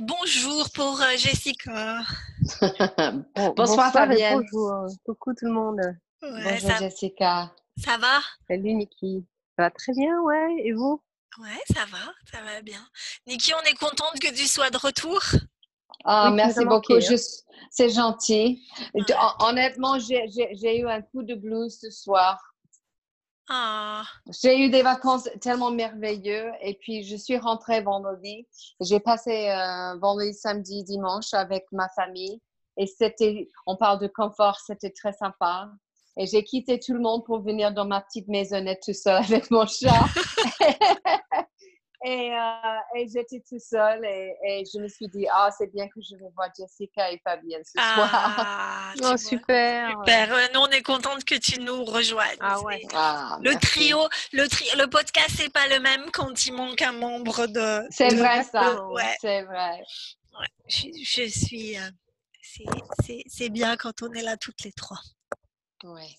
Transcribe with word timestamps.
Bonjour 0.00 0.70
pour 0.70 1.00
euh, 1.00 1.16
Jessica. 1.16 2.00
bonsoir, 3.56 3.92
Fabienne. 3.92 4.42
Bonjour, 4.52 4.86
coucou 5.04 5.32
tout 5.34 5.46
le 5.46 5.52
monde. 5.52 5.80
bonjour 6.20 6.76
Jessica. 6.78 7.52
Ça 7.76 7.96
va? 7.98 8.20
Salut 8.48 8.74
Niki. 8.74 9.24
Ça 9.56 9.64
va 9.64 9.70
très 9.70 9.92
bien, 9.92 10.20
ouais. 10.22 10.56
Et 10.64 10.72
vous? 10.72 11.02
Ouais, 11.40 11.60
ça 11.72 11.84
va, 11.90 12.12
ça 12.30 12.42
va 12.42 12.62
bien. 12.62 12.80
Niki, 13.26 13.52
on 13.54 13.62
est 13.68 13.78
contente 13.78 14.20
que 14.20 14.32
tu 14.32 14.46
sois 14.46 14.70
de 14.70 14.76
retour. 14.76 15.20
Ah, 16.04 16.30
merci 16.30 16.64
beaucoup. 16.64 16.94
Hein. 16.94 17.16
C'est 17.70 17.90
gentil. 17.90 18.62
Honnêtement, 19.40 19.98
j'ai 19.98 20.78
eu 20.78 20.88
un 20.88 21.02
coup 21.02 21.22
de 21.22 21.34
blues 21.34 21.78
ce 21.80 21.90
soir. 21.90 22.53
Ah. 23.48 24.04
J'ai 24.42 24.58
eu 24.58 24.70
des 24.70 24.82
vacances 24.82 25.28
tellement 25.40 25.70
merveilleuses 25.70 26.52
et 26.62 26.74
puis 26.74 27.04
je 27.04 27.16
suis 27.16 27.36
rentrée 27.36 27.82
vendredi. 27.82 28.46
J'ai 28.80 29.00
passé 29.00 29.50
euh, 29.50 29.96
vendredi, 29.98 30.32
samedi, 30.32 30.82
dimanche 30.84 31.34
avec 31.34 31.66
ma 31.72 31.88
famille 31.90 32.40
et 32.76 32.86
c'était, 32.86 33.48
on 33.66 33.76
parle 33.76 34.00
de 34.00 34.08
confort, 34.08 34.58
c'était 34.60 34.90
très 34.90 35.12
sympa. 35.12 35.70
Et 36.16 36.26
j'ai 36.26 36.44
quitté 36.44 36.78
tout 36.78 36.94
le 36.94 37.00
monde 37.00 37.24
pour 37.24 37.40
venir 37.40 37.72
dans 37.72 37.84
ma 37.84 38.00
petite 38.00 38.28
maisonnette 38.28 38.82
tout 38.84 38.94
seul 38.94 39.16
avec 39.24 39.50
mon 39.50 39.66
chat. 39.66 40.04
Euh, 42.04 42.98
et, 42.98 43.08
j'étais 43.08 43.42
tout 43.48 43.58
seule 43.58 44.04
et, 44.04 44.64
je 44.72 44.78
me 44.78 44.88
suis 44.88 45.08
dit, 45.08 45.26
ah, 45.32 45.50
c'est 45.56 45.72
bien 45.72 45.88
que 45.88 46.00
je 46.02 46.16
vais 46.16 46.30
voir 46.34 46.50
Jessica 46.56 47.10
et 47.10 47.18
Fabienne 47.24 47.62
ce 47.64 47.72
ah, 47.78 48.92
soir. 48.94 49.12
Oh, 49.12 49.16
super. 49.16 49.90
Super. 49.90 50.28
Nous, 50.52 50.60
on 50.60 50.68
est 50.68 50.82
contente 50.82 51.24
que 51.24 51.34
tu 51.36 51.60
nous 51.60 51.84
rejoignes. 51.84 52.36
Ah, 52.40 52.60
ouais. 52.60 52.82
Ah, 52.94 53.38
le 53.42 53.54
trio, 53.58 54.06
le, 54.32 54.46
tri 54.48 54.66
le 54.76 54.86
podcast, 54.86 55.30
c'est 55.36 55.52
pas 55.52 55.66
le 55.68 55.80
même 55.80 56.10
quand 56.12 56.46
il 56.46 56.52
manque 56.52 56.82
un 56.82 56.92
membre 56.92 57.46
de. 57.46 57.86
C'est 57.90 58.14
vrai, 58.14 58.42
ça. 58.42 58.84
Ouais. 58.86 59.16
C'est 59.20 59.42
vrai. 59.42 59.82
Ouais. 60.38 60.48
Je, 60.68 60.88
je 61.02 61.28
suis. 61.28 61.78
Euh, 61.78 61.90
c'est 63.28 63.48
bien 63.48 63.76
quand 63.76 64.02
on 64.02 64.12
est 64.12 64.22
là 64.22 64.36
toutes 64.36 64.62
les 64.62 64.72
trois. 64.72 65.00
Ouais. 65.84 66.16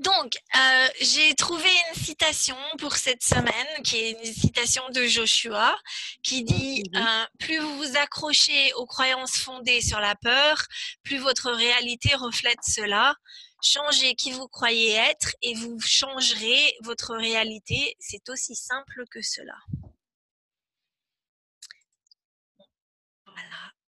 Donc, 0.00 0.38
euh, 0.56 0.88
j'ai 1.02 1.34
trouvé 1.34 1.68
une 1.90 2.02
citation 2.02 2.56
pour 2.78 2.96
cette 2.96 3.22
semaine, 3.22 3.82
qui 3.84 3.98
est 3.98 4.10
une 4.12 4.32
citation 4.32 4.82
de 4.94 5.04
Joshua, 5.04 5.76
qui 6.22 6.42
dit 6.42 6.82
mmh 6.90 6.96
euh, 6.96 7.26
Plus 7.38 7.58
vous 7.58 7.76
vous 7.76 7.96
accrochez 7.98 8.72
aux 8.74 8.86
croyances 8.86 9.36
fondées 9.36 9.82
sur 9.82 10.00
la 10.00 10.14
peur, 10.14 10.56
plus 11.02 11.18
votre 11.18 11.50
réalité 11.52 12.14
reflète 12.14 12.60
cela. 12.66 13.14
Changez 13.62 14.14
qui 14.14 14.32
vous 14.32 14.48
croyez 14.48 14.92
être 14.92 15.34
et 15.42 15.52
vous 15.52 15.78
changerez 15.80 16.74
votre 16.80 17.14
réalité. 17.14 17.94
C'est 18.00 18.26
aussi 18.30 18.56
simple 18.56 19.04
que 19.10 19.20
cela. 19.20 19.58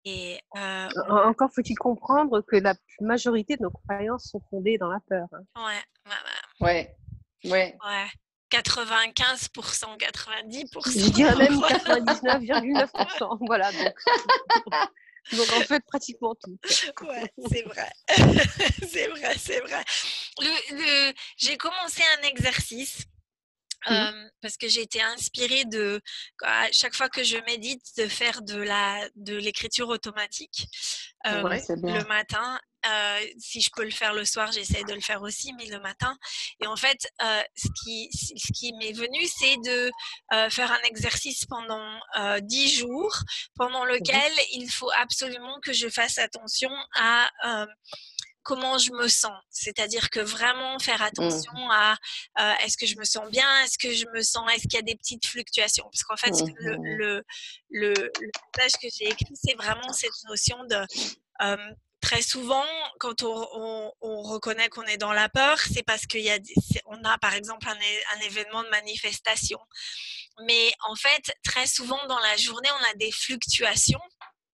Et 0.05 0.39
euh, 0.57 0.89
Encore 1.09 1.51
faut-il 1.55 1.77
comprendre 1.77 2.43
que 2.43 2.57
la 2.57 2.75
majorité 3.01 3.57
de 3.57 3.63
nos 3.63 3.71
croyances 3.71 4.25
sont 4.31 4.41
fondées 4.51 4.77
dans 4.77 4.89
la 4.89 5.01
peur. 5.09 5.27
Hein. 5.33 5.45
Ouais, 5.57 6.11
ouais, 6.61 6.67
ouais. 6.67 6.97
Ouais. 7.51 7.77
ouais. 7.85 8.07
95%, 8.51 9.99
90%. 9.99 11.05
Je 11.07 11.11
dirais 11.11 11.35
même 11.39 11.59
99,9%. 11.59 13.39
voilà. 13.47 13.73
Donc, 13.73 13.95
donc, 15.33 15.53
en 15.57 15.61
fait, 15.63 15.83
pratiquement 15.87 16.35
tout. 16.35 16.57
Ouais, 17.07 17.33
c'est 17.51 17.63
vrai. 17.63 17.91
c'est 18.89 19.09
vrai, 19.09 19.35
c'est 19.39 19.61
vrai. 19.61 19.83
Le, 20.41 20.77
le, 20.77 21.13
J'ai 21.37 21.57
commencé 21.57 22.03
un 22.19 22.29
exercice 22.29 23.07
Mmh. 23.89 24.31
parce 24.41 24.57
que 24.57 24.69
j'ai 24.69 24.81
été 24.81 25.03
inspirée 25.03 25.65
de 25.67 26.01
à 26.43 26.71
chaque 26.73 26.95
fois 26.95 27.09
que 27.09 27.23
je 27.23 27.37
médite 27.47 27.83
de 27.99 28.09
faire 28.09 28.41
de 28.43 28.57
la 28.57 29.09
de 29.17 29.37
l'écriture 29.37 29.89
automatique 29.89 30.67
le 31.25 32.07
matin. 32.09 32.59
Si 33.39 33.61
je 33.61 33.71
peux 33.75 33.85
le 33.85 33.91
faire 33.91 34.15
le 34.15 34.25
soir 34.25 34.53
j'essaie 34.53 34.85
de 34.85 34.95
le 34.95 35.01
faire 35.01 35.23
aussi 35.23 35.53
mais 35.55 35.67
le 35.67 35.81
matin. 35.81 36.17
Et 36.63 36.67
en 36.67 36.77
fait 36.77 37.07
ce 37.21 37.69
qui 37.83 38.09
ce 38.13 38.53
qui 38.53 38.73
m'est 38.75 38.93
venu 38.93 39.27
c'est 39.27 39.57
de 39.65 39.91
faire 40.51 40.73
un 40.73 40.83
exercice 40.85 41.45
pendant 41.45 42.01
dix 42.41 42.75
jours 42.75 43.17
pendant 43.57 43.85
mmh 43.85 43.89
lequel 43.89 44.33
il 44.53 44.71
faut 44.71 44.91
absolument 44.97 45.59
que 45.61 45.73
je 45.75 45.89
fasse 45.89 46.19
attention 46.19 46.71
à 46.95 47.29
comment 48.45 48.79
je 48.79 48.93
me 48.93 49.09
sens. 49.09 49.37
C'est-à-dire 49.51 50.11
que 50.11 50.21
vraiment 50.21 50.79
faire 50.79 51.01
mmh. 51.01 51.07
attention 51.07 51.71
à 51.71 51.97
euh, 52.39 52.53
est-ce 52.65 52.77
que 52.77 52.87
je 52.87 52.97
me 52.97 53.05
sens 53.05 53.29
bien, 53.31 53.47
est-ce 53.65 53.79
que 53.79 53.93
je 53.93 54.07
me 54.15 54.23
sens, 54.23 54.49
est-ce 54.53 54.63
qu'il 54.63 54.75
y 54.75 54.79
a 54.79 54.83
des 54.83 54.95
petites 54.95 55.27
fluctuations? 55.27 55.85
Parce 55.85 56.05
qu'en 56.05 56.17
fait, 56.17 56.31
mmh, 56.31 56.55
le, 56.59 57.25
le, 57.71 57.95
le, 57.95 57.95
message 58.57 58.73
que 58.81 58.89
j'ai 58.97 59.07
écrit, 59.07 59.35
c'est 59.35 59.57
vraiment 59.57 59.93
cette 59.93 60.23
notion 60.29 60.59
de... 60.65 60.87
très 62.01 62.23
souvent, 62.23 62.67
quand 63.01 63.23
on, 63.23 63.93
on, 64.03 64.23
reconnaît 64.23 64.69
qu'on 64.69 64.85
est 64.85 64.99
dans 64.99 65.15
la 65.15 65.29
peur, 65.31 65.59
c'est 65.59 65.83
parce 65.83 66.07
qu'on 66.07 66.19
a, 66.19 66.39
on 66.87 67.03
a 67.03 67.19
par 67.19 67.33
exemple 67.33 67.67
un, 67.67 67.79
un 68.17 68.21
événement 68.21 68.63
de 68.63 68.69
manifestation. 68.69 69.59
Mais 70.43 70.73
en 70.89 70.97
fait, 70.97 71.33
très 71.45 71.67
souvent 71.67 72.05
dans 72.09 72.19
la 72.19 72.37
journée, 72.37 72.69
on 72.81 72.91
a 72.91 72.95
des 72.95 73.13
fluctuations 73.13 74.01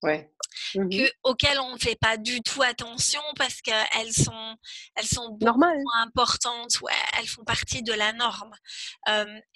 ouais. 0.02 0.30
Mmh 0.74 1.04
auxquelles 1.24 1.58
on 1.60 1.74
ne 1.74 1.78
fait 1.78 1.96
pas 2.00 2.16
du 2.16 2.42
tout 2.42 2.62
attention 2.62 3.20
parce 3.36 3.60
qu'elles 3.60 4.12
sont, 4.12 4.56
elles 4.94 5.06
sont 5.06 5.30
beaucoup 5.30 5.58
moins 5.58 6.02
importantes, 6.02 6.80
ouais, 6.80 6.92
elles 7.18 7.26
font 7.26 7.44
partie 7.44 7.82
de 7.82 7.92
la 7.92 8.12
norme. 8.12 8.52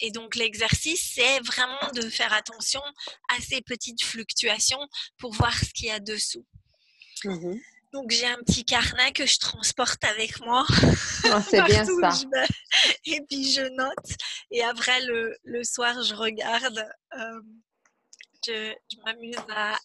et 0.01 0.11
donc 0.11 0.37
l'exercice, 0.37 1.13
c'est 1.15 1.41
vraiment 1.41 1.91
de 1.95 2.09
faire 2.09 2.33
attention 2.33 2.83
à 3.37 3.41
ces 3.41 3.61
petites 3.61 4.03
fluctuations 4.03 4.89
pour 5.19 5.33
voir 5.33 5.57
ce 5.57 5.71
qu'il 5.73 5.87
y 5.87 5.91
a 5.91 6.01
dessous. 6.01 6.47
Mmh 7.25 7.59
donc 7.95 8.11
j'ai 8.11 8.27
un 8.27 8.39
petit 8.39 8.65
carnet 8.65 9.13
que 9.13 9.25
je 9.25 9.39
transporte 9.39 10.03
avec 10.05 10.45
moi. 10.45 10.67
Oh, 11.27 11.39
c'est 11.49 11.63
bien 11.63 11.85
ça. 11.85 12.11
Et 13.07 13.21
puis 13.31 13.53
je 13.53 13.63
note. 13.63 14.17
Et 14.51 14.65
après 14.65 15.01
le, 15.03 15.37
le 15.45 15.63
soir, 15.63 16.03
je 16.03 16.13
regarde 16.13 16.85
je, 18.47 18.75
m'amuse 19.05 19.37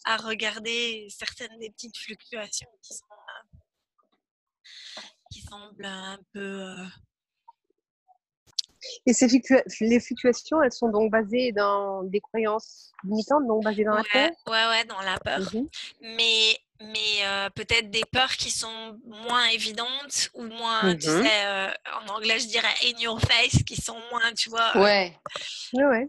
à, 0.05 0.17
regarder 0.17 1.07
certaines 1.09 1.57
des 1.59 1.69
petites 1.71 1.97
fluctuations 1.97 2.69
qui, 2.81 2.93
sont, 2.93 3.05
euh, 3.11 5.01
qui 5.31 5.41
semblent 5.41 5.85
un 5.85 6.19
peu. 6.33 6.61
Euh 6.61 6.85
Et 9.05 9.13
ces 9.13 9.27
les 9.81 9.99
fluctuations, 9.99 10.61
elles 10.61 10.71
sont 10.71 10.89
donc 10.89 11.11
basées 11.11 11.51
dans 11.51 12.03
des 12.03 12.21
croyances 12.21 12.91
limitantes, 13.03 13.45
donc 13.47 13.63
basées 13.63 13.83
dans 13.83 13.95
la 13.95 14.03
peur? 14.03 14.29
Ouais, 14.47 14.67
ouais, 14.67 14.85
dans 14.85 15.01
la 15.01 15.17
peur. 15.19 15.39
Mmh 15.39 15.67
mais 16.01 16.57
mais 16.81 17.25
euh, 17.25 17.49
peut-être 17.49 17.89
des 17.89 18.05
peurs 18.09 18.31
qui 18.31 18.49
sont 18.49 18.97
moins 19.05 19.47
évidentes 19.47 20.29
ou 20.33 20.43
moins, 20.43 20.95
tu 20.95 21.09
mmh 21.09 21.23
sais, 21.23 21.73
en 21.93 22.07
anglais 22.07 22.39
je 22.39 22.47
dirais 22.47 22.73
in 22.85 22.97
your 23.01 23.19
face, 23.19 23.61
qui 23.63 23.75
sont 23.75 23.99
moins, 24.11 24.31
tu 24.33 24.49
vois. 24.49 24.77
Ouais. 24.77 25.13
ouais, 25.73 26.07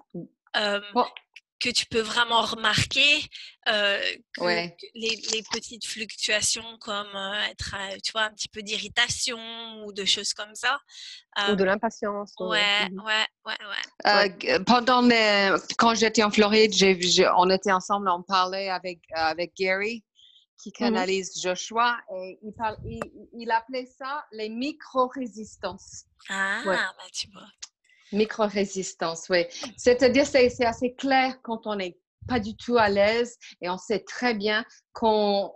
que 1.61 1.69
tu 1.69 1.87
peux 1.87 2.01
vraiment 2.01 2.43
remarquer 2.43 3.23
euh, 3.69 4.01
les, 4.39 4.77
les, 4.95 5.43
petites 5.53 5.87
fluctuations 5.87 6.79
comme 6.81 7.15
euh, 7.15 7.51
être, 7.51 7.77
tu 8.03 8.13
vois, 8.13 8.23
un 8.23 8.31
petit 8.31 8.49
peu 8.49 8.63
d'irritation 8.63 9.39
ou 9.85 9.93
de 9.93 10.05
choses 10.05 10.33
comme 10.33 10.55
ça. 10.55 10.81
ou 11.51 11.55
de 11.55 11.65
l'impatience. 11.65 12.33
Ouais, 12.39 12.89
mmh 12.89 13.03
ouais, 13.03 13.27
ouais, 13.47 14.35
ouais. 14.45 14.65
pendant 14.65 15.07
quand 15.79 15.95
j'étais 15.95 16.23
en 16.23 16.31
Floride, 16.31 16.73
on 17.37 17.51
était 17.51 17.73
ensemble, 17.73 18.09
on 18.09 18.23
parlait 18.23 18.71
avec, 18.71 19.01
avec 19.13 19.55
Gary 19.57 20.03
qui 20.63 20.71
mmh 20.71 20.73
canalise 20.73 21.41
Joshua 21.41 21.99
et 22.15 22.39
il, 22.43 22.53
parle, 22.53 22.77
il, 22.85 23.51
appelait 23.51 23.87
ça 23.87 24.25
les 24.33 24.49
micro-résistances. 24.49 26.05
Ah, 26.29 26.63
bah, 26.65 27.05
tu 27.13 27.29
vois. 27.31 27.47
Micro-résistance, 28.13 29.27
oui. 29.31 29.47
C'est-à-dire, 29.77 30.27
c'est 30.27 30.65
assez 30.65 30.95
clair 30.95 31.41
quand 31.43 31.67
on 31.67 31.77
n'est 31.77 31.97
pas 32.29 32.41
du 32.41 32.57
tout 32.57 32.77
à 32.77 32.89
l'aise 32.89 33.37
et 33.61 33.69
on 33.69 33.79
sait 33.79 34.01
très 34.01 34.35
bien 34.35 34.65
qu'on 34.93 35.51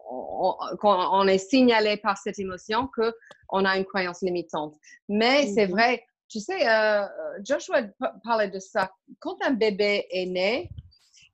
on, 0.83 1.29
est 1.29 1.39
signalé 1.39 1.97
par 1.97 2.19
cette 2.19 2.39
émotion 2.39 2.89
qu'on 2.95 3.65
a 3.65 3.77
une 3.77 3.85
croyance 3.85 4.23
limitante. 4.23 4.75
Mais 5.09 5.47
c'est 5.49 5.67
mhm. 5.67 5.73
vrai, 5.73 6.05
tu 6.29 6.41
sais, 6.41 6.69
euh, 6.69 7.07
Joshua 7.45 7.83
parlait 8.25 8.51
de 8.51 8.59
ça. 8.59 8.91
Quand 9.21 9.37
un 9.45 9.53
bébé 9.53 10.07
est 10.11 10.27
né, 10.27 10.71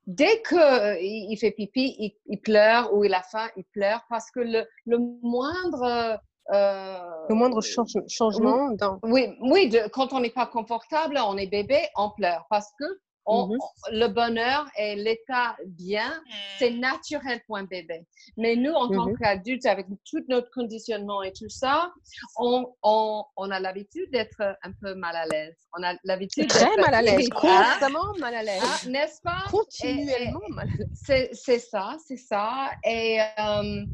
dès 0.07 0.43
qu'il 0.43 0.59
il 1.01 1.37
fait 1.39 1.53
pipi, 1.53 2.15
il, 2.27 2.41
pleure 2.41 2.93
ou 2.93 3.05
il 3.05 3.15
a 3.15 3.23
faim, 3.23 3.49
il 3.57 3.65
pleure 3.73 4.05
parce 4.09 4.31
que 4.31 4.41
le, 4.41 4.67
le 4.87 4.99
moindre 5.23 6.21
le 6.49 7.35
moindre 7.35 7.61
changement 8.09 8.71
dans... 8.73 8.99
Oui, 9.03 9.37
oui 9.41 9.73
quand 9.93 10.13
on 10.13 10.21
n'est 10.21 10.31
pas 10.31 10.47
confortable, 10.47 11.19
on 11.25 11.37
est 11.37 11.47
bébé, 11.47 11.81
on 11.97 12.11
pleure 12.11 12.47
parce 12.51 12.71
que 12.79 12.85
Mmh 13.31 13.59
le 13.93 14.09
bonheur 14.09 14.67
et 14.77 14.97
l'état 14.97 15.57
bien, 15.67 16.23
c'est 16.59 16.71
naturel 16.71 17.41
pour 17.47 17.57
un 17.57 17.65
bébé. 17.65 18.07
Mais 18.37 18.57
nous, 18.57 18.73
en 18.73 18.89
tant 18.89 19.07
mmh 19.07 19.19
qu'adultes, 19.19 19.67
avec 19.67 19.87
tout 20.09 20.25
notre 20.29 20.51
conditionnement 20.51 21.23
et 21.23 21.33
tout 21.33 21.49
ça, 21.49 21.93
on, 22.37 22.73
on, 22.83 23.25
on 23.37 23.51
a 23.51 23.61
l'habitude 23.61 24.11
d'être 24.11 24.41
un 24.63 24.73
peu 24.81 24.95
mal 24.95 25.17
à 25.17 25.27
l'aise. 25.27 25.57
On 25.79 25.83
a 25.83 25.95
l'habitude 26.05 26.49
Très 26.49 26.77
mal 26.77 26.95
à 26.95 27.03
l'aise, 27.03 27.29
constamment 27.35 28.15
mal 28.19 28.35
à 28.35 28.43
l'aise. 28.43 28.63
Ah, 28.63 28.89
n'est-ce 28.89 29.21
pas? 29.23 29.45
Continuellement 29.51 30.41
mal 30.51 30.69
à 30.69 30.77
l'aise. 30.77 31.31
C'est 31.33 31.59
ça, 31.59 31.97
c'est 32.07 32.17
ça. 32.17 32.71
Et 32.85 33.21
euh, 33.21 33.25
euh, 33.39 33.85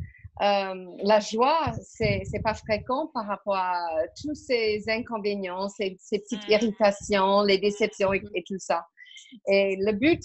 la 0.41 1.21
joie, 1.21 1.73
c'est 1.83 2.23
n'est 2.33 2.43
pas 2.43 2.55
fréquent 2.55 3.09
par 3.15 3.27
rapport 3.27 3.56
à 3.56 3.87
tous 4.23 4.35
ces 4.35 4.85
inconvénients, 4.88 5.69
ces, 5.69 5.97
ces 5.99 6.19
petites 6.19 6.49
irritations, 6.49 7.43
les 7.43 7.59
déceptions 7.59 8.12
et 8.12 8.44
tout 8.47 8.59
ça. 8.59 8.87
Et 9.49 9.77
le 9.81 9.93
but 9.93 10.23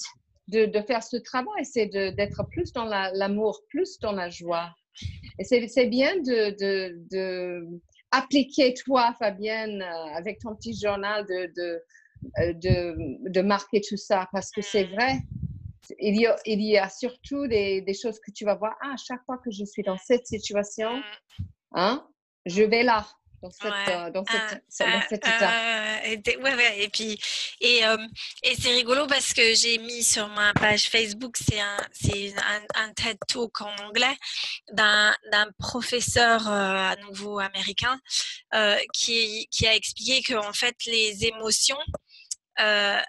de, 0.48 0.66
de 0.66 0.82
faire 0.82 1.04
ce 1.04 1.18
travail, 1.18 1.64
c'est 1.64 1.88
d'être 1.88 2.44
plus 2.50 2.72
dans 2.74 2.86
l'amour, 2.86 3.62
plus 3.70 4.00
dans 4.00 4.12
la 4.12 4.30
joie. 4.30 4.70
Et 5.40 5.44
c'est 5.44 5.86
bien 5.86 6.16
de, 6.18 6.52
de, 6.60 6.98
de, 7.12 7.66
appliquer, 8.12 8.74
toi, 8.74 9.16
Fabienne, 9.18 9.82
euh, 9.82 10.18
avec 10.18 10.40
ton 10.40 10.56
petit 10.56 10.78
journal, 10.78 11.26
de, 11.26 11.82
euh, 12.40 12.54
de, 12.54 13.30
de, 13.30 13.42
marquer 13.42 13.82
tout 13.88 13.98
ça, 13.98 14.28
parce 14.32 14.52
que 14.52 14.62
c'est 14.62 14.84
vrai. 14.84 15.20
Il 16.00 16.20
y, 16.20 16.28
a, 16.28 16.36
il 16.46 16.62
y 16.62 16.78
a 16.78 16.90
surtout 16.90 17.48
des, 17.48 17.82
des, 17.82 17.94
choses 17.94 18.20
que 18.20 18.32
tu 18.32 18.46
vas 18.46 18.56
voir. 18.56 18.76
Ah, 18.82 18.94
à 18.94 18.98
chaque 18.98 19.24
fois 19.26 19.38
que 19.44 19.52
je 19.52 19.66
suis 19.66 19.84
dans 19.84 19.98
cette 19.98 20.28
situation, 20.28 21.02
hein, 21.74 22.08
je 22.46 22.64
vais 22.64 22.84
là 22.84 23.06
dans, 23.42 23.50
cette, 23.50 24.14
dans, 24.14 24.24
cet 25.10 25.26
état. 25.26 26.06
et, 26.06 26.38
ouais, 26.38 26.84
et 26.84 26.90
puis, 26.90 27.20
et, 27.60 27.82
et 28.44 28.56
c'est 28.56 28.72
rigolo 28.72 29.08
parce 29.08 29.34
que 29.34 29.54
j'ai 29.56 29.78
mis 29.80 30.04
sur 30.04 30.28
ma 30.30 30.54
page 30.54 30.90
Facebook, 30.90 31.38
c'est 31.38 31.60
un, 31.60 31.78
un, 31.78 32.62
un, 32.76 32.94
TED 32.94 33.18
Talk 33.28 33.62
en 33.62 33.76
anglais 33.88 34.16
d'un 34.74 35.52
professeur 35.58 36.48
à 36.48 36.96
nouveau 36.98 37.40
américain 37.40 38.00
qui, 38.94 39.48
qui 39.50 39.68
a 39.68 39.76
expliqué 39.76 40.22
que 40.22 40.36
en 40.36 40.54
fait 40.54 40.76
les 40.86 41.26
émotions 41.26 41.80
euh, 42.60 43.00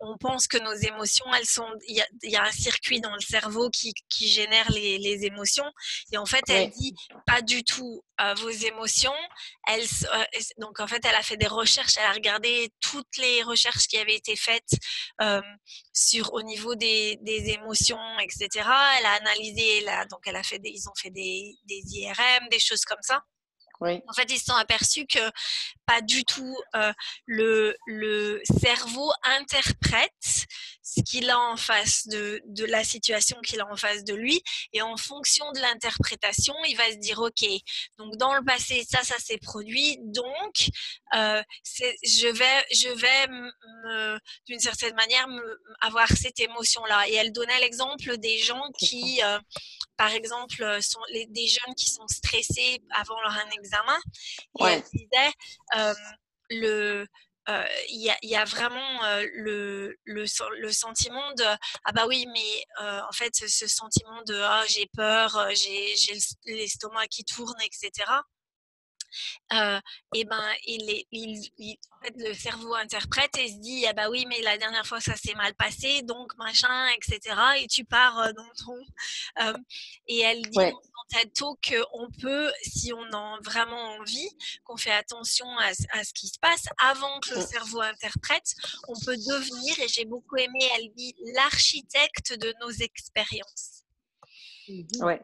on, 0.00 0.18
pense 0.18 0.48
que 0.48 0.58
nos 0.58 0.74
émotions, 0.74 1.24
elles 1.34 1.46
sont, 1.46 1.68
il 1.86 2.04
y, 2.24 2.36
a 2.36 2.42
un 2.42 2.50
circuit 2.50 3.00
dans 3.00 3.14
le 3.14 3.20
cerveau 3.20 3.70
qui, 3.70 3.94
génère 4.28 4.70
les, 4.72 5.24
émotions. 5.24 5.70
Et 6.12 6.18
en 6.18 6.26
fait, 6.26 6.42
elle 6.48 6.70
dit 6.70 6.94
pas 7.26 7.40
du 7.40 7.62
tout 7.62 8.02
euh, 8.20 8.34
vos 8.34 8.50
émotions. 8.50 9.14
Elle, 9.68 9.82
euh, 9.82 10.24
donc 10.58 10.80
en 10.80 10.86
fait, 10.88 11.04
elle 11.04 11.14
a 11.14 11.22
fait 11.22 11.36
des 11.36 11.46
recherches. 11.46 11.96
Elle 11.96 12.06
a 12.06 12.12
regardé 12.12 12.72
toutes 12.80 13.16
les 13.18 13.42
recherches 13.42 13.86
qui 13.86 13.98
avaient 13.98 14.16
été 14.16 14.34
faites 14.36 14.74
sur 15.92 16.32
au 16.34 16.42
niveau 16.42 16.74
des, 16.74 17.18
émotions, 17.24 18.18
etc. 18.18 18.48
Elle 18.98 19.06
a 19.06 19.12
analysé. 19.12 19.84
donc 20.10 20.20
elle 20.26 20.36
a 20.36 20.42
fait 20.42 20.58
des, 20.58 20.70
ils 20.70 20.88
ont 20.88 20.94
fait 20.96 21.10
des, 21.10 21.56
des 21.64 21.82
IRM, 21.94 22.48
des 22.50 22.58
choses 22.58 22.84
comme 22.84 23.02
ça. 23.02 23.22
En 23.80 24.12
fait, 24.12 24.30
ils 24.30 24.38
se 24.38 24.46
sont 24.46 24.56
aperçus 24.56 25.06
que 25.06 25.30
pas 25.86 26.00
du 26.00 26.24
tout 26.24 26.56
euh, 26.74 26.92
le, 27.26 27.76
le 27.86 28.40
cerveau 28.60 29.10
interprète 29.24 30.46
ce 30.88 31.02
qu'il 31.02 31.28
a 31.28 31.38
en 31.38 31.56
face 31.56 32.06
de, 32.08 32.40
de 32.46 32.64
la 32.64 32.82
situation 32.82 33.38
qu'il 33.42 33.60
a 33.60 33.70
en 33.70 33.76
face 33.76 34.04
de 34.04 34.14
lui. 34.14 34.42
Et 34.72 34.80
en 34.80 34.96
fonction 34.96 35.50
de 35.52 35.60
l'interprétation, 35.60 36.54
il 36.66 36.76
va 36.76 36.90
se 36.90 36.96
dire, 36.96 37.18
OK, 37.18 37.44
donc 37.98 38.16
dans 38.16 38.34
le 38.34 38.42
passé, 38.44 38.86
ça, 38.90 39.02
ça 39.02 39.18
s'est 39.18 39.38
produit. 39.38 39.98
Donc, 40.00 40.70
euh, 41.14 41.42
je 41.64 42.28
vais, 42.28 42.64
je 42.72 42.88
vais 42.88 44.18
d'une 44.46 44.60
certaine 44.60 44.94
manière, 44.94 45.26
avoir 45.80 46.08
cette 46.08 46.40
émotion-là. 46.40 47.08
Et 47.08 47.14
elle 47.14 47.32
donnait 47.32 47.60
l'exemple 47.60 48.16
des 48.18 48.38
gens 48.38 48.70
qui, 48.78 49.20
euh, 49.22 49.38
par 49.96 50.12
exemple, 50.12 50.82
sont 50.82 51.00
les, 51.12 51.26
des 51.26 51.46
jeunes 51.46 51.74
qui 51.76 51.90
sont 51.90 52.06
stressés 52.08 52.80
avant 52.94 53.20
leur 53.20 53.36
examen. 53.52 53.98
Et 54.60 54.64
elle 54.64 54.82
disait, 54.82 55.32
euh, 55.76 55.94
le 56.50 57.02
euh, 57.02 57.06
il 57.90 58.14
y, 58.22 58.36
a, 58.36 58.44
vraiment 58.44 59.04
euh, 59.04 59.26
le, 59.34 59.96
le, 60.04 60.24
le, 60.60 60.72
sentiment 60.72 61.32
de 61.32 61.44
ah 61.44 61.92
bah 61.92 62.06
oui 62.06 62.26
mais 62.32 62.64
euh, 62.82 63.00
en 63.08 63.12
fait 63.12 63.34
ce 63.34 63.66
sentiment 63.66 64.22
de 64.26 64.34
ah 64.34 64.64
j'ai 64.68 64.86
peur 64.94 65.48
j'ai 65.54 65.94
l'estomac 66.44 67.06
qui 67.08 67.24
tourne 67.24 67.56
etc 67.62 68.10
et 70.14 70.24
ben 70.24 70.52
il, 70.66 71.04
il, 71.10 71.76
en 71.90 72.04
fait, 72.04 72.14
le 72.18 72.34
cerveau 72.34 72.74
interprète 72.74 73.38
et 73.38 73.48
se 73.48 73.58
dit 73.60 73.86
ah 73.86 73.94
bah 73.94 74.10
oui 74.10 74.26
mais 74.28 74.42
la 74.42 74.58
dernière 74.58 74.86
fois 74.86 75.00
ça 75.00 75.16
s'est 75.16 75.34
mal 75.34 75.54
passé 75.54 76.02
donc 76.02 76.36
machin 76.36 76.88
etc 76.98 77.34
et 77.60 77.66
tu 77.66 77.86
pars 77.86 78.34
dans 78.34 78.50
ton 78.62 78.78
et 80.06 80.20
elle 80.20 80.42
dit. 80.42 80.58
TED 81.08 81.30
qu'on 81.36 82.10
peut 82.20 82.52
si 82.62 82.92
on 82.92 83.12
a 83.12 83.38
vraiment 83.42 83.96
envie 83.98 84.28
qu'on 84.64 84.76
fait 84.76 84.92
attention 84.92 85.46
à, 85.58 86.04
ce 86.04 86.12
qui 86.12 86.28
se 86.28 86.38
passe 86.38 86.66
avant 86.78 87.20
que 87.20 87.34
le 87.34 87.40
mmh. 87.40 87.46
cerveau 87.46 87.80
interprète 87.80 88.54
on 88.88 88.94
peut 89.04 89.16
devenir 89.16 89.80
et 89.80 89.88
j'ai 89.88 90.04
beaucoup 90.04 90.36
aimé 90.36 90.58
elle 90.76 90.92
dit 90.94 91.14
l'architecte 91.34 92.38
de 92.38 92.54
nos 92.60 92.70
expériences 92.70 93.84
mmh 94.68 95.04
ouais 95.04 95.22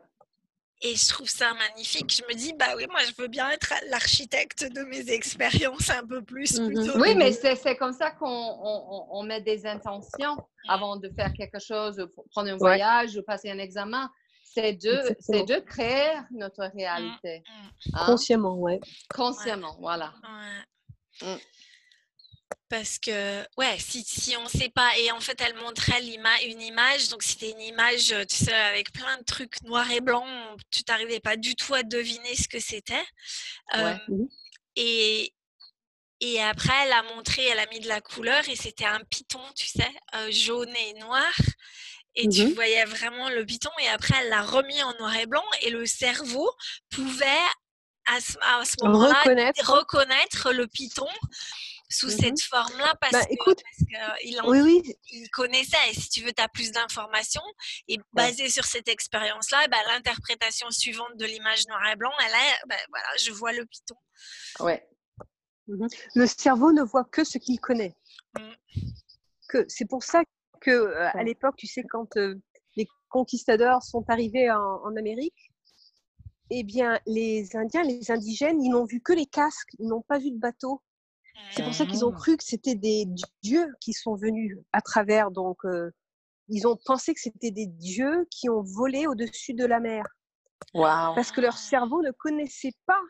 et 0.84 0.96
je 0.96 1.08
trouve 1.08 1.28
ça 1.28 1.54
magnifique. 1.54 2.14
Je 2.14 2.22
me 2.28 2.38
dis, 2.38 2.52
bah 2.52 2.76
oui, 2.76 2.86
moi, 2.90 3.00
je 3.08 3.12
veux 3.20 3.28
bien 3.28 3.50
être 3.50 3.72
l'architecte 3.88 4.70
de 4.70 4.82
mes 4.82 5.10
expériences 5.10 5.88
un 5.88 6.06
peu 6.06 6.22
plus. 6.22 6.60
Mmh 6.60 7.00
oui, 7.00 7.14
mais 7.14 7.32
c'est 7.32 7.76
comme 7.76 7.94
ça 7.94 8.10
qu'on 8.10 8.26
on, 8.28 9.22
met 9.22 9.40
des 9.40 9.66
intentions 9.66 10.36
avant 10.68 10.96
de 10.96 11.08
faire 11.16 11.32
quelque 11.32 11.58
chose, 11.58 12.06
prendre 12.30 12.50
un 12.50 12.56
voyage 12.56 13.16
ou 13.16 13.22
passer 13.22 13.50
un 13.50 13.58
examen. 13.58 14.10
C'est 14.54 14.74
de, 14.74 15.44
de 15.46 15.60
créer 15.60 16.12
notre 16.30 16.70
réalité. 16.74 17.40
Mmh, 17.40 17.52
mmh. 17.52 17.94
Hein? 17.94 18.06
Consciemment, 18.06 18.56
ouais. 18.58 18.80
Consciemment, 19.12 19.76
voilà. 19.80 20.14
Parce 22.68 22.98
que, 22.98 23.42
ouais, 23.56 23.76
si, 23.78 24.02
si 24.04 24.36
on 24.36 24.44
ne 24.44 24.48
sait 24.48 24.70
pas, 24.70 24.96
et 24.98 25.10
en 25.12 25.20
fait, 25.20 25.40
elle 25.40 25.54
montrait 25.56 26.02
une 26.02 26.62
image, 26.62 27.08
donc 27.08 27.22
c'était 27.22 27.50
une 27.50 27.60
image, 27.60 28.12
euh, 28.12 28.24
tu 28.24 28.36
sais, 28.36 28.54
avec 28.54 28.92
plein 28.92 29.16
de 29.18 29.24
trucs 29.24 29.60
noirs 29.62 29.90
et 29.90 30.00
blancs, 30.00 30.26
tu 30.70 30.82
n'arrivais 30.88 31.20
pas 31.20 31.36
du 31.36 31.56
tout 31.56 31.74
à 31.74 31.82
deviner 31.82 32.34
ce 32.34 32.48
que 32.48 32.60
c'était. 32.60 33.04
Euh, 33.76 33.96
et, 34.76 35.34
et 36.20 36.42
après, 36.42 36.72
elle 36.84 36.92
a 36.92 37.02
montré, 37.14 37.44
elle 37.44 37.60
a 37.60 37.66
mis 37.66 37.80
de 37.80 37.88
la 37.88 38.00
couleur, 38.00 38.48
et 38.48 38.56
c'était 38.56 38.86
un 38.86 39.00
python, 39.10 39.42
tu 39.54 39.66
sais, 39.66 39.92
euh, 40.14 40.30
jaune 40.30 40.74
et 40.74 40.94
noir. 40.94 41.32
Et 42.16 42.28
tu 42.28 42.46
mmh 42.46 42.54
voyais 42.54 42.84
vraiment 42.84 43.28
le 43.28 43.44
python, 43.44 43.70
et 43.82 43.88
après, 43.88 44.14
elle 44.20 44.28
l'a 44.28 44.42
remis 44.42 44.80
en 44.82 44.94
noir 44.98 45.16
et 45.16 45.26
blanc, 45.26 45.44
et 45.62 45.70
le 45.70 45.84
cerveau 45.84 46.48
pouvait 46.90 47.26
à 48.06 48.20
ce, 48.20 48.84
moment-là 48.84 49.20
reconnaître. 49.22 49.72
reconnaître 49.72 50.52
le 50.52 50.66
python 50.66 51.08
sous 51.90 52.08
mmh 52.08 52.10
cette 52.10 52.40
forme-là 52.42 52.94
parce 53.00 53.12
bah, 53.12 53.24
qu'il 53.24 54.40
oui, 54.46 54.60
oui. 54.60 54.82
il 55.10 55.28
connaissait. 55.30 55.76
Et 55.90 55.94
si 55.94 56.08
tu 56.08 56.22
veux, 56.22 56.32
tu 56.32 56.42
as 56.42 56.48
plus 56.48 56.72
d'informations. 56.72 57.42
Et 57.88 57.98
basé 58.12 58.48
sur 58.48 58.64
cette 58.64 58.88
expérience-là, 58.88 59.68
bah, 59.68 59.76
l'interprétation 59.88 60.70
suivante 60.70 61.16
de 61.16 61.24
l'image 61.24 61.66
noir 61.68 61.86
et 61.86 61.96
blanc, 61.96 62.12
elle 62.20 62.32
est, 62.32 62.68
bah, 62.68 62.76
voilà, 62.88 63.06
je 63.22 63.30
vois 63.32 63.52
le 63.52 63.64
python. 63.66 63.96
Ouais. 64.60 64.86
Mmh 65.66 65.86
le 66.14 66.26
cerveau 66.26 66.72
ne 66.72 66.82
voit 66.82 67.04
que 67.04 67.24
ce 67.24 67.38
qu'il 67.38 67.58
connaît. 67.58 67.94
Mmh. 68.38 68.52
Que 69.48 69.64
c'est 69.68 69.86
pour 69.86 70.02
ça 70.02 70.22
que 70.64 70.70
euh, 70.70 71.08
à 71.12 71.22
l'époque, 71.22 71.56
tu 71.56 71.66
sais, 71.66 71.82
quand 71.84 72.16
euh, 72.16 72.34
les 72.76 72.86
conquistadors 73.08 73.82
sont 73.82 74.04
arrivés 74.08 74.50
en, 74.50 74.96
Amérique, 74.96 75.52
eh 76.50 76.62
bien, 76.62 76.98
les 77.06 77.56
Indiens, 77.56 77.82
les 77.82 78.10
indigènes, 78.10 78.62
ils 78.62 78.70
n'ont 78.70 78.84
vu 78.84 79.00
que 79.00 79.12
les 79.12 79.26
casques, 79.26 79.70
ils 79.78 79.88
n'ont 79.88 80.02
pas 80.02 80.18
vu 80.18 80.30
de 80.30 80.38
bateau. 80.38 80.82
C'est 81.50 81.64
pour 81.64 81.74
ça 81.74 81.84
qu'ils 81.84 82.04
ont 82.04 82.12
mmh. 82.12 82.16
cru 82.16 82.36
que 82.36 82.44
c'était 82.44 82.76
des 82.76 83.06
dieux 83.42 83.74
qui 83.80 83.92
sont 83.92 84.14
venus 84.14 84.56
à 84.72 84.80
travers. 84.80 85.32
Donc, 85.32 85.58
ils 86.48 86.66
ont 86.66 86.78
pensé 86.84 87.12
que 87.12 87.20
c'était 87.20 87.50
des 87.50 87.66
dieux 87.66 88.26
qui 88.30 88.48
ont 88.48 88.62
volé 88.62 89.06
au-dessus 89.06 89.54
de 89.54 89.64
la 89.64 89.80
mer. 89.80 90.04
Parce 90.72 91.32
que 91.32 91.40
leur 91.40 91.56
cerveau 91.56 92.02
ne 92.02 92.12
connaissait 92.12 92.74
pas 92.86 93.00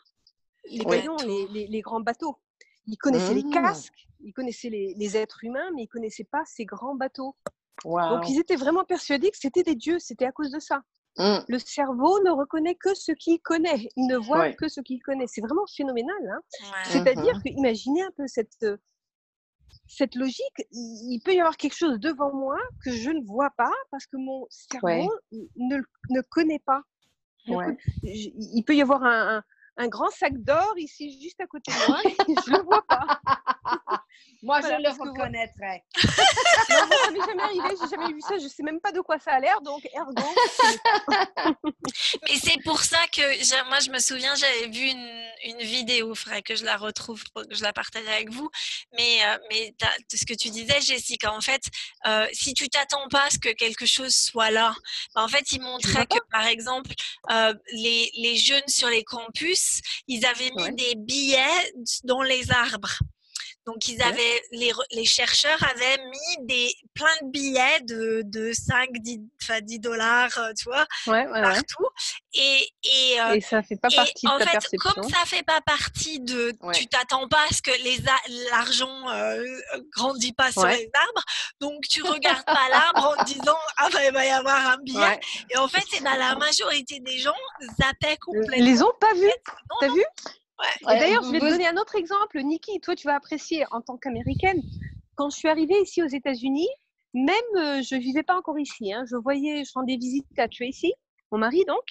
les 0.70 1.68
les, 1.68 1.80
grands 1.80 2.00
bateaux. 2.00 2.38
Ils 2.86 2.96
connaissaient 2.96 3.34
les 3.34 3.44
mmh. 3.44 3.50
casques, 3.50 4.08
ils 4.24 4.32
connaissaient 4.32 4.70
les, 4.70 5.16
êtres 5.16 5.44
humains, 5.44 5.70
mais 5.74 5.82
ils 5.82 5.88
connaissaient 5.88 6.24
pas 6.24 6.42
ces 6.46 6.64
grands 6.64 6.94
bateaux. 6.94 7.36
Donc, 7.84 8.28
ils 8.28 8.38
étaient 8.40 8.56
vraiment 8.56 8.84
persuadés 8.84 9.30
que 9.30 9.36
c'était 9.38 9.62
des 9.62 9.74
dieux. 9.74 9.98
C'était 9.98 10.24
à 10.24 10.32
cause 10.32 10.50
de 10.50 10.58
ça. 10.58 10.80
Mmh. 11.16 11.38
Le 11.48 11.58
cerveau 11.58 12.20
ne 12.24 12.30
reconnaît 12.30 12.74
que 12.74 12.94
ce 12.94 13.12
qu'il 13.12 13.40
connaît, 13.40 13.88
il 13.96 14.06
ne 14.06 14.16
voit 14.16 14.52
que 14.52 14.68
ce 14.68 14.80
qu'il 14.80 15.00
connaît. 15.02 15.26
C'est 15.28 15.42
vraiment 15.42 15.64
phénoménal. 15.76 16.16
Hein. 16.28 16.40
C'est-à-dire 16.86 17.36
mmh 17.36 17.42
que, 17.42 17.48
imaginez 17.50 18.02
un 18.02 18.10
peu 18.16 18.26
cette, 18.26 18.66
cette 19.86 20.14
logique, 20.14 20.66
il, 20.72 21.20
peut 21.24 21.34
y 21.34 21.40
avoir 21.40 21.56
quelque 21.56 21.76
chose 21.76 22.00
devant 22.00 22.32
moi 22.34 22.58
que 22.84 22.90
je 22.90 23.10
ne 23.10 23.24
vois 23.24 23.50
pas 23.56 23.72
parce 23.90 24.06
que 24.06 24.16
mon 24.16 24.46
cerveau 24.50 25.12
ne, 25.56 25.76
ne 26.10 26.20
connaît 26.22 26.62
pas. 26.64 26.82
il 27.46 28.64
peut 28.64 28.74
y 28.74 28.82
avoir 28.82 29.04
un, 29.04 29.42
un 29.76 29.88
grand 29.88 30.10
sac 30.10 30.36
d'or 30.42 30.74
ici, 30.76 31.20
juste 31.20 31.40
à 31.40 31.46
côté 31.46 31.72
de 31.72 31.88
moi, 31.88 32.00
et 32.04 32.34
je 32.46 32.50
ne 32.50 32.58
le 32.58 32.64
vois 32.64 32.84
pas. 32.86 33.20
moi, 34.44 34.60
je 34.60 34.68
le 34.68 34.90
reconnaîtrais. 34.90 35.82
non, 36.70 36.96
ça 37.04 37.10
m'est 37.10 37.20
jamais 37.20 37.42
arrivé, 37.42 37.76
j'ai 37.80 37.88
jamais 37.88 38.12
vu 38.12 38.20
ça, 38.20 38.36
je 38.36 38.44
ne 38.44 38.48
sais 38.48 38.62
même 38.62 38.78
pas 38.78 38.92
de 38.92 39.00
quoi 39.00 39.18
ça 39.18 39.32
a 39.32 39.40
l'air, 39.40 39.60
donc 39.62 39.88
ergo. 39.94 40.22
Mais 42.28 42.36
c'est 42.36 42.62
pour 42.62 42.80
ça 42.82 42.98
que 43.10 43.22
moi, 43.68 43.80
je 43.80 43.90
me 43.90 43.98
souviens, 43.98 44.34
j'avais 44.34 44.68
vu 44.68 44.86
une, 44.90 45.24
une 45.44 45.58
vidéo, 45.58 46.12
il 46.12 46.18
faudrait 46.18 46.42
que 46.42 46.54
je 46.56 46.64
la 46.64 46.76
retrouve, 46.76 47.24
que 47.34 47.54
je 47.54 47.62
la 47.62 47.72
partage 47.72 48.06
avec 48.06 48.30
vous. 48.30 48.50
Mais, 48.92 49.24
euh, 49.24 49.38
mais 49.50 49.74
ce 50.12 50.26
que 50.26 50.34
tu 50.34 50.50
disais, 50.50 50.80
Jessica, 50.82 51.32
en 51.32 51.40
fait, 51.40 51.62
euh, 52.06 52.26
si 52.32 52.52
tu 52.52 52.68
t'attends 52.68 53.08
pas 53.08 53.24
à 53.24 53.30
ce 53.30 53.38
que 53.38 53.52
quelque 53.54 53.86
chose 53.86 54.14
soit 54.14 54.50
là, 54.50 54.74
bah, 55.14 55.22
en 55.22 55.28
fait, 55.28 55.52
il 55.52 55.62
montrait 55.62 56.06
que, 56.06 56.18
par 56.30 56.46
exemple, 56.46 56.90
euh, 57.30 57.54
les, 57.72 58.10
les 58.16 58.36
jeunes 58.36 58.68
sur 58.68 58.88
les 58.88 59.04
campus, 59.04 59.80
ils 60.06 60.26
avaient 60.26 60.50
mis 60.56 60.74
des 60.74 60.94
billets 60.96 61.72
dans 62.04 62.22
les 62.22 62.50
arbres. 62.50 62.98
Donc, 63.66 63.88
ils 63.88 64.02
avaient, 64.02 64.42
les, 64.52 64.72
les, 64.92 65.04
chercheurs 65.06 65.62
avaient 65.62 65.98
mis 66.04 66.46
des, 66.46 66.74
plein 66.94 67.14
de 67.22 67.30
billets 67.30 67.80
de, 67.82 68.22
de 68.26 68.52
5, 68.52 68.90
10, 68.92 69.20
10 69.62 69.78
dollars, 69.78 70.36
euh, 70.38 70.52
tu 70.58 70.64
vois, 70.64 70.86
partout. 71.06 71.86
Et, 72.34 72.68
et, 72.84 73.20
euh, 73.20 73.34
et, 73.34 73.40
ça 73.40 73.62
fait 73.62 73.76
pas 73.76 73.88
partie 73.88 74.26
de 74.26 74.30
en 74.30 74.38
ta 74.38 74.44
fait, 74.46 74.52
perception. 74.52 74.92
Comme 74.92 75.08
ça 75.08 75.24
fait 75.24 75.42
pas 75.42 75.60
partie 75.62 76.20
de, 76.20 76.52
tu 76.74 76.86
t'attends 76.86 77.26
pas 77.28 77.42
à 77.48 77.54
ce 77.54 77.62
que 77.62 77.70
l'argent 78.50 79.08
euh, 79.10 79.42
grandit 79.96 80.32
pas 80.32 80.52
sur 80.52 80.66
les 80.66 80.90
arbres, 80.92 81.24
donc 81.60 81.80
tu 81.88 82.02
regardes 82.02 82.44
pas 82.44 82.68
l'arbre 82.70 83.14
en 83.18 83.24
disant 83.24 83.58
ah 83.78 83.88
ben 83.92 84.02
il 84.06 84.12
va 84.12 84.26
y 84.26 84.30
avoir 84.30 84.72
un 84.72 84.76
billet. 84.78 85.20
Et 85.50 85.56
en 85.56 85.68
fait, 85.68 85.84
ben, 86.02 86.16
la 86.18 86.36
majorité 86.36 87.00
des 87.00 87.18
gens 87.18 87.32
zappaient 87.80 88.18
complètement. 88.18 88.56
Ils 88.56 88.64
les 88.64 88.82
ont 88.82 88.92
pas 89.00 89.14
vus. 89.14 89.30
T'as 89.80 89.88
vu? 89.88 90.04
D'ailleurs, 90.82 91.22
je 91.24 91.30
vais 91.32 91.40
te 91.40 91.48
donner 91.48 91.66
un 91.66 91.76
autre 91.76 91.96
exemple. 91.96 92.40
Niki, 92.40 92.80
toi, 92.80 92.94
tu 92.94 93.06
vas 93.06 93.16
apprécier 93.16 93.64
en 93.70 93.80
tant 93.80 93.96
qu'américaine. 93.96 94.60
Quand 95.16 95.30
je 95.30 95.36
suis 95.36 95.48
arrivée 95.48 95.80
ici 95.82 96.02
aux 96.02 96.08
États-Unis, 96.08 96.68
même 97.14 97.34
euh, 97.56 97.82
je 97.82 97.96
vivais 97.96 98.22
pas 98.22 98.36
encore 98.36 98.58
ici. 98.58 98.92
Hein, 98.92 99.04
je 99.08 99.16
voyais, 99.16 99.64
je 99.64 99.72
rendais 99.74 99.96
visite 99.96 100.26
à 100.38 100.48
Tracy, 100.48 100.92
mon 101.30 101.38
mari 101.38 101.64
donc. 101.66 101.84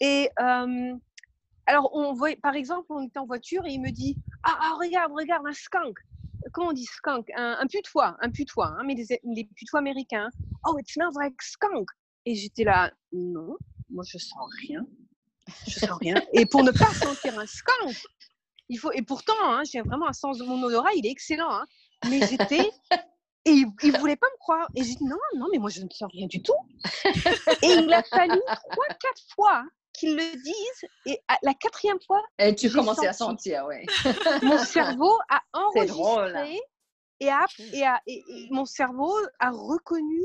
Et 0.00 0.28
euh, 0.40 0.94
alors, 1.66 1.90
on 1.94 2.12
voit, 2.12 2.36
par 2.42 2.54
exemple, 2.54 2.86
on 2.90 3.06
était 3.06 3.18
en 3.18 3.26
voiture 3.26 3.64
et 3.66 3.72
il 3.72 3.80
me 3.80 3.90
dit 3.90 4.16
ah, 4.44 4.56
ah, 4.60 4.76
regarde, 4.80 5.12
regarde, 5.12 5.46
un 5.46 5.52
skunk. 5.52 5.98
Comment 6.52 6.68
on 6.68 6.72
dit 6.72 6.84
skunk? 6.84 7.30
Un, 7.36 7.56
un 7.60 7.66
putois, 7.66 8.16
un 8.20 8.30
putois, 8.30 8.74
hein, 8.78 8.82
mais 8.86 8.94
les, 8.94 9.20
les 9.24 9.44
putois 9.56 9.80
américains. 9.80 10.28
Oh, 10.66 10.78
it 10.78 10.88
smells 10.88 11.14
like 11.18 11.40
skunk. 11.42 11.88
Et 12.26 12.34
j'étais 12.34 12.64
là, 12.64 12.92
non, 13.12 13.56
moi 13.90 14.04
je 14.06 14.18
sens 14.18 14.48
rien 14.68 14.86
je 15.66 15.78
sens 15.78 15.98
rien. 16.00 16.16
Et 16.32 16.46
pour 16.46 16.62
ne 16.62 16.70
pas 16.70 16.92
sentir 16.92 17.38
un 17.38 17.46
skunk, 17.46 18.02
il 18.68 18.78
faut. 18.78 18.92
Et 18.92 19.02
pourtant, 19.02 19.34
hein, 19.42 19.62
j'ai 19.70 19.80
vraiment 19.80 20.08
un 20.08 20.12
sens 20.12 20.38
de 20.38 20.44
mon 20.44 20.62
odorat, 20.62 20.92
il 20.96 21.06
est 21.06 21.10
excellent. 21.10 21.50
Hein, 21.50 21.66
mais 22.08 22.26
j'étais. 22.26 22.70
Et 23.46 23.50
il, 23.50 23.66
ne 23.66 23.98
voulait 23.98 24.16
pas 24.16 24.26
me 24.32 24.38
croire. 24.38 24.68
Et 24.74 24.82
j'ai 24.82 24.94
dit 24.94 25.04
non, 25.04 25.18
non, 25.36 25.46
mais 25.52 25.58
moi 25.58 25.68
je 25.68 25.82
ne 25.82 25.88
sens 25.90 26.10
rien 26.10 26.26
du 26.26 26.42
tout. 26.42 26.54
Et 27.62 27.66
il 27.66 27.92
a 27.92 28.02
fallu 28.02 28.40
trois, 28.70 28.86
quatre 28.98 29.22
fois 29.34 29.64
qu'il 29.92 30.16
le 30.16 30.42
dise. 30.42 30.90
Et 31.04 31.20
à 31.28 31.36
la 31.42 31.52
quatrième 31.52 32.00
fois. 32.06 32.22
Et 32.38 32.54
tu 32.54 32.70
commençais 32.70 33.06
à 33.06 33.12
sentir, 33.12 33.66
oui. 33.68 33.84
Mon 34.42 34.58
cerveau 34.58 35.18
a 35.28 35.42
enregistré. 35.52 36.58
et, 37.20 37.28
a, 37.28 37.44
et, 37.72 37.84
a, 37.84 38.00
et, 38.06 38.24
mon 38.50 38.64
cerveau 38.64 39.14
a 39.38 39.50
reconnu 39.50 40.24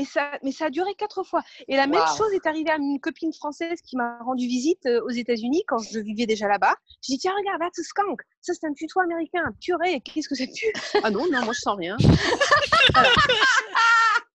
mais 0.00 0.06
ça, 0.06 0.30
mais 0.42 0.52
ça 0.52 0.66
a 0.66 0.70
duré 0.70 0.94
quatre 0.94 1.22
fois. 1.24 1.42
Et 1.68 1.76
la 1.76 1.86
même 1.86 2.06
chose 2.16 2.32
est 2.32 2.46
arrivée 2.46 2.70
à 2.70 2.76
une 2.76 2.98
copine 3.00 3.32
française 3.32 3.80
qui 3.82 3.96
m'a 3.96 4.18
rendu 4.20 4.46
visite 4.46 4.86
euh, 4.86 5.02
aux 5.04 5.10
États-Unis 5.10 5.62
quand 5.68 5.78
je 5.78 5.98
vivais 5.98 6.26
déjà 6.26 6.48
là-bas. 6.48 6.74
J'ai 7.02 7.14
dit 7.14 7.18
tiens 7.18 7.32
regarde, 7.36 7.60
that's 7.60 7.78
a 7.78 7.82
skunk. 7.82 8.22
Ça 8.40 8.54
c'est 8.54 8.66
un 8.66 8.72
putois 8.72 9.02
américain. 9.02 9.44
Purée, 9.60 10.00
qu'est-ce 10.00 10.28
que 10.28 10.34
ça 10.34 10.44
pue 10.46 10.72
Ah 11.02 11.10
non 11.10 11.26
non, 11.30 11.44
moi 11.44 11.52
je 11.52 11.60
sens 11.60 11.76
rien. 11.76 11.96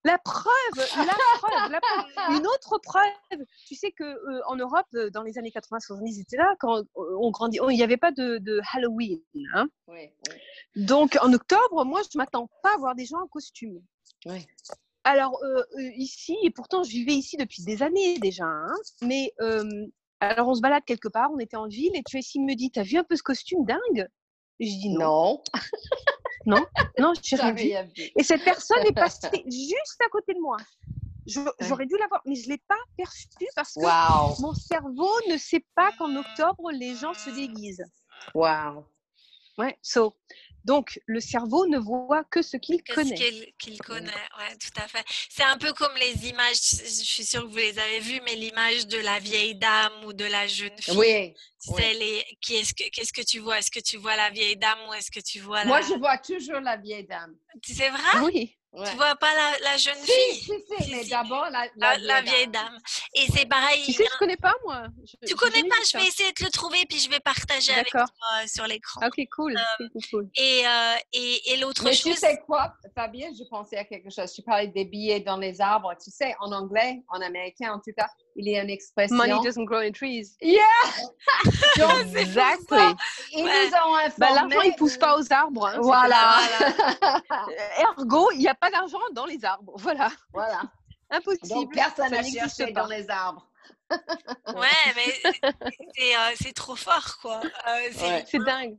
La 0.03 0.19
preuve, 0.19 0.51
la 0.75 1.15
preuve, 1.39 1.71
la 1.71 1.81
preuve, 1.81 2.37
Une 2.37 2.45
autre 2.45 2.77
preuve. 2.77 3.43
Tu 3.65 3.73
sais 3.73 3.91
que 3.91 4.03
euh, 4.03 4.39
en 4.45 4.55
Europe, 4.55 4.85
euh, 4.93 5.09
dans 5.09 5.23
les 5.23 5.39
années 5.39 5.49
80-70, 5.49 6.21
etc., 6.21 6.43
quand 6.59 6.83
on 6.95 7.31
grandit, 7.31 7.57
il 7.71 7.75
n'y 7.75 7.81
avait 7.81 7.97
pas 7.97 8.11
de, 8.11 8.61
Halloween. 8.73 9.19
Hein 9.55 9.67
oui, 9.87 10.11
oui. 10.29 10.35
Donc 10.75 11.17
en 11.23 11.33
octobre, 11.33 11.85
moi, 11.85 12.01
je 12.03 12.19
m'attends 12.19 12.51
pas 12.61 12.75
à 12.75 12.77
voir 12.77 12.93
des 12.93 13.05
gens 13.05 13.17
en 13.17 13.25
costume. 13.25 13.81
Oui. 14.27 14.45
Alors, 15.05 15.39
euh, 15.43 15.63
ici, 15.95 16.35
et 16.43 16.49
pourtant, 16.49 16.83
je 16.83 16.89
vivais 16.89 17.13
ici 17.13 17.37
depuis 17.37 17.63
des 17.63 17.81
années 17.81 18.19
déjà, 18.19 18.45
hein, 18.45 18.73
mais 19.01 19.31
alors 20.19 20.47
on 20.47 20.55
se 20.55 20.61
balade 20.61 20.83
quelque 20.85 21.07
part, 21.07 21.29
on 21.31 21.39
était 21.39 21.57
en 21.57 21.67
ville, 21.67 21.95
et 21.95 22.03
Tracy 22.03 22.39
me 22.39 22.55
dit 22.55 22.71
T'as 22.71 22.83
vu 22.83 22.97
un 22.97 23.03
peu 23.03 23.15
ce 23.15 23.23
costume 23.23 23.65
dingue? 23.65 24.07
et 24.59 24.65
Je 24.65 24.79
dis 24.79 24.89
Non. 24.89 25.41
Non, 26.45 26.63
non, 26.99 27.13
je 27.23 27.35
rien 27.35 27.83
vu. 27.83 28.03
Et 28.17 28.23
cette 28.23 28.43
personne 28.43 28.85
est 28.87 28.93
passée 28.93 29.29
juste 29.45 30.01
à 30.05 30.09
côté 30.09 30.33
de 30.33 30.39
moi. 30.39 30.57
J'aurais 31.27 31.87
dû 31.87 31.97
l'avoir, 31.97 32.21
mais 32.25 32.35
je 32.35 32.47
ne 32.47 32.53
l'ai 32.53 32.61
pas 32.67 32.77
perçu 32.95 33.27
parce 33.55 33.73
que 33.73 34.41
mon 34.41 34.53
cerveau 34.53 35.09
ne 35.29 35.37
sait 35.37 35.65
pas 35.73 35.91
qu'en 35.97 36.15
octobre, 36.15 36.71
les 36.71 36.95
gens 36.95 37.13
se 37.15 37.31
déguisent. 37.31 37.83
Waouh. 38.35 38.83
Ouais, 39.57 39.77
so, 39.81 40.13
donc, 40.65 40.99
le 41.05 41.19
cerveau 41.19 41.67
ne 41.67 41.77
voit 41.77 42.23
que 42.23 42.41
ce 42.41 42.57
qu'il 42.57 42.83
connaît. 42.83 43.15
Ce 43.15 43.45
qu'il 43.59 43.77
connaît, 43.77 44.09
ouais, 44.09 44.55
tout 44.59 44.81
à 44.81 44.87
fait. 44.87 45.05
C'est 45.29 45.43
un 45.43 45.57
peu 45.57 45.71
comme 45.73 45.95
les 45.97 46.27
images, 46.27 46.55
je 46.55 47.03
suis 47.03 47.23
sûre 47.23 47.43
que 47.43 47.47
vous 47.47 47.57
les 47.57 47.77
avez 47.77 47.99
vues, 47.99 48.19
mais 48.25 48.33
l'image 48.33 48.87
de 48.87 48.97
la 48.97 49.19
vieille 49.19 49.53
dame 49.55 49.93
ou 50.05 50.13
de 50.13 50.25
la 50.25 50.47
jeune 50.47 50.75
fille. 50.79 50.97
Oui. 50.97 51.33
qu'est-ce 52.41 52.73
que, 52.73 52.89
qu'est-ce 52.89 53.13
que 53.13 53.21
tu 53.21 53.37
vois? 53.39 53.59
Est-ce 53.59 53.69
que 53.69 53.79
tu 53.79 53.97
vois 53.97 54.15
la 54.15 54.31
vieille 54.31 54.57
dame 54.57 54.79
ou 54.89 54.93
est-ce 54.95 55.11
que 55.11 55.19
tu 55.19 55.39
vois 55.39 55.59
la... 55.59 55.65
Moi, 55.65 55.81
je 55.81 55.93
vois 55.99 56.17
toujours 56.17 56.59
la 56.59 56.77
vieille 56.77 57.05
dame. 57.05 57.37
C'est 57.63 57.89
vrai? 57.89 58.21
Oui. 58.23 58.57
Ouais. 58.75 58.89
Tu 58.89 58.97
vois 58.97 59.15
pas 59.15 59.33
la, 59.33 59.71
la 59.71 59.77
jeune 59.77 59.95
fille? 59.95 60.35
Si, 60.35 60.43
si, 60.43 60.83
si, 60.83 60.91
mais 60.91 61.05
d'abord 61.05 61.47
la, 61.49 61.67
la, 61.77 61.97
la, 61.97 62.21
vieille 62.21 62.47
dame. 62.47 62.77
Et 63.13 63.25
c'est 63.33 63.45
pareil. 63.45 63.83
Tu 63.85 63.93
sais, 63.93 64.05
je 64.11 64.17
connais 64.17 64.35
pas 64.35 64.53
moi. 64.65 64.83
Je, 65.05 65.27
tu 65.27 65.35
connais 65.35 65.63
pas? 65.63 65.75
Je 65.89 65.97
vais 65.97 66.05
essayer 66.05 66.31
de 66.31 66.43
le 66.43 66.51
trouver 66.51 66.85
puis 66.85 66.99
je 66.99 67.09
vais 67.09 67.21
partager 67.21 67.71
avec 67.73 67.89
toi 67.89 68.03
euh, 68.03 68.47
sur 68.47 68.67
l'écran. 68.67 69.01
Ok, 69.05 69.25
cool. 69.33 69.55
Euh, 69.57 69.87
cool. 70.11 70.29
Et, 70.35 70.63
euh, 70.67 70.95
et, 71.13 71.53
et 71.53 71.57
l'autre 71.57 71.83
chose. 71.83 72.05
Mais 72.05 72.13
tu 72.13 72.19
sais 72.19 72.41
quoi, 72.45 72.73
Fabien 72.93 73.29
Je 73.37 73.47
pensais 73.49 73.77
à 73.77 73.85
quelque 73.85 74.09
chose. 74.09 74.31
Tu 74.33 74.41
parlais 74.41 74.67
des 74.67 74.85
billets 74.85 75.21
dans 75.21 75.37
les 75.37 75.61
arbres. 75.61 75.93
Tu 76.03 76.11
sais, 76.11 76.35
en 76.39 76.51
anglais, 76.51 77.01
en 77.09 77.21
américain 77.21 77.73
en 77.73 77.79
tout 77.79 77.93
cas, 77.97 78.09
il 78.35 78.49
y 78.49 78.57
a 78.57 78.63
une 78.63 78.69
expression. 78.69 79.15
Money 79.15 79.39
doesn't 79.43 79.65
grow 79.65 79.79
in 79.79 79.91
trees. 79.91 80.35
Yeah. 80.41 80.61
exactly. 82.15 82.95
Ils 83.31 83.43
nous 83.43 83.49
ont 83.49 83.95
informé. 83.95 84.13
Bah, 84.17 84.31
L'argent, 84.33 84.61
il 84.61 84.75
pousse 84.75 84.97
pas 84.97 85.17
aux 85.17 85.31
arbres. 85.31 85.67
Hein, 85.67 85.77
voilà. 85.79 86.39
Ergo, 87.79 88.29
il 88.33 88.39
n'y 88.39 88.47
a 88.47 88.55
pas 88.55 88.69
d'argent 88.69 88.99
dans 89.13 89.25
les 89.25 89.43
arbres. 89.45 89.73
Voilà. 89.77 90.11
Voilà. 90.33 90.61
Impossible. 91.09 91.47
Donc, 91.47 91.73
personne 91.73 92.11
n'a 92.11 92.23
cherché 92.23 92.71
dans 92.71 92.87
les 92.87 93.09
arbres. 93.09 93.47
ouais, 93.91 94.93
mais 94.95 95.33
c'est 95.95 96.15
euh, 96.15 96.51
trop 96.55 96.75
fort, 96.75 97.17
quoi. 97.21 97.41
Euh, 97.67 98.23
c'est 98.25 98.39
dingue. 98.39 98.77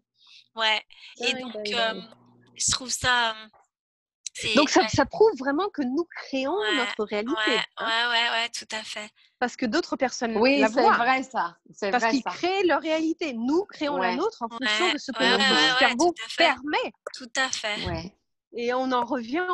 Ouais. 0.54 0.82
Et 1.20 1.32
donc, 1.34 1.54
euh, 1.54 2.00
je 2.54 2.70
trouve 2.72 2.90
ça. 2.90 3.34
Donc, 4.54 4.68
ça, 4.68 4.86
ça, 4.88 5.06
prouve 5.06 5.32
vraiment 5.38 5.68
que 5.70 5.82
nous 5.82 6.06
créons 6.26 6.56
notre 6.76 7.04
réalité. 7.04 7.32
Ouais, 7.48 7.62
hein. 7.78 8.10
ouais, 8.10 8.30
ouais, 8.30 8.48
tout 8.50 8.68
à 8.70 8.82
fait. 8.82 9.08
Parce 9.38 9.56
que 9.56 9.66
d'autres 9.66 9.96
personnes 9.96 10.36
oui, 10.36 10.60
la 10.60 10.68
voient. 10.68 10.92
c'est 10.92 10.98
vrai 10.98 11.22
ça. 11.22 11.56
Parce 11.90 12.10
qu'ils 12.10 12.22
créent 12.22 12.64
leur 12.64 12.80
réalité. 12.80 13.32
Nous 13.32 13.64
créons 13.64 13.96
la 13.96 14.14
nôtre 14.14 14.42
en 14.42 14.48
fonction 14.48 14.92
de 14.92 14.98
ce 14.98 15.12
que 15.12 15.24
notre 15.24 15.78
cerveau 15.78 16.14
permet. 16.36 16.92
Tout 17.14 17.30
à 17.36 17.48
fait. 17.48 18.12
Et 18.54 18.72
on 18.72 18.90
en 18.92 19.04
revient 19.04 19.46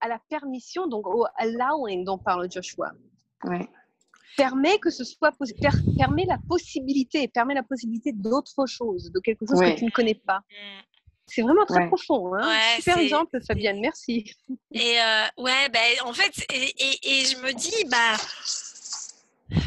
à, 0.00 0.08
la 0.08 0.18
permission, 0.28 0.86
donc 0.86 1.06
au 1.06 1.26
allowing 1.36 2.04
dont 2.04 2.18
parle 2.18 2.50
Joshua. 2.50 2.92
Ouais. 3.44 3.68
Permet 4.36 4.78
que 4.78 4.90
ce 4.90 5.04
soit 5.04 5.32
permet 5.96 6.26
la 6.26 6.36
possibilité, 6.46 7.28
permet 7.28 7.54
la 7.54 7.62
possibilité 7.62 8.12
d'autre 8.12 8.66
chose, 8.66 9.10
de 9.10 9.20
quelque 9.20 9.46
chose 9.46 9.60
que 9.60 9.78
tu 9.78 9.86
ne 9.86 9.90
connais 9.90 10.14
pas. 10.14 10.40
C'est 11.26 11.42
vraiment 11.42 11.64
très 11.66 11.86
profond. 11.88 12.34
Hein. 12.34 12.76
Super 12.76 12.98
exemple, 12.98 13.40
Fabienne, 13.46 13.80
merci. 13.80 14.32
Et 14.72 15.00
euh, 15.00 15.24
ouais, 15.38 15.68
ben, 15.70 16.00
en 16.04 16.12
fait, 16.12 16.44
et, 16.52 16.74
et, 16.78 17.20
et, 17.20 17.24
je 17.24 17.36
me 17.38 17.52
dis, 17.52 17.84
bah, 17.90 18.16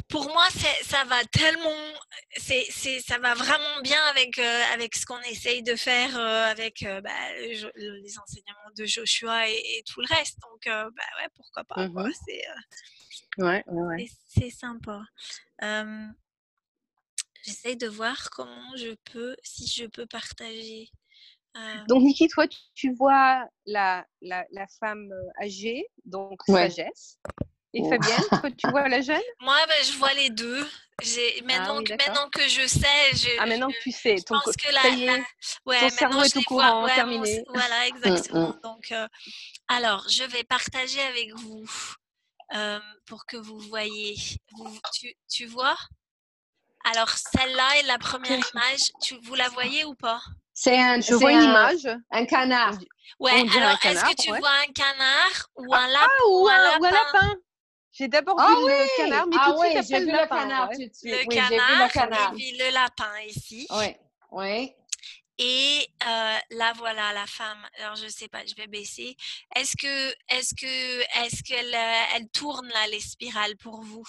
pour 0.09 0.25
moi, 0.29 0.45
ça 0.83 1.03
va 1.05 1.23
tellement, 1.25 1.93
c'est, 2.37 2.65
ça 2.99 3.17
va 3.19 3.33
vraiment 3.33 3.81
bien 3.81 4.01
avec, 4.09 4.37
euh, 4.37 4.61
avec 4.73 4.95
ce 4.95 5.05
qu'on 5.05 5.21
essaye 5.21 5.63
de 5.63 5.75
faire 5.75 6.17
euh, 6.17 6.45
avec 6.45 6.83
euh, 6.83 7.01
bah, 7.01 7.11
les 7.37 8.19
enseignements 8.19 8.71
de 8.77 8.85
Joshua 8.85 9.49
et, 9.49 9.83
tout 9.87 10.01
le 10.01 10.07
reste. 10.15 10.37
Donc, 10.41 10.65
bah 10.65 11.03
ouais, 11.17 11.29
pourquoi 11.35 11.63
pas. 11.63 11.87
Mmh 11.87 12.11
c'est, 12.25 13.43
ouais, 13.43 13.63
ouais, 13.67 14.07
c'est, 14.27 14.49
sympa. 14.49 15.01
J'essaye 17.43 17.77
de 17.77 17.87
voir 17.87 18.29
comment 18.31 18.75
je 18.75 18.95
peux, 19.11 19.35
si 19.43 19.65
je 19.67 19.85
peux 19.85 20.05
partager. 20.05 20.89
Donc, 21.87 22.03
Niki, 22.03 22.27
toi, 22.27 22.45
tu, 22.75 22.93
vois 22.93 23.47
la, 23.65 24.05
la, 24.21 24.45
la, 24.51 24.67
femme 24.79 25.09
âgée, 25.41 25.85
donc 26.05 26.41
sagesse. 26.45 27.19
Et 27.73 27.83
Fabienne, 27.83 28.23
toi, 28.29 28.49
tu 28.51 28.69
vois 28.69 28.87
la 28.87 29.01
jeune? 29.01 29.21
Moi, 29.41 29.57
ben, 29.67 29.83
je 29.83 29.97
vois 29.97 30.13
les 30.13 30.29
deux. 30.29 30.65
Ah 31.01 31.43
maintenant, 31.45 31.83
que, 31.83 31.91
maintenant 31.91 32.29
que 32.29 32.41
je 32.47 32.67
sais, 32.67 33.13
je, 33.13 33.29
ah 33.39 33.45
maintenant 33.45 33.69
que 33.69 33.81
tu 33.83 33.91
sais, 33.91 34.17
je 34.17 34.23
pense 34.23 34.43
que 34.43 34.71
la, 34.73 35.23
ouais, 35.65 35.79
ton 35.79 35.89
cerveau 35.89 36.23
est 36.23 36.35
au 36.35 36.41
courant, 36.41 36.85
terminé. 36.87 37.43
voilà, 37.47 37.87
exactement. 37.87 38.55
Donc, 38.63 38.91
euh, 38.91 39.07
alors, 39.69 40.05
je 40.09 40.23
vais 40.23 40.43
partager 40.43 40.99
avec 41.01 41.33
vous 41.35 41.63
euh, 42.53 42.79
pour 43.05 43.25
que 43.25 43.37
vous 43.37 43.59
voyez. 43.59 44.15
tu, 44.93 45.15
tu, 45.29 45.45
vois? 45.45 45.77
Alors, 46.83 47.09
celle-là 47.09 47.77
est 47.77 47.83
la 47.83 47.97
première 47.97 48.39
image. 48.53 48.91
Tu, 49.01 49.15
vous 49.23 49.35
la 49.35 49.47
voyez 49.49 49.85
ou 49.85 49.95
pas? 49.95 50.21
C'est 50.61 50.77
un. 50.77 50.99
Je 50.99 51.13
vois 51.13 51.31
une 51.31 51.43
image. 51.43 51.87
Un 52.11 52.25
canard. 52.25 52.77
Ouais. 53.17 53.31
Alors, 53.31 53.77
est-ce 53.81 54.03
que 54.03 54.21
tu 54.21 54.29
vois 54.29 54.51
un 54.67 54.71
canard 54.73 55.49
ou 55.55 55.73
un, 55.73 55.87
lapin, 55.87 56.05
ah, 56.05 56.27
ou, 56.27 56.47
un, 56.49 56.79
Ou 56.79 56.85
un 56.85 56.91
lapin? 56.91 57.35
j'ai 57.93 58.09
d'abord 58.09 58.35
ah 58.37 58.47
vu 58.49 58.67
le 58.67 58.97
canard, 58.97 59.27
mais 59.27 59.37
ah 59.39 59.45
tout 59.45 59.53
de 59.53 59.59
oui, 59.59 59.83
suite 59.85 59.99
le 59.99 60.11
lapin. 60.11 60.35
Canard, 60.35 60.73
suite. 60.73 60.93
Le 61.03 61.29
canard, 61.29 61.87
le 61.87 61.93
canard, 61.93 62.33
et 62.33 62.35
puis 62.35 62.57
le 62.57 62.73
lapin 62.73 63.19
ici. 63.25 63.67
Oui, 63.69 63.95
oui. 64.31 64.73
Et 65.37 65.87
euh, 66.05 66.37
là, 66.49 66.73
voilà 66.75 67.13
la 67.13 67.25
femme. 67.25 67.65
Alors, 67.79 67.95
je 67.95 68.09
sais 68.09 68.27
pas, 68.27 68.45
je 68.45 68.53
vais 68.55 68.67
baisser. 68.67 69.15
Est-ce 69.55 69.77
que, 69.77 70.09
est-ce 70.27 70.53
que, 70.55 71.23
est-ce 71.23 71.41
qu'elle, 71.41 71.73
euh, 71.73 72.15
elle 72.15 72.27
tourne 72.31 72.67
là 72.67 72.87
les 72.87 72.99
spirales 72.99 73.55
pour 73.55 73.81
vous? 73.81 74.05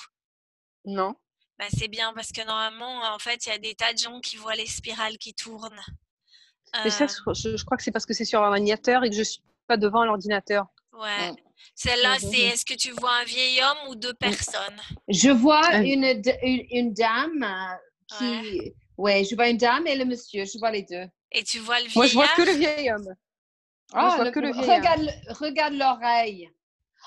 Non. 0.84 1.14
Ben, 1.60 1.68
c'est 1.78 1.86
bien 1.86 2.12
parce 2.12 2.32
que 2.32 2.44
normalement, 2.44 3.02
en 3.04 3.20
fait, 3.20 3.46
il 3.46 3.50
y 3.50 3.52
a 3.52 3.58
des 3.58 3.76
tas 3.76 3.92
de 3.92 3.98
gens 3.98 4.18
qui 4.18 4.36
voient 4.36 4.56
les 4.56 4.66
spirales 4.66 5.16
qui 5.16 5.32
tournent. 5.32 5.80
Mais 6.84 6.90
ça, 6.90 7.04
euh 7.04 7.34
je, 7.34 7.56
je, 7.56 7.64
crois 7.64 7.76
que 7.76 7.82
c'est 7.82 7.90
parce 7.90 8.06
que 8.06 8.14
c'est 8.14 8.24
sur 8.24 8.42
un 8.42 8.48
ordinateur 8.48 9.04
et 9.04 9.10
que 9.10 9.16
je 9.16 9.22
suis 9.22 9.42
pas 9.66 9.76
devant 9.76 10.04
l'ordinateur. 10.04 10.66
Ouais. 10.92 11.32
Celle-là, 11.74 12.16
c'est 12.18 12.40
est-ce 12.40 12.64
que 12.64 12.74
tu 12.74 12.90
vois 12.92 13.16
un 13.22 13.24
vieil 13.24 13.60
homme 13.62 13.90
ou 13.90 13.94
deux 13.94 14.14
personnes? 14.14 14.80
Je 15.08 15.30
vois 15.30 15.76
une, 15.78 16.04
une, 16.04 16.66
une 16.70 16.94
dame 16.94 17.42
euh, 17.42 18.16
qui. 18.18 18.74
Ouais. 18.96 19.24
je 19.24 19.34
vois 19.34 19.48
une 19.48 19.56
dame 19.56 19.86
et 19.86 19.96
le 19.96 20.04
monsieur, 20.04 20.44
je 20.44 20.58
vois 20.58 20.70
les 20.70 20.82
deux. 20.82 21.06
Et 21.32 21.42
tu 21.44 21.58
vois 21.58 21.78
le 21.78 21.86
vieil 21.86 21.96
Moi, 21.96 22.06
je 22.06 22.14
vois 22.14 22.28
que 22.28 22.42
le 22.42 22.52
vieil 22.52 22.90
homme. 22.90 23.14
Ah, 23.92 24.10
je 24.16 24.22
vois 24.22 24.30
que 24.30 24.40
le 24.40 24.52
vieil 24.52 24.78
regarde, 24.78 25.00
homme. 25.00 25.36
Regarde 25.40 25.74
l'oreille. 25.74 26.50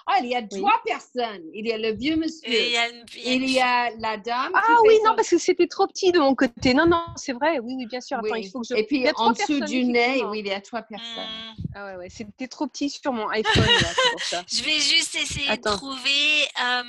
Ah, 0.05 0.17
il 0.22 0.27
y 0.27 0.36
a 0.36 0.41
trois 0.43 0.81
personnes. 0.86 1.43
Il 1.53 1.67
y 1.67 1.72
a 1.72 1.77
le 1.77 1.93
vieux 1.93 2.15
monsieur. 2.15 2.50
Il 2.50 2.72
y 2.72 2.77
a, 2.77 2.89
il 3.25 3.50
y 3.50 3.60
a 3.60 3.89
la 3.98 4.17
dame. 4.17 4.51
Ah 4.53 4.77
oui, 4.86 4.95
non, 5.05 5.15
parce 5.15 5.29
que 5.29 5.38
c'était 5.38 5.67
trop 5.67 5.88
petit 5.88 6.12
de 6.12 6.19
mon 6.19 6.36
côté. 6.36 6.74
Non, 6.74 6.86
non, 6.86 7.03
c'est 7.15 7.33
vrai. 7.33 7.60
Oui, 7.60 7.75
oui, 7.77 7.86
bien 7.86 8.01
sûr. 8.01 8.17
Attends, 8.17 8.36
il 8.36 8.50
faut 8.50 8.62
que 8.62 8.67
je... 8.69 8.75
Et 8.75 8.83
puis, 8.83 9.05
en 9.15 9.31
dessous 9.31 9.62
du 9.62 9.86
nez, 9.86 10.24
oui, 10.25 10.39
il 10.39 10.48
y 10.48 10.51
a 10.51 10.62
trois 10.62 10.81
personnes. 10.81 11.07
Mmh. 11.07 11.63
Ah 11.75 11.86
ouais, 11.86 11.95
ouais. 11.95 12.10
C'était 12.10 12.48
trop 12.48 12.67
petit 12.67 12.89
sur 12.89 13.13
mon 13.13 13.27
iPhone. 13.29 13.63
là, 13.63 13.89
pour 14.12 14.22
ça. 14.22 14.43
Je 14.51 14.63
vais 14.63 14.79
juste 14.79 15.15
essayer 15.15 15.55
de 15.55 15.62
trouver. 15.62 16.48
Euh, 16.62 16.83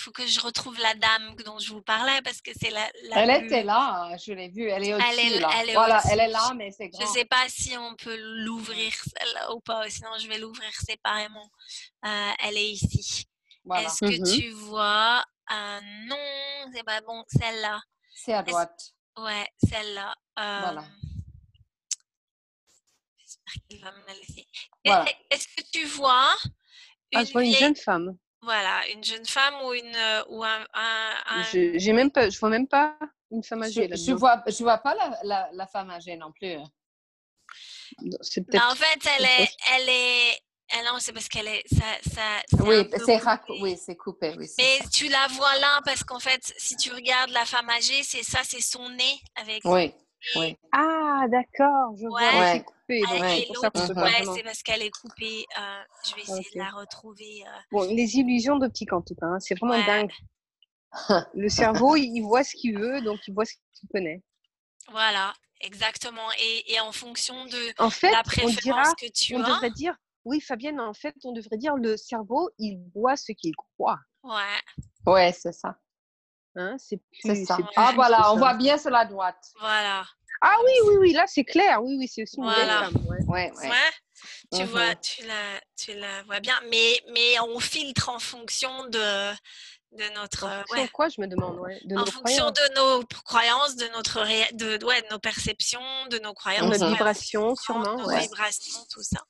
faut 0.00 0.12
que 0.12 0.26
je 0.26 0.40
retrouve 0.40 0.78
la 0.78 0.94
dame 0.94 1.34
dont 1.44 1.58
je 1.58 1.72
vous 1.72 1.82
parlais 1.82 2.20
parce 2.22 2.40
que 2.40 2.50
c'est 2.58 2.70
la, 2.70 2.90
la, 3.04 3.22
Elle 3.22 3.44
était 3.44 3.62
là, 3.62 4.16
je 4.16 4.32
l'ai 4.32 4.48
vue. 4.48 4.68
Elle 4.68 4.84
est 4.84 4.94
au-dessus. 4.94 5.40
là. 5.40 5.50
Elle 5.60 5.70
est 5.70 5.74
voilà, 5.74 6.00
elle 6.10 6.20
est 6.20 6.28
là, 6.28 6.52
mais 6.56 6.70
c'est 6.72 6.88
grand. 6.88 7.00
Je 7.00 7.06
ne 7.06 7.12
sais 7.12 7.24
pas 7.24 7.48
si 7.48 7.76
on 7.76 7.94
peut 7.96 8.16
l'ouvrir 8.44 8.92
celle-là 8.92 9.54
ou 9.54 9.60
pas, 9.60 9.88
sinon 9.90 10.10
je 10.18 10.28
vais 10.28 10.38
l'ouvrir 10.38 10.72
séparément. 10.74 11.50
Euh, 12.04 12.30
elle 12.44 12.56
est 12.56 12.70
ici. 12.70 13.26
Voilà. 13.64 13.86
Est-ce 13.86 14.00
que 14.00 14.10
mm-hmm. 14.10 14.40
tu 14.40 14.50
vois 14.50 15.24
euh, 15.52 15.80
Non, 16.06 16.70
c'est 16.72 16.84
pas 16.84 17.00
bon, 17.02 17.22
celle-là. 17.28 17.80
C'est 18.14 18.32
à 18.32 18.42
droite. 18.42 18.92
Ouais, 19.18 19.46
celle-là. 19.68 20.14
Euh, 20.38 20.60
voilà. 20.62 20.84
J'espère 23.18 23.54
qu'il 23.68 23.80
va 23.80 23.92
me 23.92 24.06
la 24.06 24.14
laisser. 24.14 24.46
Voilà. 24.84 25.04
Est-ce 25.30 25.46
que 25.48 25.62
tu 25.72 25.84
vois 25.84 26.34
une 27.12 27.18
ah, 27.18 27.24
je 27.24 27.32
vois 27.32 27.44
une 27.44 27.54
jeune 27.54 27.76
femme. 27.76 28.16
Voilà, 28.42 28.88
une 28.94 29.04
jeune 29.04 29.26
femme 29.26 29.54
ou 29.64 29.74
une 29.74 29.94
euh, 29.94 30.22
ou 30.28 30.42
un. 30.42 30.66
un, 30.74 31.42
Je, 31.52 31.78
j'ai 31.78 31.92
même 31.92 32.10
pas, 32.10 32.30
je 32.30 32.38
vois 32.38 32.48
même 32.48 32.66
pas 32.66 32.96
une 33.30 33.42
femme 33.42 33.62
âgée. 33.62 33.88
Je, 33.90 33.96
je 33.96 34.12
vois, 34.12 34.42
je 34.46 34.62
vois 34.62 34.78
pas 34.78 34.94
la, 34.94 35.18
la, 35.24 35.50
la, 35.52 35.66
femme 35.66 35.90
âgée 35.90 36.16
non 36.16 36.32
plus. 36.32 36.54
Hein. 36.54 36.64
C'est 38.22 38.46
peut-être. 38.46 38.70
en 38.70 38.74
fait, 38.74 39.10
elle 39.18 39.24
est, 39.24 39.48
elle 39.74 39.88
est, 39.88 40.40
elle, 40.70 40.84
non, 40.86 40.98
c'est 41.00 41.12
parce 41.12 41.28
qu'elle 41.28 41.48
est, 41.48 41.62
ça, 41.68 41.84
ça. 42.14 42.62
Oui, 42.64 42.88
c'est 43.04 43.20
oui, 43.60 43.76
c'est 43.76 43.96
coupé, 43.96 44.34
oui. 44.38 44.48
Mais 44.56 44.78
tu 44.90 45.08
la 45.08 45.26
vois 45.28 45.58
là 45.58 45.80
parce 45.84 46.02
qu'en 46.02 46.20
fait, 46.20 46.54
si 46.56 46.76
tu 46.76 46.92
regardes 46.92 47.30
la 47.30 47.44
femme 47.44 47.68
âgée, 47.68 48.02
c'est 48.02 48.22
ça, 48.22 48.40
c'est 48.42 48.62
son 48.62 48.88
nez 48.88 49.20
avec. 49.36 49.62
Oui. 49.64 49.92
Oui. 50.36 50.56
Ah, 50.72 51.24
d'accord, 51.28 51.96
je 51.96 52.06
vois. 52.06 52.20
Ouais. 52.20 52.64
C'est 52.88 53.02
c'est 54.34 54.42
parce 54.42 54.62
qu'elle 54.62 54.82
est 54.82 54.90
coupée. 54.90 55.46
Euh, 55.58 55.82
je 56.08 56.14
vais 56.16 56.22
essayer 56.22 56.50
de 56.54 56.58
la 56.58 56.70
retrouver. 56.70 57.44
Euh. 57.46 57.60
Bon, 57.70 57.82
les 57.82 58.16
illusions 58.16 58.56
d'optique 58.56 58.92
en 58.92 59.00
tout 59.00 59.14
cas, 59.14 59.26
hein, 59.26 59.40
c'est 59.40 59.54
vraiment 59.58 59.78
dingue. 59.84 60.10
Le 61.34 61.48
cerveau, 61.48 61.94
il 61.96 62.20
voit 62.22 62.42
ce 62.42 62.56
qu'il 62.56 62.78
veut, 62.78 63.00
donc 63.00 63.20
il 63.28 63.34
voit 63.34 63.44
ce 63.44 63.54
qu'il 63.74 63.88
connaît. 63.90 64.22
Voilà, 64.90 65.32
exactement. 65.60 66.28
Et, 66.42 66.72
et, 66.72 66.80
en 66.80 66.90
fonction 66.90 67.44
de 67.46 67.82
en 67.82 67.90
fait, 67.90 68.10
la 68.10 68.24
préférence 68.24 68.56
on 68.56 68.60
dira, 68.60 68.94
que 68.94 69.06
tu 69.12 69.36
on 69.36 69.44
as. 69.44 69.48
devrait 69.48 69.70
dire, 69.70 69.94
oui, 70.24 70.40
Fabienne, 70.40 70.80
en 70.80 70.94
fait, 70.94 71.14
on 71.22 71.32
devrait 71.32 71.58
dire 71.58 71.76
le 71.76 71.96
cerveau, 71.96 72.50
il 72.58 72.80
voit 72.92 73.16
ce 73.16 73.30
qu'il 73.32 73.54
croit. 73.54 74.00
Ouais. 74.24 74.58
Ouais, 75.06 75.32
c'est 75.32 75.52
ça. 75.52 75.76
Hein, 76.56 76.76
c'est 76.78 77.00
plus, 77.22 77.46
ça. 77.46 77.58
ah 77.76 77.92
voilà, 77.94 78.32
on 78.32 78.36
voit 78.36 78.54
bien 78.54 78.76
sur 78.76 78.90
la 78.90 79.04
droite. 79.04 79.52
Voilà. 79.60 80.04
Ah 80.42 80.56
oui, 80.64 80.72
oui, 80.86 80.96
oui, 80.98 81.12
là 81.12 81.24
c'est 81.26 81.44
clair. 81.44 81.82
Oui, 81.82 81.96
oui, 81.98 82.08
c'est 82.08 82.22
aussi 82.22 82.38
une 82.38 82.44
voilà. 82.44 82.84
femme. 82.84 82.94
Ouais, 83.06 83.22
ouais. 83.26 83.52
ouais. 83.56 83.70
Tu 84.52 84.64
vois, 84.64 84.94
tu 84.96 85.24
la, 85.26 85.60
tu 85.76 85.94
la 85.94 86.22
vois 86.24 86.40
bien, 86.40 86.58
mais, 86.70 87.00
mais 87.12 87.38
on 87.40 87.60
filtre 87.60 88.08
en 88.08 88.18
fonction 88.18 88.84
de, 88.86 89.32
de 89.92 90.14
notre. 90.14 90.44
En 90.44 90.58
fonction 90.66 90.84
de 90.84 90.90
quoi, 90.90 91.08
je 91.08 91.20
me 91.20 91.26
demande, 91.26 91.58
ouais. 91.60 91.80
De 91.84 91.96
en 91.96 92.04
fonction 92.04 92.50
de 92.50 92.74
nos 92.74 93.04
croyances, 93.24 93.76
de 93.76 93.86
notre 93.94 94.20
de, 94.54 94.84
ouais, 94.84 95.02
de 95.02 95.08
nos 95.10 95.18
perceptions, 95.18 95.80
de 96.10 96.18
nos 96.18 96.34
croyances. 96.34 96.78
De 96.78 96.84
nos 96.84 96.90
vibrations, 96.90 97.54
sûrement. 97.54 97.96
De 97.96 98.02
nos 98.02 98.18
vibrations, 98.18 98.80
tout 98.92 99.02
ça. 99.02 99.20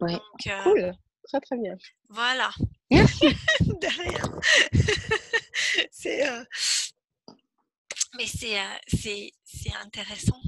Ouais. 0.00 0.12
Donc, 0.12 0.46
euh, 0.46 0.62
cool. 0.62 0.92
Très, 1.28 1.40
très 1.40 1.56
bien. 1.56 1.76
Voilà. 2.08 2.50
Merci. 2.90 3.26
Derrière. 3.80 4.28
c'est. 5.90 6.28
Euh... 6.28 6.44
Mais 8.16 8.26
c'est, 8.26 8.58
euh, 8.58 8.74
c'est, 8.86 9.32
c'est 9.44 9.74
intéressant. 9.74 10.40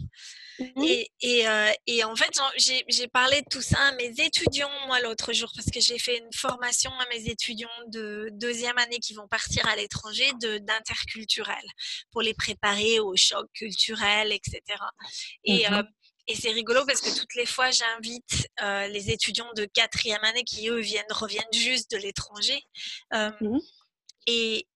Mmh 0.58 0.82
et, 0.84 1.10
et, 1.20 1.48
euh, 1.48 1.70
et, 1.86 2.02
en 2.02 2.16
fait, 2.16 2.30
j'ai, 2.56 2.84
j'ai 2.88 3.06
parlé 3.06 3.42
de 3.42 3.46
tout 3.48 3.60
ça 3.60 3.78
à 3.78 3.92
mes 3.92 4.12
étudiants, 4.18 4.70
moi, 4.86 5.00
l'autre 5.00 5.32
jour, 5.32 5.52
parce 5.54 5.70
que 5.70 5.78
j'ai 5.80 5.98
fait 5.98 6.18
une 6.18 6.32
formation 6.32 6.90
à 6.98 7.06
mes 7.14 7.28
étudiants 7.28 7.68
de 7.88 8.28
deuxième 8.32 8.76
année 8.78 8.98
qui 8.98 9.14
vont 9.14 9.28
partir 9.28 9.66
à 9.68 9.76
l'étranger 9.76 10.30
de, 10.40 10.58
d'interculturel 10.58 11.62
pour 12.10 12.22
les 12.22 12.34
préparer 12.34 12.98
au 12.98 13.14
choc 13.16 13.46
culturel, 13.52 14.32
etc. 14.32 14.62
Et, 15.44 15.68
mmh 15.68 15.84
et 16.28 16.34
c'est 16.34 16.50
rigolo 16.50 16.84
parce 16.86 17.00
que 17.00 17.18
toutes 17.18 17.34
les 17.34 17.46
fois, 17.46 17.70
j'invite 17.70 18.48
euh, 18.62 18.86
les 18.88 19.10
étudiants 19.10 19.50
de 19.56 19.64
quatrième 19.64 20.22
année 20.24 20.44
qui, 20.44 20.68
eux, 20.68 20.78
viennent, 20.78 21.04
reviennent 21.10 21.44
juste 21.52 21.90
de 21.90 21.96
l'étranger. 21.96 22.62
Euh, 23.14 23.30
mmh 23.40 23.58
et, 24.30 24.66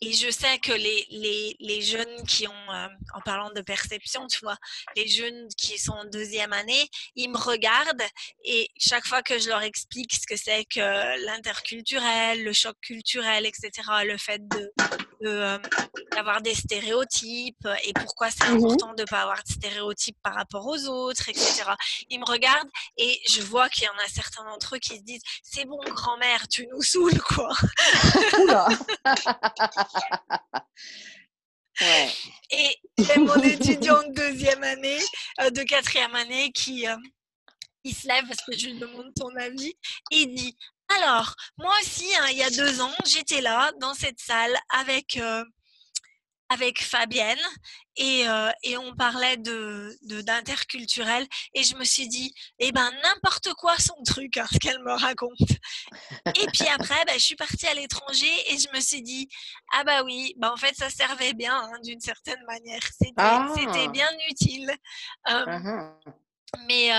et 0.00 0.12
je 0.12 0.30
sais 0.30 0.58
que 0.58 0.72
les, 0.72 1.06
les, 1.10 1.56
les 1.58 1.82
jeunes 1.82 2.24
qui 2.26 2.46
ont, 2.46 2.72
euh, 2.72 2.88
en 3.14 3.20
parlant 3.20 3.50
de 3.50 3.60
perception, 3.60 4.26
tu 4.26 4.40
vois, 4.40 4.56
les 4.96 5.08
jeunes 5.08 5.48
qui 5.56 5.78
sont 5.78 5.92
en 5.92 6.04
deuxième 6.04 6.52
année, 6.52 6.88
ils 7.16 7.30
me 7.30 7.38
regardent 7.38 8.02
et 8.44 8.70
chaque 8.78 9.06
fois 9.06 9.22
que 9.22 9.38
je 9.38 9.48
leur 9.48 9.62
explique 9.62 10.14
ce 10.14 10.26
que 10.26 10.36
c'est 10.36 10.64
que 10.64 11.26
l'interculturel, 11.26 12.44
le 12.44 12.52
choc 12.52 12.76
culturel, 12.80 13.46
etc., 13.46 13.70
le 14.04 14.18
fait 14.18 14.46
de, 14.48 14.72
euh, 15.24 15.58
d'avoir 16.12 16.42
des 16.42 16.54
stéréotypes 16.54 17.68
et 17.84 17.92
pourquoi 17.92 18.30
c'est 18.30 18.48
mmh 18.48 18.58
important 18.58 18.94
de 18.94 19.02
ne 19.02 19.06
pas 19.06 19.22
avoir 19.22 19.42
de 19.42 19.52
stéréotypes 19.52 20.16
par 20.22 20.34
rapport 20.34 20.66
aux 20.66 20.86
autres, 20.86 21.28
etc. 21.28 21.64
Ils 22.08 22.20
me 22.20 22.24
regardent 22.24 22.70
et 22.96 23.20
je 23.28 23.42
vois 23.42 23.68
qu'il 23.68 23.84
y 23.84 23.88
en 23.88 24.04
a 24.04 24.08
certains 24.08 24.44
d'entre 24.44 24.76
eux 24.76 24.78
qui 24.78 24.96
se 24.96 25.02
disent 25.02 25.22
c'est 25.42 25.64
bon 25.64 25.80
grand-mère, 25.88 26.46
tu 26.48 26.66
nous 26.68 26.82
saoules 26.82 27.20
quoi. 27.20 27.52
ouais. 31.80 32.10
Et, 32.50 32.76
mon 33.16 33.34
étudiant 33.42 34.02
de 34.02 34.12
deuxième 34.14 34.62
année, 34.62 35.00
euh, 35.40 35.50
de 35.50 35.62
quatrième 35.62 36.14
année, 36.14 36.50
qui 36.52 36.88
euh, 36.88 36.96
il 37.84 37.94
se 37.94 38.08
lève 38.08 38.26
parce 38.26 38.42
que 38.44 38.56
je 38.56 38.66
lui 38.66 38.78
demande 38.78 39.12
ton 39.14 39.34
avis, 39.36 39.74
et 40.10 40.22
il 40.22 40.34
dit 40.34 40.56
alors, 40.88 41.34
moi 41.58 41.74
aussi, 41.82 42.10
hein, 42.16 42.26
il 42.30 42.38
y 42.38 42.42
a 42.42 42.50
deux 42.50 42.80
ans, 42.80 42.94
j'étais 43.04 43.42
là, 43.42 43.72
dans 43.78 43.92
cette 43.92 44.20
salle, 44.20 44.56
avec, 44.70 45.18
euh, 45.18 45.44
avec 46.50 46.82
Fabienne, 46.82 47.38
et, 47.96 48.28
euh, 48.28 48.50
et 48.62 48.76
on 48.78 48.94
parlait 48.94 49.36
de, 49.36 49.96
d'interculturel, 50.22 51.26
et 51.54 51.62
je 51.64 51.74
me 51.76 51.84
suis 51.84 52.08
dit, 52.08 52.32
eh 52.58 52.72
ben, 52.72 52.90
n'importe 53.02 53.52
quoi 53.54 53.76
son 53.78 54.00
truc, 54.04 54.36
hein, 54.36 54.46
ce 54.52 54.58
qu'elle 54.58 54.78
me 54.82 54.92
raconte. 54.92 55.38
Et 56.36 56.46
puis 56.52 56.66
après, 56.94 57.04
ben, 57.06 57.14
je 57.18 57.24
suis 57.24 57.36
partie 57.36 57.66
à 57.66 57.74
l'étranger, 57.74 58.30
et 58.52 58.58
je 58.58 58.68
me 58.74 58.80
suis 58.80 59.02
dit, 59.02 59.28
ah 59.74 59.84
bah 59.84 60.02
oui, 60.04 60.34
ben, 60.38 60.50
en 60.50 60.56
fait, 60.56 60.74
ça 60.76 60.88
servait 60.90 61.34
bien, 61.34 61.54
hein, 61.56 61.78
d'une 61.82 62.00
certaine 62.00 62.42
manière. 62.46 62.82
C'était, 62.82 63.22
c'était 63.54 63.84
Ah. 63.86 63.88
bien 63.88 64.10
utile. 64.30 64.70
Euh, 65.30 65.44
Uh-huh. 65.46 65.92
Mais, 66.66 66.90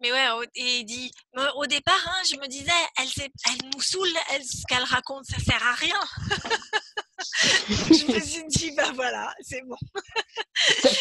mais 0.00 0.12
ouais, 0.12 0.46
et 0.54 0.78
il 0.78 0.84
dit, 0.84 1.12
au 1.56 1.66
départ, 1.66 2.04
hein, 2.06 2.22
je 2.28 2.36
me 2.36 2.46
disais, 2.46 2.70
elle, 2.98 3.08
elle 3.20 3.70
nous 3.72 3.80
saoule, 3.80 4.08
elle, 4.32 4.44
ce 4.44 4.62
qu'elle 4.68 4.84
raconte, 4.84 5.24
ça 5.26 5.38
sert 5.38 5.62
à 5.66 5.74
rien. 5.74 6.00
je 7.38 8.12
me 8.12 8.20
suis 8.20 8.44
dit, 8.46 8.70
ben 8.72 8.92
voilà, 8.94 9.34
c'est 9.40 9.62
bon. 9.62 9.76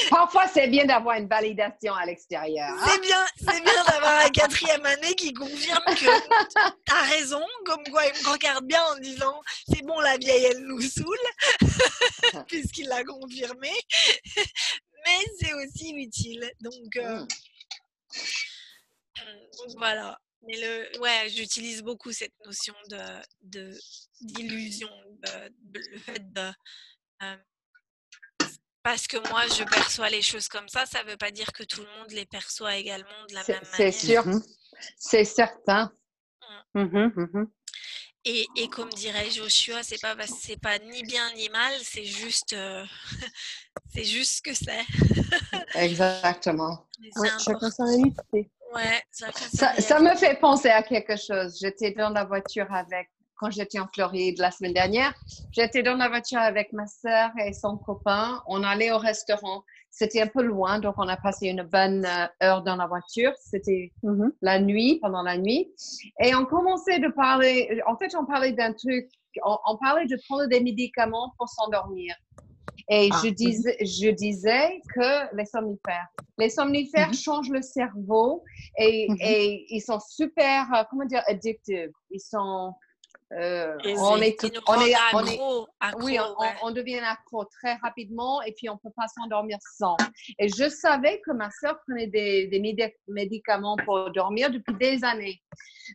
Parfois, 0.09 0.47
c'est 0.47 0.67
bien 0.67 0.85
d'avoir 0.85 1.17
une 1.17 1.27
validation 1.27 1.93
à 1.93 2.05
l'extérieur. 2.05 2.69
Hein. 2.69 2.85
C'est 2.87 3.01
bien, 3.01 3.25
c'est 3.37 3.63
bien 3.63 3.83
d'avoir 3.85 4.25
un 4.25 4.29
quatrième 4.29 4.85
année 4.85 5.15
qui 5.15 5.33
confirme 5.33 5.83
que 5.85 5.93
tu 6.85 6.93
as 6.93 7.01
raison, 7.09 7.43
comme 7.65 7.83
quoi 7.91 8.05
il 8.05 8.23
me 8.23 8.31
regarde 8.31 8.65
bien 8.65 8.81
en 8.91 8.97
disant, 8.99 9.41
c'est 9.67 9.83
bon, 9.83 9.99
la 9.99 10.17
vieille, 10.17 10.45
elle 10.45 10.63
nous 10.65 10.81
saoule, 10.81 11.17
puisqu'il 12.47 12.87
l'a 12.87 13.03
confirmé. 13.03 13.71
Mais 15.05 15.25
c'est 15.39 15.53
aussi 15.53 15.93
utile. 15.95 16.51
Donc, 16.61 16.97
euh, 16.97 17.21
mmh. 17.21 17.27
Donc 19.57 19.77
voilà. 19.77 20.19
Mais 20.43 20.57
le, 20.57 20.99
ouais, 21.01 21.29
j'utilise 21.29 21.83
beaucoup 21.83 22.11
cette 22.11 22.33
notion 22.45 22.73
de, 22.89 23.77
d'illusion, 24.21 24.89
le 25.73 25.99
fait 25.99 26.33
de, 26.33 26.51
parce 28.83 29.05
que 29.05 29.17
moi 29.29 29.43
je 29.47 29.63
perçois 29.63 30.09
les 30.09 30.23
choses 30.23 30.47
comme 30.47 30.67
ça, 30.67 30.85
ça 30.85 31.03
ne 31.03 31.09
veut 31.09 31.17
pas 31.17 31.29
dire 31.29 31.51
que 31.53 31.63
tout 31.63 31.81
le 31.81 31.99
monde 31.99 32.11
les 32.11 32.25
perçoit 32.25 32.75
également 32.77 33.25
de 33.29 33.35
la 33.35 33.43
même 33.47 33.61
manière. 33.61 33.75
C'est 33.75 33.91
sûr, 33.91 34.25
mmh 34.25 34.41
c'est 34.97 35.25
certain. 35.25 35.93
Mmh. 36.73 37.09
Mmh 37.15 37.45
et, 38.23 38.47
et, 38.55 38.67
comme 38.67 38.89
dirait 38.89 39.29
Joshua, 39.29 39.83
c'est 39.83 39.99
pas 40.01 40.15
c'est 40.27 40.59
pas 40.59 40.79
ni 40.79 41.03
bien 41.03 41.31
ni 41.33 41.49
mal, 41.49 41.73
c'est 41.83 42.05
juste 42.05 42.55
c'est 43.93 44.03
juste 44.03 44.37
ce 44.37 44.41
que 44.41 44.53
c'est. 44.53 44.85
Exactement. 45.75 46.87
Oui, 47.15 47.29
chacun 47.43 47.71
sa 47.71 47.85
réalité. 47.85 48.51
Ouais, 48.73 49.01
ça, 49.11 49.73
ça, 49.79 49.99
me 49.99 50.15
fait 50.15 50.39
penser 50.39 50.69
à 50.69 50.81
quelque 50.81 51.17
chose. 51.17 51.57
J'étais 51.59 51.91
dans 51.91 52.09
la 52.09 52.23
voiture 52.23 52.71
avec, 52.71 53.09
quand 53.35 53.51
j'étais 53.51 53.79
en 53.79 53.87
Floride 53.87 54.39
la 54.39 54.51
semaine 54.51 54.73
dernière, 54.73 55.13
j'étais 55.51 55.83
dans 55.83 55.95
la 55.95 56.07
voiture 56.07 56.39
avec 56.39 56.71
ma 56.71 56.87
sœur 56.87 57.31
et 57.45 57.51
son 57.53 57.77
copain. 57.77 58.41
On 58.47 58.63
allait 58.63 58.91
au 58.91 58.97
restaurant. 58.97 59.63
C'était 59.89 60.21
un 60.21 60.27
peu 60.27 60.41
loin, 60.41 60.79
donc 60.79 60.95
on 60.97 61.07
a 61.07 61.17
passé 61.17 61.47
une 61.47 61.63
bonne 61.63 62.05
euh, 62.05 62.27
heure 62.43 62.63
dans 62.63 62.77
la 62.77 62.87
voiture. 62.87 63.33
C'était 63.41 63.91
mm-hmm. 64.03 64.31
la 64.41 64.59
nuit, 64.61 64.99
pendant 65.01 65.23
la 65.23 65.37
nuit. 65.37 65.69
Et 66.23 66.33
on 66.33 66.45
commençait 66.45 66.99
de 66.99 67.09
parler, 67.09 67.81
en 67.87 67.97
fait, 67.97 68.15
on 68.15 68.25
parlait 68.25 68.53
d'un 68.53 68.71
truc, 68.71 69.09
on 69.43 69.77
parlait 69.77 70.05
de 70.05 70.17
prendre 70.29 70.47
des 70.47 70.61
médicaments 70.61 71.33
pour 71.37 71.49
s'endormir. 71.49 72.15
Et 72.93 73.07
ah, 73.09 73.21
je, 73.23 73.29
disais, 73.29 73.77
je 73.79 74.09
disais 74.09 74.81
que 74.93 75.33
les 75.35 75.45
somnifères. 75.45 76.09
Les 76.37 76.49
somnifères 76.49 77.07
mhm. 77.07 77.13
changent 77.13 77.49
le 77.49 77.61
cerveau 77.61 78.43
et, 78.77 79.07
mhm. 79.09 79.17
et, 79.21 79.65
ils 79.69 79.79
sont 79.79 79.99
super, 80.01 80.67
euh, 80.75 80.83
comment 80.89 81.05
dire, 81.05 81.23
addictifs. 81.25 81.89
Ils 82.11 82.19
sont. 82.19 82.73
Euh, 83.31 83.77
on, 83.85 84.17
est, 84.17 84.35
on, 84.67 84.81
est, 84.81 84.93
on, 85.13 85.25
est, 85.25 85.39
oui, 86.01 86.17
on, 86.63 86.71
devient 86.71 86.99
accro 86.99 87.45
très 87.45 87.75
rapidement 87.75 88.41
et 88.41 88.51
puis 88.51 88.67
on 88.67 88.73
ne 88.73 88.79
peut 88.79 88.93
pas 88.93 89.07
s'endormir 89.07 89.57
sans. 89.77 89.95
Et 90.37 90.49
je 90.49 90.67
savais 90.67 91.21
que 91.25 91.31
ma 91.31 91.49
soeur 91.49 91.79
prenait 91.87 92.07
des, 92.07 92.47
des, 92.47 92.93
médicaments 93.07 93.77
pour 93.85 94.11
dormir 94.11 94.51
depuis 94.51 94.75
des 94.75 95.05
années. 95.05 95.41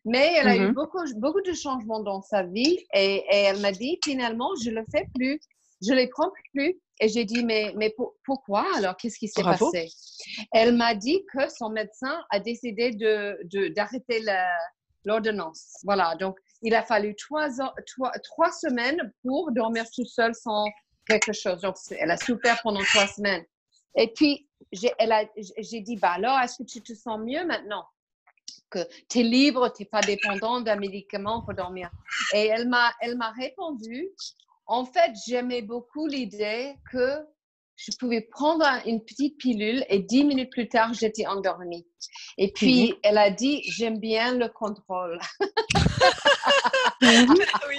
Mais 0.07 0.33
elle 0.39 0.49
a 0.49 0.57
eu 0.57 0.69
mhm. 0.69 0.73
beaucoup, 0.73 1.05
beaucoup 1.17 1.43
de 1.43 1.53
changements 1.53 2.01
dans 2.01 2.23
sa 2.23 2.43
vie 2.43 2.79
et, 2.95 3.17
et 3.31 3.37
elle 3.37 3.61
m'a 3.61 3.73
dit 3.73 3.99
finalement, 4.03 4.49
je 4.65 4.71
ne 4.71 4.77
le 4.77 4.85
fais 4.91 5.07
plus. 5.15 5.39
Je 5.83 5.91
ne 5.91 5.97
les 5.97 6.09
prends 6.09 6.31
plus. 6.55 6.81
Et 7.01 7.09
j'ai 7.09 7.25
dit, 7.25 7.45
mais, 7.45 7.73
mais 7.77 7.95
pourquoi? 8.25 8.67
Alors 8.77 8.97
Qu'est-ce 8.97 9.19
qui 9.19 9.29
s'est 9.29 9.43
passé? 9.43 9.89
Elle 10.53 10.75
m'a 10.75 10.95
dit 10.95 11.23
que 11.33 11.49
son 11.51 11.69
médecin 11.69 12.25
a 12.31 12.41
décidé 12.41 12.93
d'arrêter 13.75 14.21
de, 14.21 14.27
l'ordonnance. 15.05 15.79
Voilà, 15.85 16.17
donc 16.17 16.39
il 16.63 16.75
a 16.75 16.83
fallu 16.83 17.15
trois, 17.17 17.49
trois, 17.87 18.13
trois, 18.25 18.51
semaines 18.51 19.13
pour 19.23 19.53
dormir 19.53 19.85
tout 19.95 20.05
seul 20.05 20.35
sans 20.35 20.67
quelque 21.07 21.33
chose. 21.33 21.61
Donc 21.61 21.77
elle 21.91 22.11
a 22.11 22.17
souffert 22.17 22.61
pendant 22.63 22.83
trois 22.83 23.07
semaines. 23.07 23.45
Et 23.97 24.13
puis, 24.13 24.49
j'ai 24.73 25.81
dit, 25.81 25.97
bah 25.97 26.13
alors, 26.13 26.39
est-ce 26.41 26.59
que 26.59 26.69
tu 26.69 26.83
te 26.83 26.93
sens 26.95 27.19
mieux 27.21 27.45
maintenant? 27.47 27.85
Que 28.71 28.81
tu 29.09 29.21
es 29.21 29.23
libre, 29.23 29.73
tu 29.73 29.83
n'es 29.83 29.89
pas 29.89 30.01
dépendant 30.01 30.61
d'un 30.61 30.77
médicament 30.77 31.43
pour 31.43 31.55
dormir. 31.55 31.91
Et 32.35 32.47
elle 32.47 32.69
m'a, 32.69 32.93
elle 33.01 33.17
m'a 33.17 33.31
répondu 33.31 34.09
en 34.67 34.85
fait, 34.85 35.13
j'aimais 35.27 35.63
beaucoup 35.63 36.07
l'idée 36.07 36.75
que 36.91 37.25
je 37.77 37.93
pouvais 37.99 38.23
prendre 38.23 38.67
une 38.87 39.05
petite 39.05 39.37
pilule 39.39 39.85
et 39.89 39.99
dix 39.99 40.25
minutes 40.25 40.51
plus 40.51 40.69
tard, 40.69 40.95
j'étais 40.95 41.27
endormie. 41.27 41.87
Et 42.39 42.51
puis, 42.53 42.91
mhm. 42.91 42.99
elle 43.03 43.19
a 43.19 43.31
dit, 43.31 43.63
j'aime 43.65 43.99
bien 43.99 44.35
le 44.35 44.49
contrôle. 44.49 45.21
Mhm. 47.03 47.35
oui. 47.69 47.77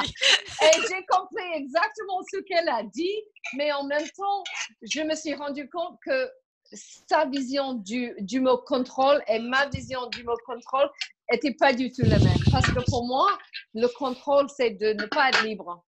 Et 0.62 0.78
j'ai 0.88 1.06
compris 1.10 1.45
exactement 1.56 2.21
ce 2.32 2.39
qu'elle 2.41 2.69
a 2.69 2.84
dit, 2.84 3.23
mais 3.56 3.71
en 3.71 3.84
même 3.86 4.08
temps, 4.15 4.43
je 4.84 5.02
me 5.02 5.15
suis 5.15 5.34
rendu 5.34 5.67
compte 5.69 5.97
que 6.06 6.30
sa 7.10 7.26
vision 7.26 7.73
du, 7.73 8.13
du 8.19 8.39
mot 8.39 8.58
contrôle 8.58 9.23
et 9.28 9.39
ma 9.39 9.67
vision 9.67 10.08
du 10.08 10.23
mot 10.23 10.36
contrôle 10.45 10.89
n'étaient 11.32 11.56
pas 11.56 11.73
du 11.73 11.91
tout 11.91 12.04
la 12.04 12.19
même. 12.19 12.38
Parce 12.52 12.67
que 12.67 12.84
pour 12.89 13.06
moi, 13.06 13.38
le 13.73 13.88
contrôle, 13.97 14.47
c'est 14.56 14.71
de 14.71 14.93
ne 14.93 15.06
pas 15.08 15.30
être 15.30 15.43
libre 15.43 15.84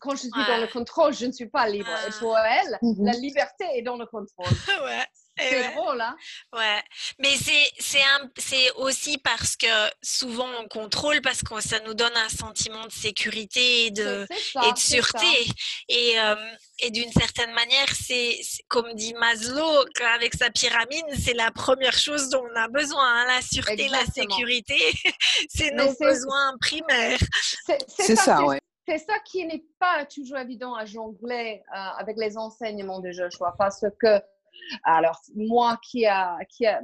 quand 0.00 0.12
je 0.12 0.22
suis 0.22 0.30
dans 0.30 0.60
le 0.60 0.72
contrôle, 0.72 1.14
je 1.14 1.26
ne 1.26 1.32
suis 1.32 1.48
pas 1.48 1.68
libre. 1.68 1.90
Et 2.06 2.10
pour 2.18 2.36
elle, 2.38 2.78
mhm. 2.82 3.04
la 3.04 3.12
liberté 3.12 3.64
est 3.74 3.82
dans 3.82 3.96
le 3.96 4.06
contrôle. 4.06 4.46
ouais. 4.84 5.04
C'est 5.38 5.74
drôle, 5.74 6.00
hein? 6.00 6.16
Ouais. 6.54 6.82
Mais 7.18 7.34
c'est 7.36 8.70
aussi 8.76 9.18
parce 9.18 9.56
que 9.56 9.66
souvent 10.02 10.48
on 10.62 10.66
contrôle 10.66 11.20
parce 11.20 11.42
que 11.42 11.60
ça 11.60 11.78
nous 11.80 11.92
donne 11.92 12.16
un 12.16 12.28
sentiment 12.30 12.86
de 12.86 12.92
sécurité 12.92 13.86
et 13.86 13.90
de, 13.90 14.26
et 14.66 14.72
de 14.72 14.78
sûreté. 14.78 15.26
Et, 15.88 16.18
euh, 16.18 16.36
et 16.78 16.90
d'une 16.90 17.12
certaine 17.12 17.52
manière, 17.52 17.88
c'est 17.94 18.38
comme 18.68 18.94
dit 18.94 19.12
Maslow, 19.14 19.84
avec 20.14 20.34
sa 20.34 20.48
pyramide, 20.50 21.04
c'est 21.22 21.34
la 21.34 21.50
première 21.50 21.98
chose 21.98 22.30
dont 22.30 22.44
on 22.50 22.56
a 22.56 22.68
besoin. 22.68 23.04
Hein, 23.06 23.26
la 23.26 23.42
sûreté, 23.42 23.88
la 23.88 24.06
sécurité, 24.06 24.78
c'est 25.54 25.72
nos 25.72 25.92
besoins 26.00 26.56
primaires. 26.60 27.20
C'est 27.88 28.16
ça, 28.16 28.42
ouais 28.42 28.60
c'est 28.86 28.98
ça 28.98 29.18
qui 29.24 29.44
n'est 29.46 29.64
pas 29.78 30.04
toujours 30.06 30.38
évident 30.38 30.74
à 30.74 30.84
jongler 30.84 31.62
euh, 31.72 31.76
avec 31.98 32.16
les 32.16 32.36
enseignements 32.38 33.00
de 33.00 33.10
Joshua 33.10 33.54
parce 33.58 33.84
que 34.00 34.20
alors 34.84 35.20
moi 35.34 35.78
qui 35.82 36.06
a, 36.06 36.38
qui 36.48 36.66
a 36.66 36.80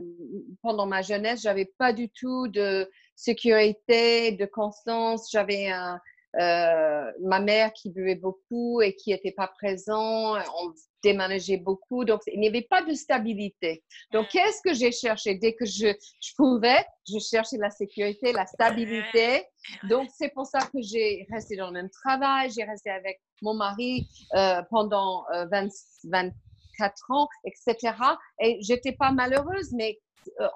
pendant 0.63 0.87
ma 0.87 1.01
jeunesse 1.01 1.43
j'avais 1.43 1.73
pas 1.79 1.93
du 1.93 2.11
tout 2.11 2.49
de 2.49 2.91
sécurité 3.23 4.33
de 4.33 4.47
constance. 4.47 5.31
J'avais 5.31 5.69
un 5.69 6.01
euh, 6.41 7.13
ma 7.21 7.41
mère 7.41 7.73
qui 7.73 7.91
buvait 7.91 8.15
beaucoup 8.15 8.81
et 8.81 8.95
qui 8.95 9.11
n'était 9.11 9.33
pas 9.33 9.49
présent, 9.49 10.37
on 10.37 10.73
déménageait 11.03 11.59
beaucoup, 11.59 12.05
donc 12.05 12.21
il 12.27 12.41
n'y 12.41 12.49
avait 12.49 12.63
pas 12.63 12.83
de 12.83 12.95
stabilité. 12.95 13.85
Donc, 14.13 14.29
qu'est-ce 14.29 14.63
que 14.63 14.73
j'ai 14.73 14.93
cherché? 14.93 15.35
Dès 15.35 15.55
que 15.55 15.67
je, 15.67 15.89
je, 16.21 16.33
pouvais, 16.37 16.85
je 17.07 17.19
cherchais 17.19 17.59
la 17.59 17.71
sécurité, 17.71 18.33
la 18.33 18.47
stabilité. 18.47 19.45
Donc, 19.91 20.09
c'est 20.17 20.31
pour 20.31 20.47
ça 20.47 20.61
que 20.61 20.81
j'ai 20.81 21.27
resté 21.31 21.57
dans 21.57 21.67
le 21.67 21.73
même 21.73 21.91
travail, 21.91 22.51
j'ai 22.51 22.65
resté 22.65 22.91
avec 22.91 23.21
mon 23.43 23.55
mari 23.55 24.09
euh, 24.35 24.63
pendant 24.71 25.25
20, 25.51 25.65
euh, 25.65 25.69
24 26.05 27.11
ans, 27.11 27.29
etc. 27.45 27.95
Et 28.41 28.59
j'étais 28.63 28.93
pas 28.93 29.11
malheureuse, 29.13 29.73
mais 29.73 29.99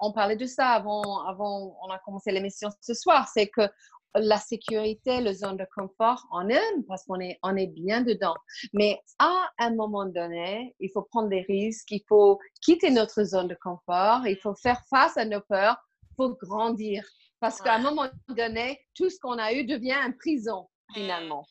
on 0.00 0.12
parlait 0.12 0.36
de 0.36 0.46
ça 0.46 0.68
avant, 0.68 1.26
avant 1.26 1.76
on 1.82 1.90
a 1.90 1.98
commencé 1.98 2.30
l'émission 2.30 2.70
ce 2.80 2.94
soir, 2.94 3.28
c'est 3.34 3.48
que 3.48 3.68
la 4.18 4.38
sécurité, 4.38 5.20
la 5.20 5.33
zone 5.33 5.57
de 5.57 5.66
confort, 5.74 6.26
on 6.33 6.48
aime 6.48 6.85
parce 6.88 7.05
qu'on 7.05 7.20
est, 7.20 7.38
on 7.42 7.57
est 7.57 7.66
bien 7.66 8.02
dedans. 8.02 8.35
Mais 8.72 9.00
à 9.18 9.48
un 9.59 9.74
moment 9.74 10.07
donné, 10.07 10.74
il 10.81 10.90
faut 10.92 11.02
prendre 11.02 11.29
des 11.29 11.42
risques, 11.42 11.90
il 11.90 12.02
faut 12.09 12.38
quitter 12.62 12.90
notre 12.90 13.24
zone 13.24 13.48
de 13.48 13.57
confort, 13.61 14.26
il 14.26 14.37
faut 14.37 14.55
faire 14.55 14.81
face 14.88 15.16
à 15.16 15.24
nos 15.24 15.40
peurs, 15.40 15.76
il 16.02 16.14
faut 16.16 16.37
grandir. 16.42 17.05
Parce 17.40 17.61
qu'à 17.61 17.74
un 17.74 17.81
moment 17.81 18.09
donné, 18.29 18.81
tout 18.94 19.11
ce 19.11 19.18
qu'on 19.20 19.38
a 19.38 19.52
eu 19.52 19.64
devient 19.64 19.96
une 20.07 20.16
prison, 20.16 20.68
finalement. 20.92 21.46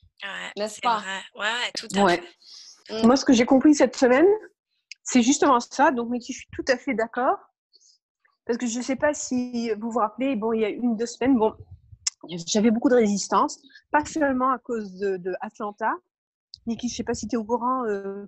N'est-ce 0.57 0.81
pas? 0.81 1.03
Oui, 1.35 1.45
tout 1.75 1.87
à 1.95 2.07
fait. 2.09 2.23
Mm. 2.89 3.05
Moi, 3.05 3.15
ce 3.15 3.25
que 3.25 3.33
j'ai 3.33 3.45
compris 3.45 3.75
cette 3.75 3.95
semaine, 3.95 4.27
c'est 5.03 5.21
justement 5.21 5.59
ça. 5.59 5.91
Donc, 5.91 6.09
mais 6.09 6.19
je 6.19 6.33
suis 6.33 6.47
tout 6.51 6.65
à 6.67 6.77
fait 6.77 6.93
d'accord. 6.93 7.37
Parce 8.45 8.57
que 8.57 8.67
je 8.67 8.77
ne 8.77 8.83
sais 8.83 8.95
pas 8.95 9.13
si 9.13 9.71
vous 9.79 9.91
vous 9.91 9.99
rappelez, 9.99 10.35
bon, 10.35 10.53
il 10.53 10.61
y 10.61 10.65
a 10.65 10.69
une, 10.69 10.95
deux 10.95 11.07
semaines, 11.07 11.35
bon, 11.35 11.53
j'avais 12.47 12.71
beaucoup 12.71 12.89
de 12.89 12.95
résistance, 12.95 13.59
pas 13.91 14.03
seulement 14.05 14.51
à 14.51 14.59
cause 14.59 14.93
de, 14.95 15.17
de 15.17 15.33
Atlanta. 15.41 15.93
Niki, 16.67 16.87
je 16.87 16.93
ne 16.93 16.97
sais 16.97 17.03
pas 17.03 17.13
si 17.13 17.27
tu 17.27 17.35
es 17.35 17.37
au 17.37 17.43
courant, 17.43 17.85
euh, 17.85 18.25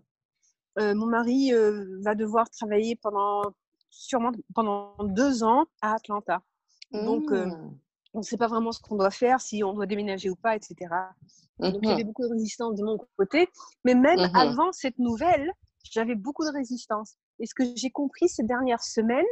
euh, 0.80 0.94
mon 0.96 1.08
mari 1.08 1.54
euh, 1.54 2.00
va 2.02 2.16
devoir 2.16 2.50
travailler 2.50 2.96
pendant 2.96 3.42
sûrement 3.90 4.32
pendant 4.54 4.96
deux 5.04 5.44
ans 5.44 5.66
à 5.82 5.96
Atlanta. 5.96 6.42
Donc, 6.92 7.32
mmh. 7.32 7.78
on 8.14 8.20
ne 8.20 8.24
sait 8.24 8.38
pas 8.38 8.48
vraiment 8.48 8.72
ce 8.72 8.80
qu'on 8.80 8.96
doit 8.96 9.12
faire, 9.12 9.42
si 9.42 9.64
on 9.64 9.74
doit 9.74 9.88
déménager 9.88 10.30
ou 10.30 10.36
pas, 10.36 10.56
etc. 10.56 10.76
Donc, 11.60 11.80
il 11.82 11.90
y 11.90 11.92
avait 11.92 12.04
mmh 12.04 12.08
beaucoup 12.08 12.24
de 12.24 12.32
résistance 12.32 12.76
de 12.76 12.84
mon 12.84 12.98
côté. 13.18 13.50
Mais 13.84 13.96
même 13.96 14.20
mmh 14.20 14.36
avant 14.36 14.72
cette 14.72 15.00
nouvelle, 15.00 15.52
j'avais 15.84 16.16
beaucoup 16.16 16.46
de 16.46 16.52
résistance. 16.52 17.18
Et 17.40 17.46
ce 17.46 17.56
que 17.56 17.64
j'ai 17.76 17.90
compris 17.90 18.30
ces 18.30 18.44
dernières 18.44 18.84
semaines, 18.84 19.26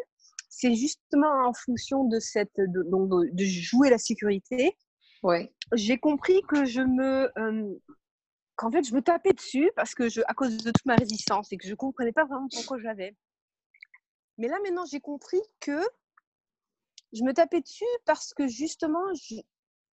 c'est 0.58 0.74
justement 0.74 1.48
en 1.48 1.54
fonction 1.54 2.06
de 2.06 2.20
cette 2.20 2.56
de, 2.58 3.30
de 3.32 3.44
jouer 3.44 3.90
la 3.90 3.98
sécurité. 3.98 4.78
Ouais. 5.22 5.54
J'ai 5.74 5.98
compris 5.98 6.42
que 6.44 6.64
je 6.64 6.82
me 6.82 7.30
qu'en 8.56 8.72
fait 8.72 8.84
je 8.84 8.96
me 8.96 9.02
tapais 9.02 9.34
dessus 9.34 9.70
parce 9.76 9.94
que 9.94 10.08
je 10.08 10.22
à 10.28 10.34
cause 10.34 10.56
de 10.56 10.72
toute 10.72 10.86
ma 10.86 10.96
résistance 10.96 11.52
et 11.52 11.58
que 11.58 11.68
je 11.68 11.76
comprenais 11.76 12.14
pas 12.14 12.24
vraiment 12.24 12.48
pourquoi 12.50 12.80
j'avais. 12.80 13.16
Mais 14.38 14.48
là 14.48 14.58
maintenant 14.64 14.86
j'ai 14.86 15.02
compris 15.02 15.42
que 15.60 15.82
je 17.12 17.24
me 17.24 17.34
tapais 17.34 17.60
dessus 17.60 17.84
parce 18.06 18.34
que 18.34 18.48
justement 18.48 19.06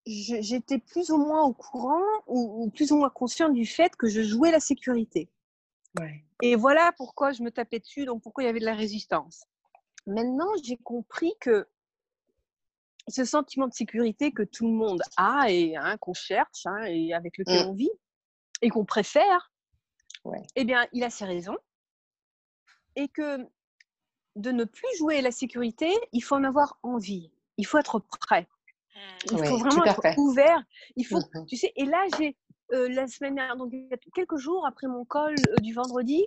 j'étais 0.07 0.79
plus 0.79 1.11
ou 1.11 1.19
moins 1.19 1.42
au 1.42 1.53
courant 1.53 2.03
ou, 2.27 2.71
plus 2.71 2.92
ou 2.92 2.97
moins 2.97 3.11
consciente 3.11 3.53
du 3.53 3.66
fait 3.66 3.95
que 3.97 4.09
je 4.09 4.23
jouais 4.23 4.53
la 4.53 4.61
sécurité. 4.61 5.29
Et 6.42 6.57
voilà 6.57 6.92
pourquoi 6.97 7.33
je 7.33 7.42
me 7.42 7.51
tapais 7.51 7.79
dessus, 7.79 8.05
donc 8.05 8.23
pourquoi 8.23 8.45
il 8.45 8.47
y 8.47 8.51
avait 8.51 8.61
de 8.61 8.66
la 8.66 8.75
résistance. 8.75 9.45
Maintenant, 10.07 10.51
j'ai 10.62 10.77
compris 10.77 11.35
que 11.40 11.69
ce 13.09 13.25
sentiment 13.25 13.69
de 13.69 13.75
sécurité 13.75 14.33
que 14.33 14.42
tout 14.42 14.66
le 14.66 14.73
monde 14.73 15.01
a 15.16 15.51
et 15.51 15.77
hein, 15.77 15.97
qu'on 15.99 16.14
cherche 16.14 16.66
hein, 16.66 16.85
et 16.85 17.12
avec 17.12 17.38
lequel 17.38 17.66
mmh. 17.66 17.69
on 17.69 17.75
vit 17.75 17.90
et 18.62 18.69
qu'on 18.69 18.85
préfère, 18.85 19.53
eh 20.57 20.64
bien, 20.64 20.87
il 20.92 21.05
a 21.05 21.11
ses 21.11 21.25
raisons. 21.25 21.57
Et 22.97 23.09
que 23.09 23.47
de 24.37 24.51
ne 24.51 24.64
plus 24.64 24.88
jouer 24.99 25.21
la 25.21 25.31
sécurité, 25.31 25.92
il 26.12 26.21
faut 26.21 26.35
en 26.35 26.45
avoir 26.45 26.79
envie. 26.83 27.31
Il 27.59 27.66
faut 27.66 27.79
être 27.79 27.99
prêt. 27.99 28.49
Il 29.31 29.45
faut 29.45 29.59
vraiment 29.59 29.85
être 29.85 30.19
ouvert. 30.19 30.62
Il 30.97 31.07
faut, 31.07 31.21
mmh 31.21 31.47
tu 31.47 31.57
sais, 31.57 31.73
et 31.77 31.85
là, 31.85 32.05
j'ai 32.19 32.37
euh, 32.73 32.88
la 32.88 33.07
semaine 33.07 33.35
dernière, 33.35 33.57
donc 33.57 33.73
quelques 34.14 34.37
jours 34.37 34.66
après 34.66 34.87
mon 34.88 35.05
call 35.05 35.35
euh, 35.35 35.57
du 35.61 35.73
vendredi, 35.73 36.27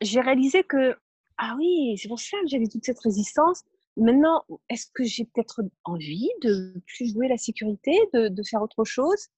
j'ai 0.00 0.20
réalisé 0.20 0.64
que, 0.64 0.96
ah 1.38 1.54
oui, 1.58 1.96
c'est 1.98 2.08
pour 2.08 2.20
ça 2.20 2.38
que 2.42 2.48
j'avais 2.48 2.66
toute 2.68 2.84
cette 2.84 3.00
résistance. 3.00 3.62
Maintenant, 3.96 4.44
est-ce 4.68 4.86
que 4.94 5.04
j'ai 5.04 5.24
peut-être 5.24 5.62
envie 5.84 6.30
de 6.42 6.80
plus 6.86 7.12
jouer 7.12 7.28
la 7.28 7.36
sécurité, 7.36 7.98
de, 8.14 8.28
de 8.28 8.42
faire 8.42 8.62
autre 8.62 8.84
chose? 8.84 9.28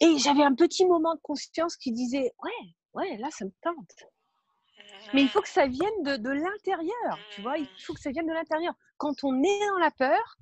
Et 0.00 0.18
j'avais 0.18 0.42
un 0.42 0.54
petit 0.54 0.84
moment 0.84 1.14
de 1.14 1.20
conscience 1.20 1.76
qui 1.76 1.92
disait, 1.92 2.32
ouais, 2.42 2.74
ouais, 2.94 3.16
là, 3.18 3.28
ça 3.30 3.44
me 3.44 3.52
tente. 3.62 4.10
Mais 5.14 5.22
il 5.22 5.28
faut 5.28 5.40
que 5.40 5.48
ça 5.48 5.66
vienne 5.66 6.02
de, 6.02 6.16
de 6.16 6.30
l'intérieur, 6.30 7.18
tu 7.34 7.40
vois, 7.40 7.56
il 7.58 7.68
faut 7.78 7.94
que 7.94 8.00
ça 8.00 8.10
vienne 8.10 8.26
de 8.26 8.32
l'intérieur. 8.32 8.74
Quand 8.98 9.22
on 9.22 9.42
est 9.42 9.66
dans 9.68 9.78
la 9.78 9.90
peur, 9.90 10.36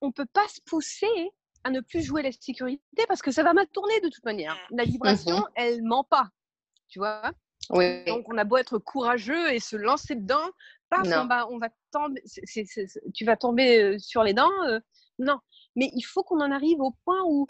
on 0.00 0.08
ne 0.08 0.12
peut 0.12 0.26
pas 0.26 0.46
se 0.48 0.60
pousser 0.62 1.32
à 1.64 1.70
ne 1.70 1.80
plus 1.80 2.02
jouer 2.02 2.22
la 2.22 2.30
sécurité 2.30 2.80
parce 3.08 3.22
que 3.22 3.30
ça 3.30 3.42
va 3.42 3.52
mal 3.52 3.66
tourner 3.68 4.00
de 4.00 4.08
toute 4.08 4.24
manière. 4.24 4.56
La 4.70 4.84
vibration, 4.84 5.38
mmh 5.38 5.48
elle 5.56 5.82
ment 5.82 6.04
pas, 6.04 6.28
tu 6.88 6.98
vois? 6.98 7.32
Oui. 7.70 8.04
Donc 8.04 8.26
on 8.28 8.38
a 8.38 8.44
beau 8.44 8.56
être 8.56 8.78
courageux 8.78 9.52
et 9.52 9.60
se 9.60 9.76
lancer 9.76 10.14
dedans, 10.14 10.48
paf, 10.90 11.06
on 11.06 11.26
va, 11.26 11.48
on 11.50 11.58
va 11.58 11.68
tomber, 11.90 12.22
tu 13.14 13.24
vas 13.24 13.36
tomber 13.36 13.98
sur 13.98 14.22
les 14.22 14.34
dents. 14.34 14.50
non, 15.18 15.38
mais 15.76 15.90
il 15.94 16.02
faut 16.02 16.22
qu'on 16.22 16.40
en 16.40 16.50
arrive 16.50 16.80
au 16.80 16.92
point 17.04 17.22
où, 17.26 17.46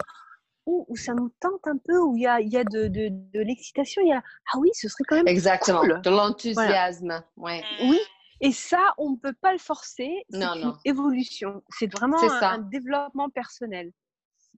où, 0.65 0.95
ça 0.95 1.13
nous 1.13 1.31
tente 1.39 1.67
un 1.67 1.77
peu, 1.77 1.99
où 1.99 2.15
il 2.17 2.23
y 2.23 2.27
a, 2.27 2.41
y 2.41 2.57
a 2.57 2.63
de, 2.63 2.87
de, 2.87 3.09
de 3.09 3.39
l'excitation, 3.39 4.01
il 4.01 4.09
y 4.09 4.13
a 4.13 4.23
ah 4.53 4.57
oui, 4.57 4.69
ce 4.73 4.89
serait 4.89 5.03
quand 5.07 5.15
même 5.17 5.27
exactement 5.27 5.83
de 5.83 6.09
l'enthousiasme, 6.09 7.23
ouais. 7.37 7.63
Oui, 7.81 7.99
et 8.41 8.51
ça, 8.51 8.93
on 8.97 9.11
ne 9.11 9.17
peut 9.17 9.33
pas 9.41 9.51
le 9.51 9.57
forcer. 9.57 10.25
C'est 10.29 10.43
une 10.43 10.73
évolution. 10.83 11.63
C'est 11.69 11.91
vraiment 11.91 12.17
un, 12.21 12.59
développement 12.59 13.29
personnel. 13.29 13.91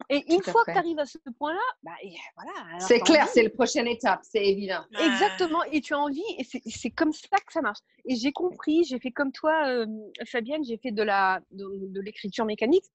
Et 0.10 0.34
une 0.34 0.42
fois 0.44 0.64
que 0.66 0.72
tu 0.72 0.78
arrives 0.78 1.00
à 1.00 1.06
ce 1.06 1.18
point-là, 1.38 1.60
bah, 1.84 1.92
voilà. 2.36 2.80
C'est 2.80 3.00
clair, 3.00 3.28
c'est 3.28 3.44
la 3.44 3.50
prochaine 3.50 3.88
étape, 3.88 4.22
c'est 4.24 4.46
évident. 4.46 4.84
Exactement, 4.92 5.64
et 5.64 5.82
tu 5.82 5.94
as 5.94 6.00
envie, 6.00 6.24
et 6.38 6.44
c'est 6.44 6.92
comme 6.92 7.14
ça 7.14 7.38
que 7.46 7.54
ça 7.54 7.62
marche. 7.62 7.80
Et 8.06 8.16
j'ai 8.16 8.32
compris, 8.32 8.84
j'ai 8.84 9.00
fait 9.00 9.12
comme 9.12 9.32
toi, 9.32 9.68
euh, 9.68 9.86
Fabienne, 10.26 10.64
j'ai 10.64 10.78
fait 10.78 10.92
de 10.92 11.04
la 11.04 11.42
de, 11.52 12.00
l'écriture 12.02 12.46
mécanique 12.46 12.86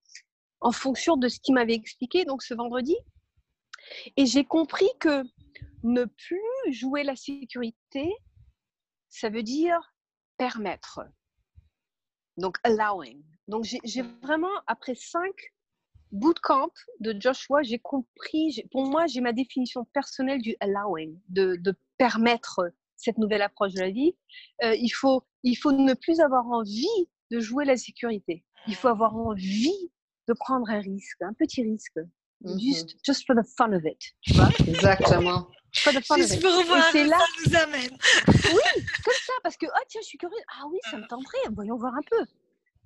en 0.61 0.73
fonction 0.73 1.17
de 1.17 1.29
ce 1.29 1.41
qu'il 1.41 1.55
m'avait 1.55 1.75
expliqué 1.75 2.25
donc 2.25 2.43
ce 2.43 2.55
vendredi. 2.55 2.97
Et 4.17 4.27
j'ai 4.27 4.45
compris 4.45 4.89
que 5.01 5.25
ne 5.83 6.05
plus 6.05 6.73
jouer 6.73 7.03
la 7.03 7.17
sécurité, 7.17 8.15
ça 9.09 9.29
veut 9.29 9.43
dire 9.43 9.95
permettre. 10.39 11.01
Donc, 12.37 12.59
allowing. 12.63 13.23
Donc, 13.49 13.65
j'ai 13.65 14.03
vraiment, 14.23 14.53
après 14.67 14.95
cinq 14.95 15.53
bootcamp 16.13 16.71
de 17.01 17.17
Joshua, 17.19 17.63
j'ai 17.63 17.79
compris, 17.79 18.65
pour 18.71 18.87
moi, 18.87 19.07
j'ai 19.07 19.21
ma 19.21 19.33
définition 19.33 19.85
personnelle 19.93 20.41
du 20.41 20.55
allowing, 20.61 21.19
de, 21.29 21.57
de, 21.57 21.75
permettre 21.99 22.73
cette 22.97 23.19
nouvelle 23.19 23.43
approche 23.43 23.73
de 23.75 23.81
la 23.81 23.91
vie. 23.91 24.15
Euh, 24.65 24.75
il, 24.75 24.91
faut, 24.91 25.25
il 25.43 25.55
faut 25.55 25.73
ne 25.73 25.95
plus 25.95 26.21
avoir 26.21 26.47
envie 26.47 26.87
de 27.31 27.41
jouer 27.41 27.65
la 27.65 27.77
sécurité. 27.77 28.45
Il 28.67 28.75
faut 28.75 28.89
avoir 28.89 29.17
envie 29.17 29.91
de 30.29 30.35
prendre 30.35 30.69
un 30.71 30.81
risque, 30.81 31.21
un 31.23 31.33
petit 31.33 31.63
risque. 31.63 31.99
Mmh 32.43 32.59
Juste, 32.59 32.97
just 33.05 33.25
for 33.25 33.37
the 33.37 33.47
fun 33.57 33.73
of 33.73 33.85
it. 33.85 33.99
Tu 34.23 34.35
vois 34.35 34.49
Exactement. 34.67 35.49
Juste 35.73 36.43
pour 36.43 36.65
voir 36.65 36.93
où 36.93 36.97
là... 36.99 37.19
ça 37.19 37.25
nous 37.47 37.57
amène. 37.57 37.97
oui, 38.29 38.83
comme 39.05 39.15
ça, 39.27 39.33
parce 39.43 39.57
que, 39.57 39.67
oh 39.67 39.85
tiens, 39.89 40.01
je 40.03 40.09
suis 40.09 40.19
curieuse. 40.19 40.43
Ah 40.49 40.65
oui, 40.71 40.79
ça 40.91 40.99
me 40.99 41.07
tenterait, 41.07 41.39
voyons 41.55 41.77
voir 41.77 41.95
un 41.95 42.03
peu. 42.11 42.25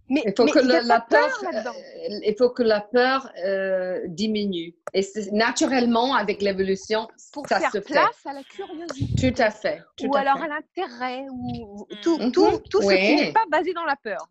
Mais 0.08 0.22
il 0.24 0.32
faut 0.36 0.46
que 0.46 0.58
la, 0.58 1.00
peur, 1.00 1.28
euh, 1.42 2.20
il 2.24 2.34
faut 2.38 2.50
que 2.50 2.62
la 2.62 2.80
peur 2.80 3.28
euh, 3.44 4.02
diminue. 4.06 4.74
Et 4.94 5.04
naturellement, 5.32 6.14
avec 6.14 6.42
l'évolution, 6.42 7.08
ça 7.16 7.58
faire 7.58 7.72
se 7.72 7.78
place 7.78 8.16
fait. 8.22 8.28
à 8.28 8.32
la 8.34 8.42
curiosité. 8.44 9.32
Tout 9.32 9.42
à 9.42 9.50
fait. 9.50 9.82
ou 10.04 10.14
alors 10.14 10.40
à 10.40 10.48
l'intérêt, 10.48 11.26
ou 11.30 11.86
tout, 12.02 12.18
mm-hmm. 12.18 12.30
tout, 12.30 12.60
tout 12.70 12.82
ce 12.82 12.94
qui 12.94 13.16
n'est 13.16 13.32
pas 13.32 13.46
basé 13.50 13.72
dans 13.72 13.84
la 13.84 13.96
peur. 13.96 14.28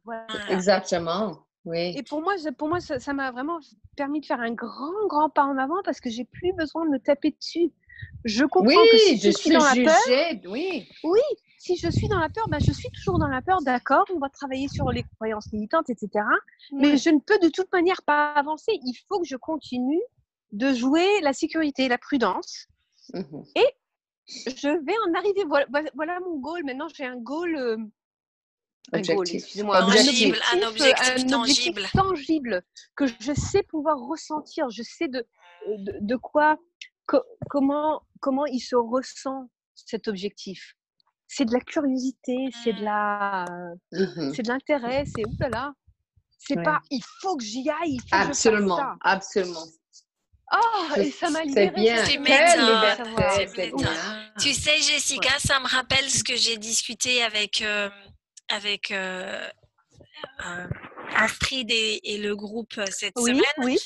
Exactement. 0.50 1.46
Oui. 1.66 1.96
Et 1.98 2.04
pour 2.04 2.22
moi, 2.22 2.36
pour 2.58 2.70
moi, 2.70 2.80
ça 2.80 3.14
m'a 3.14 3.32
vraiment 3.32 3.60
permis 3.98 4.22
de 4.22 4.26
faire 4.26 4.40
un 4.40 4.54
grand, 4.54 5.08
grand 5.08 5.30
pas 5.30 5.44
en 5.44 5.58
avant 5.58 5.82
parce 5.84 6.00
que 6.00 6.10
j'ai 6.10 6.24
plus 6.26 6.54
besoin 6.54 6.86
de 6.86 6.92
me 6.92 7.00
taper 7.00 7.32
dessus. 7.32 7.72
Je 8.24 8.46
comprends 8.46 8.84
que 8.92 8.98
si 8.98 9.18
je, 9.18 9.32
suis 9.32 9.50
dans 9.50 9.64
la 9.64 9.74
peur, 9.74 10.36
oui. 10.48 10.88
oui, 11.04 11.22
si 11.66 11.78
je 11.78 11.90
suis 11.90 12.08
dans 12.08 12.20
la 12.20 12.30
peur, 12.30 12.48
ben 12.48 12.60
je 12.60 12.72
suis 12.72 12.90
toujours 12.92 13.18
dans 13.18 13.28
la 13.28 13.42
peur, 13.42 13.60
d'accord, 13.64 14.06
on 14.14 14.20
va 14.20 14.30
travailler 14.30 14.68
sur 14.68 14.92
les 14.92 15.04
croyances 15.16 15.52
limitantes, 15.52 15.90
etc. 15.90 16.24
Mais 16.72 16.98
je 16.98 17.10
ne 17.10 17.20
peux 17.20 17.40
de 17.40 17.50
toute 17.50 17.72
manière 17.72 18.04
pas 18.04 18.34
avancer. 18.34 18.72
Il 18.74 18.96
faut 19.08 19.20
que 19.20 19.28
je 19.28 19.36
continue 19.36 20.02
de 20.52 20.74
jouer 20.74 21.08
la 21.22 21.34
sécurité, 21.34 21.88
la 21.88 21.98
prudence. 21.98 22.68
Mmh 23.14 23.42
Et 23.56 23.68
je 24.28 24.70
vais 24.86 24.96
en 25.08 25.14
arriver. 25.16 25.44
Voilà, 25.96 26.20
mon 26.20 26.38
goal. 26.38 26.64
Maintenant, 26.66 26.88
j'ai 26.96 27.06
un 27.06 27.18
goal. 27.18 27.56
Euh, 27.56 27.78
un 28.92 29.02
goal, 29.02 29.28
excusez-moi. 29.28 29.78
Un 29.78 29.88
objectif, 29.88 30.40
un 30.54 30.68
objectif, 30.68 31.28
tangible. 31.28 31.84
tangible 31.94 32.64
que 32.96 33.08
je 33.08 33.34
sais 33.34 33.64
pouvoir 33.64 33.98
ressentir. 33.98 34.70
Je 34.70 34.84
sais 34.84 35.08
de, 35.08 35.26
de 35.68 36.16
quoi 36.16 36.60
comment, 37.48 38.04
comment 38.20 38.46
il 38.46 38.60
se 38.60 38.76
ressent 38.76 39.50
cet 39.74 40.08
objectif 40.08 40.76
C'est 41.28 41.46
de 41.46 41.54
la 41.54 41.60
curiosité, 41.60 42.50
c'est 42.64 42.74
de 42.74 42.84
la, 42.84 43.46
mmh 43.92 44.34
c'est 44.34 44.44
de 44.44 44.48
l'intérêt, 44.48 45.04
c'est 45.06 45.26
oulala. 45.26 45.74
C'est 46.38 46.62
pas 46.62 46.80
il 46.92 47.02
faut 47.22 47.38
que 47.38 47.44
j'y 47.44 47.68
aille, 47.70 47.96
il 47.96 48.02
faut 48.02 48.16
absolument, 48.16 48.76
que 48.76 48.82
je 48.82 48.86
fasse 48.86 48.98
ça. 49.04 49.10
absolument. 49.12 49.66
Oh, 50.54 50.86
et 50.98 51.12
ça 51.12 51.30
m'a 51.32 51.44
libéré. 51.44 51.72
C'est 52.06 52.18
bien. 52.20 52.48
C'est 53.36 53.74
Tu 54.40 54.54
sais, 54.54 54.78
Jessica, 54.82 55.40
ça 55.40 55.60
me 55.60 55.68
rappelle 55.68 56.10
ce 56.10 56.24
que 56.24 56.36
j'ai 56.36 56.58
discuté 56.58 57.24
avec, 57.24 57.62
euh, 57.64 57.90
avec 58.50 58.92
euh, 58.92 59.50
euh, 60.46 60.68
Astrid 61.16 61.72
et, 61.72 62.18
le 62.20 62.36
groupe 62.36 62.80
cette 62.92 63.14
oui, 63.18 63.32
semaine. 63.32 63.44
Oui 63.64 63.80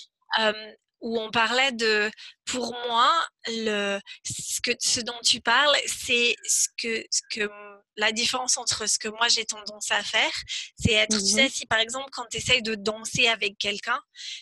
où 1.01 1.19
on 1.19 1.31
parlait 1.31 1.71
de, 1.71 2.11
pour 2.45 2.73
moi, 2.87 3.11
le, 3.47 3.99
ce, 4.23 4.61
que, 4.61 4.71
ce 4.79 4.99
dont 5.01 5.19
tu 5.23 5.41
parles, 5.41 5.75
c'est 5.85 6.35
ce 6.45 6.67
que, 6.81 7.03
ce 7.09 7.21
que 7.31 7.49
la 7.97 8.11
différence 8.11 8.57
entre 8.57 8.87
ce 8.87 8.97
que 8.97 9.09
moi 9.09 9.27
j'ai 9.27 9.45
tendance 9.45 9.91
à 9.91 10.03
faire, 10.03 10.31
c'est 10.77 10.93
être, 10.93 11.17
tu 11.17 11.25
sais, 11.25 11.45
mmh 11.45 11.49
si 11.49 11.65
par 11.65 11.79
exemple, 11.79 12.09
quand 12.11 12.25
tu 12.31 12.37
essayes 12.37 12.61
de 12.61 12.75
danser 12.75 13.27
avec 13.27 13.57
quelqu'un, 13.57 13.99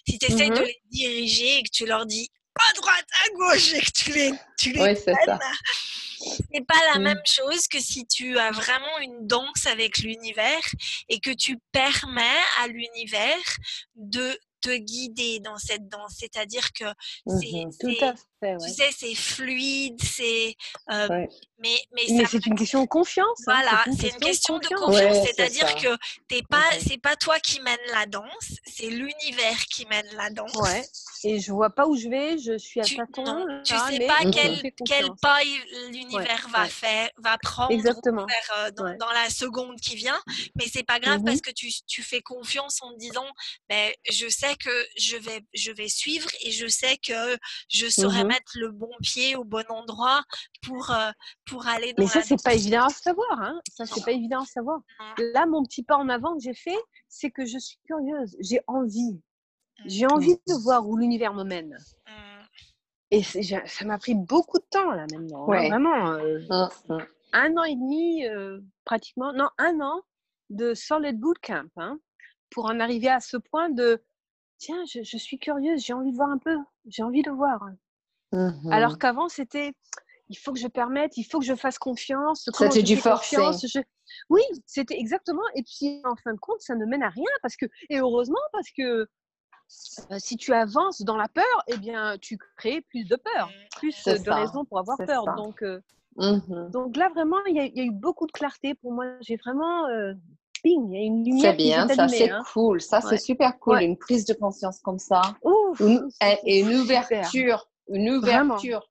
si 0.07 0.19
tu 0.19 0.31
essayes 0.31 0.49
de 0.49 0.59
mmh 0.59 0.65
les 0.65 0.81
diriger 0.91 1.57
et 1.57 1.63
que 1.63 1.71
tu 1.71 1.85
leur 1.85 2.05
dis 2.05 2.29
à 2.59 2.73
droite, 2.73 3.05
à 3.25 3.29
gauche 3.35 3.73
et 3.73 3.81
que 3.81 3.91
tu 3.91 4.13
les, 4.13 4.31
tu 4.57 4.71
les 4.71 4.95
c'est 4.95 5.13
c'est 6.19 6.65
pas 6.67 6.79
la 6.93 6.99
mmh. 6.99 7.03
même 7.03 7.21
chose 7.25 7.67
que 7.67 7.79
si 7.79 8.05
tu 8.07 8.37
as 8.37 8.51
vraiment 8.51 8.97
une 8.99 9.27
danse 9.27 9.67
avec 9.67 9.99
l'univers 9.99 10.63
et 11.09 11.19
que 11.19 11.29
tu 11.29 11.57
permets 11.71 12.41
à 12.59 12.67
l'univers 12.67 13.57
de 13.95 14.37
te 14.67 14.75
guider 14.75 15.39
dans 15.39 15.57
cette 15.57 15.87
danse. 15.87 16.15
C'est-à-dire 16.17 16.73
que 16.73 16.85
mmh 17.25 18.36
tu 18.41 18.69
sais, 18.69 18.89
c'est 18.95 19.15
fluide, 19.15 19.99
c'est. 20.01 20.55
Euh, 20.91 21.07
mais, 21.59 21.75
mais, 21.93 22.25
c'est 22.27 22.45
une 22.45 22.55
question 22.55 22.83
de 22.83 22.87
confiance. 22.87 23.39
Hein, 23.47 23.61
voilà, 23.63 23.83
c'est 23.99 24.09
une, 24.09 24.19
question, 24.19 24.59
de 24.59 24.67
confiance. 24.67 25.25
c'est-à-dire 25.25 25.73
que 25.75 25.97
t'es 26.27 26.43
pas, 26.47 26.63
c'est 26.79 27.01
pas 27.01 27.15
toi 27.15 27.39
qui 27.39 27.59
mène 27.61 27.79
la 27.93 28.05
danse, 28.05 28.57
c'est 28.65 28.89
l'univers 28.89 29.57
qui 29.71 29.87
mène 29.87 30.05
la 30.15 30.29
danse. 30.29 30.53
et 31.23 31.39
je 31.39 31.51
vois 31.51 31.71
pas 31.71 31.87
où 31.87 31.95
je 31.95 32.09
vais, 32.09 32.37
je 32.37 32.57
suis 32.59 32.79
à 32.79 32.83
tu, 32.83 32.95
tâtons. 32.95 33.23
non, 33.23 33.45
là, 33.45 33.61
tu 33.65 33.73
sais 33.73 33.97
mais 33.97 34.05
pas 34.05 34.19
quel, 34.31 34.71
quel 34.85 35.07
pas 35.19 35.39
l'univers 35.89 36.47
va 36.51 36.63
ouais. 36.63 36.69
faire, 36.69 37.09
va 37.17 37.37
prendre 37.39 37.71
Exactement. 37.71 38.27
faire, 38.27 38.57
euh, 38.57 38.71
dans, 38.71 38.83
Ouais. 38.83 38.97
dans 38.97 39.11
la 39.11 39.29
seconde 39.31 39.79
qui 39.81 39.95
vient. 39.95 40.21
Mais 40.55 40.65
c'est 40.71 40.83
pas 40.83 40.99
grave 40.99 41.23
parce 41.25 41.41
que 41.41 41.51
tu, 41.51 41.71
tu 41.87 42.03
fais 42.03 42.21
confiance 42.21 42.83
en 42.83 42.93
te 42.93 42.99
disant, 42.99 43.25
ben, 43.67 43.91
je 44.09 44.29
sais 44.29 44.55
que 44.57 44.69
je 44.95 45.17
vais, 45.17 45.41
je 45.55 45.71
vais 45.71 45.89
suivre 45.89 46.29
et 46.41 46.51
je 46.51 46.67
sais 46.67 46.97
que 46.97 47.37
je 47.69 47.89
saurai 47.89 48.23
Mhm. 48.23 48.26
Mettre 48.27 48.51
le 48.55 48.71
bon 48.71 48.91
pied 49.01 49.35
au 49.35 49.43
bon 49.43 49.65
endroit 49.69 50.23
pour, 50.65 50.91
euh, 50.91 51.11
pour 51.45 51.67
aller 51.67 51.93
dans 51.93 52.03
Mais 52.03 52.07
ça, 52.09 52.19
la 52.19 52.25
c'est 52.25 52.43
pas 52.43 52.53
évident 52.53 52.85
à 52.85 52.89
savoir. 52.89 53.41
Hein. 53.41 53.59
Ça, 53.71 53.85
c'est 53.85 54.03
pas 54.03 54.11
évident 54.11 54.41
à 54.41 54.45
savoir. 54.45 54.79
Là, 55.33 55.45
mon 55.45 55.63
petit 55.63 55.83
pas 55.83 55.97
en 55.97 56.09
avant 56.09 56.35
que 56.35 56.43
j'ai 56.43 56.53
fait, 56.53 56.77
c'est 57.07 57.31
que 57.31 57.45
je 57.45 57.57
suis 57.57 57.77
curieuse. 57.87 58.35
J'ai 58.39 58.61
envie. 58.67 59.13
Mm. 59.13 59.83
J'ai 59.85 60.07
envie 60.07 60.35
de 60.47 60.53
voir 60.63 60.87
où 60.87 60.97
l'univers 60.97 61.33
me 61.33 61.43
mène. 61.43 61.77
Mm. 62.07 62.11
Et 63.11 63.23
ça 63.23 63.85
m'a 63.85 63.97
pris 63.97 64.15
beaucoup 64.15 64.59
de 64.59 64.65
temps, 64.69 64.91
là, 64.91 65.05
maintenant. 65.11 65.43
hein. 65.43 65.47
Ouais. 65.47 65.69
Vraiment. 65.69 66.11
euh, 66.11 66.39
hum. 66.89 67.01
un 67.33 67.57
an 67.57 67.63
et 67.63 67.75
demi, 67.75 68.25
euh, 68.27 68.59
pratiquement. 68.83 69.31
Non, 69.33 69.49
un 69.57 69.79
an 69.79 70.01
de 70.49 70.73
solid 70.73 71.17
bootcamp. 71.19 71.67
Hein, 71.77 71.99
pour 72.49 72.65
en 72.65 72.79
arriver 72.79 73.07
à 73.09 73.19
ce 73.19 73.37
point 73.37 73.69
de 73.69 74.03
tiens, 74.57 74.83
je, 74.91 75.03
je 75.03 75.17
suis 75.17 75.39
curieuse, 75.39 75.83
j'ai 75.85 75.93
envie 75.93 76.11
de 76.11 76.17
voir 76.17 76.29
un 76.29 76.37
peu. 76.37 76.57
J'ai 76.87 77.03
envie 77.03 77.21
de 77.21 77.31
voir. 77.31 77.61
Mhm. 78.31 78.71
Alors 78.71 78.97
qu'avant, 78.97 79.29
c'était 79.29 79.73
il 80.29 80.35
faut 80.37 80.51
que 80.51 80.59
je 80.59 80.67
permette, 80.67 81.15
il 81.15 81.23
faut 81.23 81.39
que 81.39 81.45
je 81.45 81.55
fasse 81.55 81.79
confiance. 81.79 82.49
C'était 82.53 82.83
du 82.83 83.01
confiance, 83.01 83.65
je- 83.65 83.79
Oui, 84.29 84.41
c'était 84.65 84.99
exactement. 84.99 85.41
Et 85.55 85.63
puis, 85.63 86.01
en 86.03 86.15
fin 86.17 86.33
de 86.33 86.39
compte, 86.39 86.59
ça 86.59 86.75
ne 86.75 86.85
mène 86.85 87.01
à 87.03 87.09
rien. 87.09 87.25
Parce 87.41 87.55
que, 87.55 87.65
et 87.89 87.99
heureusement, 87.99 88.39
parce 88.51 88.69
que 88.77 88.81
euh, 88.81 90.17
si 90.17 90.35
tu 90.37 90.53
avances 90.53 91.01
dans 91.01 91.15
la 91.17 91.27
peur, 91.29 91.45
eh 91.67 91.77
bien, 91.77 92.17
tu 92.19 92.37
crées 92.57 92.81
plus 92.89 93.05
de 93.05 93.15
peur, 93.15 93.49
plus 93.77 93.91
C'est 93.93 94.19
de 94.19 94.23
ça, 94.29 94.35
raisons 94.35 94.65
pour 94.65 94.79
avoir 94.79 94.97
c'est 94.97 95.05
peur. 95.05 95.23
ça. 95.25 95.33
Donc, 95.33 95.61
euh, 95.61 95.79
Mhm. 96.17 96.71
donc 96.71 96.95
là, 96.97 97.09
vraiment, 97.09 97.37
il 97.47 97.55
y, 97.55 97.59
a- 97.59 97.65
il 97.65 97.77
y 97.77 97.81
a 97.81 97.83
eu 97.83 97.91
beaucoup 97.91 98.27
de 98.27 98.31
clarté 98.33 98.73
pour 98.75 98.91
moi. 98.91 99.05
J'ai 99.21 99.37
vraiment. 99.37 99.85
euh, 99.87 100.13
bing, 100.63 100.89
il 100.91 100.93
y 100.93 100.97
a 100.97 101.05
une 101.05 101.23
C'est 101.23 101.31
lumière 101.31 101.55
qui 101.55 101.63
bien, 101.63 101.87
ça 101.87 102.07
c'est 102.07 102.31
hein. 102.31 102.43
cool. 102.51 102.81
Ça 102.81 102.99
c'est 102.99 103.17
super 103.19 103.57
cool. 103.59 103.75
Ouais. 103.75 103.85
Une 103.85 103.97
prise 103.97 104.25
de 104.25 104.33
conscience 104.33 104.79
comme 104.79 104.97
ça. 104.99 105.21
Ouf, 105.43 105.79
Une- 105.79 106.09
c'était 106.09 106.41
et, 106.45 106.61
une 106.61 106.73
ouverture. 106.73 107.69
Une 107.89 108.09
ouverture. 108.09 108.89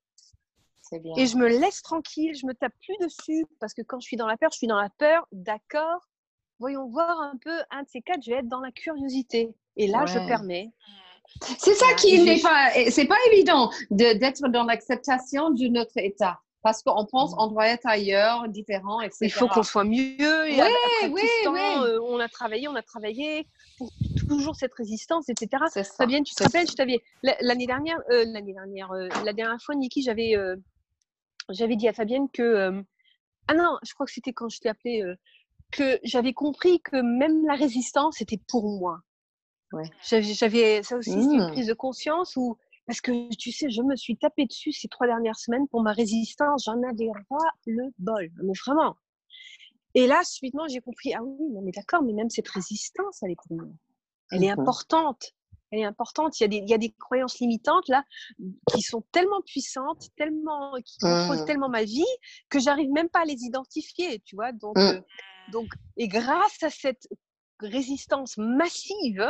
C'est 0.82 1.00
bien. 1.00 1.14
Et 1.16 1.26
je 1.26 1.36
me 1.36 1.48
laisse 1.48 1.82
tranquille, 1.82 2.34
je 2.34 2.46
me 2.46 2.54
tape 2.54 2.72
plus 2.80 2.96
dessus 3.00 3.44
parce 3.58 3.74
que 3.74 3.82
quand 3.82 3.98
je 4.00 4.06
suis 4.06 4.16
dans 4.16 4.26
la 4.26 4.36
peur, 4.36 4.50
je 4.52 4.58
suis 4.58 4.66
dans 4.68 4.80
la 4.80 4.90
peur, 4.90 5.26
d'accord. 5.32 6.06
Voyons 6.58 6.88
voir 6.88 7.20
un 7.20 7.36
peu, 7.36 7.58
un 7.70 7.82
de 7.82 7.88
ces 7.88 8.00
quatre, 8.02 8.22
je 8.24 8.30
vais 8.30 8.38
être 8.38 8.48
dans 8.48 8.60
la 8.60 8.70
curiosité. 8.72 9.54
Et 9.76 9.88
là, 9.88 10.06
je 10.06 10.18
permets. 10.26 10.70
C'est 11.58 11.74
ça 11.74 11.92
qui 11.94 12.22
n'est 12.22 12.40
pas, 12.40 12.70
c'est 12.90 13.04
pas 13.06 13.16
évident 13.32 13.70
de- 13.90 14.16
d'être 14.16 14.48
dans 14.48 14.62
l'acceptation 14.62 15.50
de 15.50 15.66
notre 15.66 15.98
état. 15.98 16.40
Parce 16.66 16.82
qu'on 16.82 17.06
pense 17.06 17.32
qu'on 17.32 17.46
doit 17.46 17.68
être 17.68 17.86
ailleurs, 17.86 18.48
différent, 18.48 19.00
etc. 19.00 19.18
Il 19.20 19.30
faut 19.30 19.46
qu'on 19.46 19.62
soit 19.62 19.84
mieux. 19.84 20.48
Et 20.48 20.54
Oui, 20.54 20.60
ap- 20.60 20.66
après 20.96 21.12
oui, 21.12 21.20
tout 21.20 21.26
ce 21.28 21.44
temps, 21.44 21.52
oui. 21.52 21.90
euh, 21.90 22.00
on 22.02 22.18
a 22.18 22.28
travaillé, 22.28 22.66
on 22.66 22.74
a 22.74 22.82
travaillé 22.82 23.46
pour 23.76 23.92
toujours 24.26 24.56
cette 24.56 24.74
résistance, 24.74 25.28
etc. 25.28 25.62
Ça. 25.72 25.84
Fabienne, 25.84 26.24
tu 26.24 26.34
te 26.34 26.42
rappelles, 26.42 26.66
je 26.68 26.74
t'avais 26.74 27.04
la- 27.22 27.36
l'année 27.40 27.68
dernière, 27.68 28.00
euh, 28.10 28.24
l'année 28.26 28.52
dernière, 28.52 28.90
euh, 28.90 29.06
la 29.24 29.32
dernière 29.32 29.62
fois, 29.62 29.76
Niki, 29.76 30.02
j'avais, 30.02 30.34
j'avais 31.50 31.76
dit 31.76 31.86
à 31.86 31.92
Fabienne 31.92 32.28
que 32.32 32.82
ah 33.46 33.54
non, 33.54 33.78
je 33.84 33.94
crois 33.94 34.06
que 34.06 34.12
c'était 34.12 34.32
quand 34.32 34.48
je 34.48 34.58
t'ai 34.58 34.68
appelé 34.68 35.04
que 35.70 36.00
j'avais 36.02 36.32
compris 36.32 36.80
que 36.80 36.96
même 36.96 37.46
la 37.46 37.54
résistance 37.54 38.20
était 38.20 38.40
pour 38.48 38.64
moi. 38.80 38.98
Ouais. 39.72 39.84
J'avais, 40.02 40.82
ça 40.82 40.96
aussi, 40.96 41.12
c'est 41.12 41.34
une 41.36 41.46
prise 41.52 41.68
de 41.68 41.74
conscience 41.74 42.34
où 42.34 42.58
parce 42.86 43.00
que 43.00 43.34
tu 43.34 43.52
sais, 43.52 43.68
je 43.70 43.82
me 43.82 43.96
suis 43.96 44.16
tapé 44.16 44.46
dessus 44.46 44.72
ces 44.72 44.88
trois 44.88 45.06
dernières 45.06 45.38
semaines 45.38 45.66
pour 45.68 45.82
ma 45.82 45.92
résistance, 45.92 46.64
j'en 46.64 46.82
avais 46.82 47.10
pas 47.28 47.50
le 47.66 47.84
bol, 47.98 48.30
mais 48.42 48.52
vraiment. 48.64 48.96
Et 49.94 50.06
là, 50.06 50.22
subitement, 50.24 50.68
j'ai 50.68 50.80
compris, 50.80 51.14
ah 51.14 51.22
oui, 51.22 51.48
non, 51.50 51.62
mais 51.62 51.72
d'accord, 51.72 52.02
mais 52.02 52.12
même 52.12 52.30
cette 52.30 52.48
résistance, 52.48 53.22
elle 53.22 53.30
est 53.32 53.36
pour. 53.48 53.58
Elle 54.30 54.44
est 54.44 54.52
Mhm. 54.52 54.60
importante. 54.60 55.32
Elle 55.70 55.80
est 55.80 55.84
importante. 55.84 56.38
Il 56.38 56.42
y, 56.42 56.46
a 56.46 56.48
des, 56.48 56.56
il 56.58 56.68
y 56.68 56.74
a 56.74 56.78
des 56.78 56.92
croyances 56.92 57.38
limitantes 57.40 57.88
là 57.88 58.04
qui 58.72 58.82
sont 58.82 59.02
tellement 59.12 59.40
puissantes, 59.42 60.08
tellement, 60.16 60.74
qui 60.84 60.98
contrôlent 61.00 61.38
Mhm. 61.38 61.44
tellement 61.46 61.68
ma 61.68 61.82
vie 61.84 62.04
que 62.50 62.60
j'arrive 62.60 62.90
même 62.90 63.08
pas 63.08 63.20
à 63.20 63.24
les 63.24 63.42
identifier, 63.44 64.20
tu 64.20 64.36
vois. 64.36 64.52
Donc, 64.52 64.76
Mm. 64.76 64.80
euh, 64.80 65.00
donc, 65.48 65.72
et 65.96 66.08
grâce 66.08 66.62
à 66.62 66.70
cette 66.70 67.08
résistance 67.60 68.36
massive. 68.36 69.26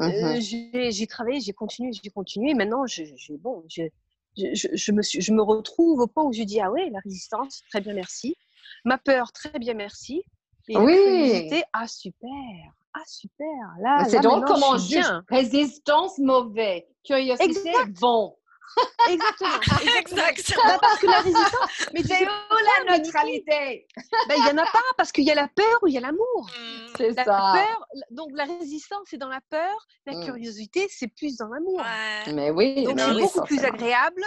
Euh, 0.00 0.36
j'ai 0.40 1.06
travaillé, 1.06 1.40
j'ai 1.40 1.52
continué, 1.52 1.90
j'ai 1.92 2.10
continué. 2.10 2.54
Maintenant, 2.54 2.86
je, 2.86 3.04
j'ai- 3.16 3.36
bon, 3.36 3.62
je, 3.68 3.82
je, 4.36 4.54
je- 4.54 4.68
je 4.74 4.92
me 4.92 5.02
suis, 5.02 5.20
je 5.20 5.32
me 5.32 5.42
retrouve 5.42 6.00
au 6.00 6.06
point 6.06 6.24
où 6.24 6.32
je 6.32 6.42
dis 6.42 6.60
ah 6.60 6.70
ouais, 6.70 6.88
la 6.90 7.00
résistance, 7.04 7.62
très 7.70 7.80
bien, 7.80 7.94
merci. 7.94 8.34
Ma 8.84 8.98
peur, 8.98 9.32
très 9.32 9.58
bien, 9.58 9.74
merci. 9.74 10.22
Et 10.68 10.76
Oui. 10.78 10.92
la 10.92 11.02
curiosité, 11.02 11.62
ah 11.72 11.86
super, 11.88 12.28
ah 12.94 13.02
super. 13.06 13.46
Là, 13.80 14.04
C'est 14.04 14.16
là, 14.16 14.22
drôle 14.22 14.44
comment 14.46 14.70
on 14.72 14.78
je 14.78 14.94
juge. 14.96 15.04
Résistance 15.28 16.18
mauvais, 16.18 16.86
curiosité 17.04 17.44
Exact. 17.44 18.00
bon. 18.00 18.36
Exactement. 19.08 19.50
exactement. 19.82 20.22
Exactement. 20.28 20.78
Parce 20.80 20.98
que 21.00 21.06
la 21.06 21.18
résistance, 21.20 21.70
mais 21.94 22.02
tu 22.02 22.08
C'est 22.08 22.24
où 22.24 22.86
la 22.86 22.96
neutralité? 22.98 23.86
bah, 24.28 24.34
il 24.36 24.44
y 24.46 24.50
en 24.50 24.58
a 24.58 24.64
pas 24.66 24.80
parce 24.96 25.12
qu'il 25.12 25.24
y 25.24 25.30
a 25.30 25.34
la 25.34 25.48
peur 25.48 25.78
ou 25.82 25.88
il 25.88 25.94
y 25.94 25.98
a 25.98 26.00
l'amour. 26.00 26.48
Mm. 26.50 26.92
C'est 26.96 27.10
La 27.10 27.24
ça. 27.24 27.52
peur, 27.54 27.86
donc 28.10 28.28
la 28.34 28.44
résistance 28.44 29.06
c'est 29.10 29.16
dans 29.18 29.28
la 29.28 29.40
peur, 29.50 29.86
la 30.06 30.14
Mm. 30.16 30.24
curiosité 30.24 30.86
c'est 30.90 31.08
plus 31.08 31.36
dans 31.36 31.48
l'amour. 31.48 31.78
Ouais. 31.80 32.32
Mais 32.32 32.50
oui, 32.50 32.84
Donc 32.84 32.98
c'est 32.98 33.10
oui, 33.10 33.22
beaucoup 33.22 33.42
plus 33.42 33.64
agréable 33.64 34.22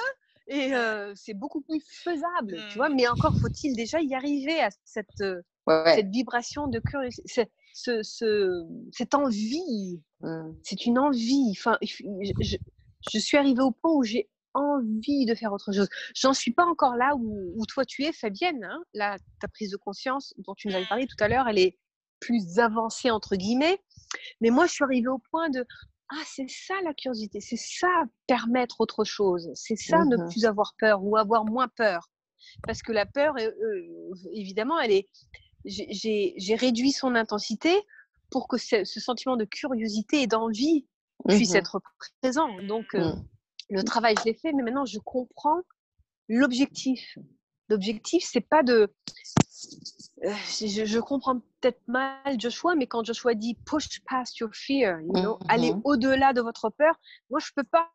et 0.48 0.76
euh, 0.76 1.14
c'est 1.16 1.34
beaucoup 1.34 1.62
plus 1.62 1.82
faisable, 2.04 2.58
tu 2.72 2.78
vois. 2.78 2.90
Mm. 2.90 2.96
Mais 2.96 3.08
encore 3.08 3.34
faut-il 3.42 3.76
déjà 3.76 4.02
y 4.02 4.14
arriver 4.14 4.60
à 4.62 4.70
cette, 4.84 5.08
euh, 5.22 5.42
Ouais, 5.68 5.82
ouais. 5.84 5.96
cette 5.96 6.10
vibration 6.10 6.68
de 6.68 6.80
curiosité, 6.80 7.24
ce- 7.28 7.42
ce, 7.74 8.04
ce- 8.04 8.64
cette 8.92 9.16
envie. 9.16 10.00
Mm. 10.22 10.52
C'est 10.64 10.86
une 10.86 11.00
envie. 11.00 11.52
Enfin, 11.58 11.78
je- 11.82 12.58
je 13.12 13.20
suis 13.20 13.38
arrivée 13.38 13.62
au 13.62 13.72
point 13.72 13.92
où 13.94 14.04
j'ai 14.04 14.30
envie 14.56 15.26
de 15.26 15.36
faire 15.36 15.54
autre 15.54 15.72
chose. 15.72 15.88
J'en 16.16 16.34
suis 16.34 16.52
pas 16.52 16.66
encore 16.66 16.96
là 16.96 17.16
où, 17.16 17.54
où 17.56 17.66
toi 17.66 17.86
tu 17.86 18.04
es, 18.04 18.12
Fabienne. 18.12 18.64
Hein 18.64 18.82
là, 18.94 19.18
ta 19.40 19.48
prise 19.48 19.70
de 19.72 19.78
conscience 19.78 20.34
dont 20.38 20.56
tu 20.56 20.68
nous 20.68 20.76
avais 20.76 20.86
parlé 20.88 21.06
tout 21.08 21.22
à 21.24 21.28
l'heure, 21.28 21.48
elle 21.48 21.60
est 21.60 21.78
plus 22.20 22.60
avancée 22.60 23.12
entre 23.12 23.36
guillemets. 23.36 23.80
Mais 24.42 24.50
moi, 24.50 24.66
je 24.66 24.72
suis 24.74 24.84
arrivée 24.84 25.08
au 25.10 25.20
point 25.32 25.50
de 25.50 25.66
ah, 26.10 26.22
c'est 26.26 26.48
ça 26.50 26.76
la 26.84 26.94
curiosité, 26.94 27.42
c'est 27.42 27.58
ça 27.58 27.88
permettre 28.28 28.80
autre 28.80 29.04
chose, 29.04 29.50
c'est 29.56 29.76
ça 29.76 30.06
ne 30.06 30.18
Mhm. 30.18 30.30
plus 30.30 30.46
avoir 30.46 30.76
peur 30.78 31.04
ou 31.04 31.18
avoir 31.18 31.46
moins 31.46 31.68
peur. 31.68 32.10
Parce 32.68 32.84
que 32.84 32.92
la 32.92 33.08
peur, 33.08 33.34
euh, 33.40 33.50
euh, 33.50 34.14
évidemment, 34.34 34.80
elle 34.80 34.92
est. 34.92 35.10
j'ai- 35.66 36.56
réduit 36.56 36.92
son 36.92 37.16
intensité 37.16 37.74
pour 38.30 38.48
que 38.48 38.58
ce, 38.58 38.84
ce 38.84 39.00
sentiment 39.00 39.36
de 39.36 39.46
curiosité 39.46 40.22
et 40.22 40.28
d'envie 40.28 40.86
puisse 41.28 41.52
Mhm. 41.52 41.56
être 41.58 41.82
présent. 42.22 42.62
Donc, 42.62 42.94
euh, 42.94 43.14
Mm. 43.16 43.26
Le 43.70 43.84
travail, 43.84 44.16
je 44.20 44.26
l'ai 44.26 44.34
fait, 44.34 44.54
mais 44.54 44.64
maintenant, 44.64 44.86
je 44.86 45.00
comprends 45.00 45.62
l'objectif. 46.30 47.18
L'objectif, 47.70 48.24
c'est 48.32 48.42
pas 48.42 48.62
de. 48.64 48.94
Euh, 50.24 50.34
je, 50.60 50.86
je 50.86 51.00
comprends 51.00 51.40
peut-être 51.40 51.82
mal 51.88 52.40
Joshua, 52.40 52.76
mais 52.76 52.86
quand 52.88 53.04
Joshua 53.04 53.34
dit 53.34 53.56
push 53.66 54.02
past 54.08 54.38
your 54.38 54.50
fear, 54.54 55.02
you 55.02 55.14
know, 55.14 55.40
aller 55.50 55.74
Mhm. 55.74 55.82
au-delà 55.84 56.34
de 56.34 56.42
votre 56.42 56.70
peur, 56.70 56.96
moi, 57.30 57.40
je 57.40 57.52
peux 57.56 57.64
pas. 57.64 57.92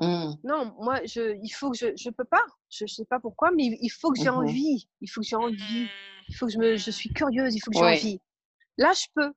Mm. 0.00 0.34
Non, 0.44 0.74
moi, 0.80 1.00
je, 1.04 1.36
il 1.42 1.48
faut 1.50 1.70
que 1.70 1.76
je, 1.78 1.86
je 1.96 2.10
peux 2.10 2.24
pas. 2.24 2.44
Je, 2.70 2.86
je 2.86 2.94
sais 2.94 3.04
pas 3.06 3.18
pourquoi, 3.18 3.50
mais 3.50 3.64
il, 3.64 3.78
il 3.80 3.88
faut 3.88 4.12
que 4.12 4.18
j'ai 4.20 4.28
envie. 4.28 4.88
Il 5.00 5.08
faut 5.10 5.20
que 5.20 5.26
j'ai 5.26 5.36
envie. 5.36 5.88
Il 6.28 6.34
faut 6.36 6.46
que 6.46 6.52
je 6.52 6.58
me, 6.58 6.76
je 6.76 6.90
suis 6.90 7.12
curieuse. 7.12 7.54
Il 7.54 7.60
faut 7.60 7.70
que 7.70 7.78
j'ai 7.78 7.84
envie. 7.84 8.20
Là, 8.78 8.92
je 8.92 9.06
peux. 9.14 9.32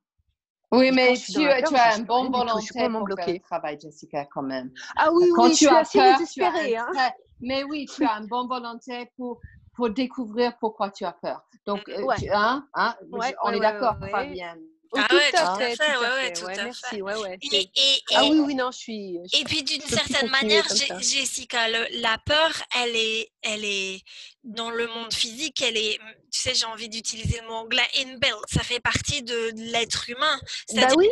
Oui, 0.72 0.90
mais 0.92 1.16
suis 1.16 1.32
tu, 1.32 1.38
peur, 1.40 1.54
as 1.76 1.92
suis 1.92 2.02
un 2.02 2.04
bon 2.04 2.24
suis 2.60 2.68
complètement 2.74 3.00
pour 3.00 3.08
faire 3.16 3.34
le 3.34 3.40
travail, 3.40 3.78
Jessica, 3.80 4.24
quand 4.26 4.42
même. 4.42 4.70
Ah 4.96 5.10
oui, 5.12 5.28
Quand 5.34 5.44
oui, 5.44 5.48
tu 5.50 5.64
je 5.64 5.66
suis 5.66 5.68
as 5.68 5.78
assez 5.78 5.98
peur, 5.98 6.06
tu 6.06 6.12
as 6.12 6.18
désespérée. 6.18 6.76
un 6.76 6.86
Hein. 6.86 7.10
Mais 7.40 7.64
oui, 7.64 7.86
tu 7.86 8.04
as 8.04 8.12
une 8.12 8.26
bonne 8.26 8.46
volonté 8.48 9.10
pour, 9.16 9.40
pour 9.74 9.90
découvrir 9.90 10.56
pourquoi 10.58 10.90
tu 10.90 11.04
as 11.04 11.12
peur. 11.12 11.42
Donc, 11.66 11.88
euh, 11.88 12.02
Ouais. 12.02 12.16
tu- 12.16 12.30
hein, 12.30 12.66
hein, 12.74 12.94
Ouais, 13.10 13.34
on 13.42 13.50
ouais, 13.50 13.56
est 13.56 13.60
d'accord, 13.60 13.96
ouais, 14.00 14.06
ouais. 14.06 14.10
Fabienne. 14.12 14.60
Ah 14.96 15.06
tout 15.30 15.36
à 15.36 15.40
tout 15.56 15.62
à 15.62 15.66
fait, 15.68 15.76
tout 15.76 15.82
à 15.82 15.98
ouais, 16.00 16.06
ouais, 16.08 16.22
fait. 16.26 16.32
tout 16.32 16.44
ouais, 16.46 16.58
à 16.58 16.64
merci, 16.64 16.80
fait. 16.90 17.02
ouais, 17.02 17.16
ouais. 17.16 17.38
Et, 17.42 17.48
c'est- 17.50 17.70
et, 17.80 18.02
Ah 18.14 18.24
et- 18.24 18.30
oui, 18.30 18.38
oui, 18.40 18.54
non, 18.54 18.70
je 18.70 18.78
suis. 18.78 19.18
je- 19.32 19.38
Et 19.40 19.44
puis 19.44 19.62
d'une 19.62 19.82
certaine 19.82 20.28
manière. 20.30 20.64
Jessica, 21.00 21.68
le- 21.68 22.00
la 22.00 22.18
peur, 22.18 22.50
elle 22.82 22.96
est, 22.96 23.30
elle 23.42 23.64
est 23.64 24.02
dans 24.44 24.70
le 24.70 24.86
monde 24.86 25.12
physique, 25.12 25.60
elle 25.62 25.76
est, 25.76 25.98
tu 26.32 26.40
sais, 26.40 26.54
j'ai 26.54 26.64
envie 26.64 26.88
d'utiliser 26.88 27.40
le 27.42 27.48
mot 27.48 27.54
anglais, 27.56 27.82
inbuilt. 27.98 28.34
Ça 28.50 28.62
fait 28.62 28.80
partie 28.80 29.22
de 29.22 29.50
l'être 29.54 30.08
humain. 30.08 30.40
Bah 30.74 30.88
oui, 30.96 31.08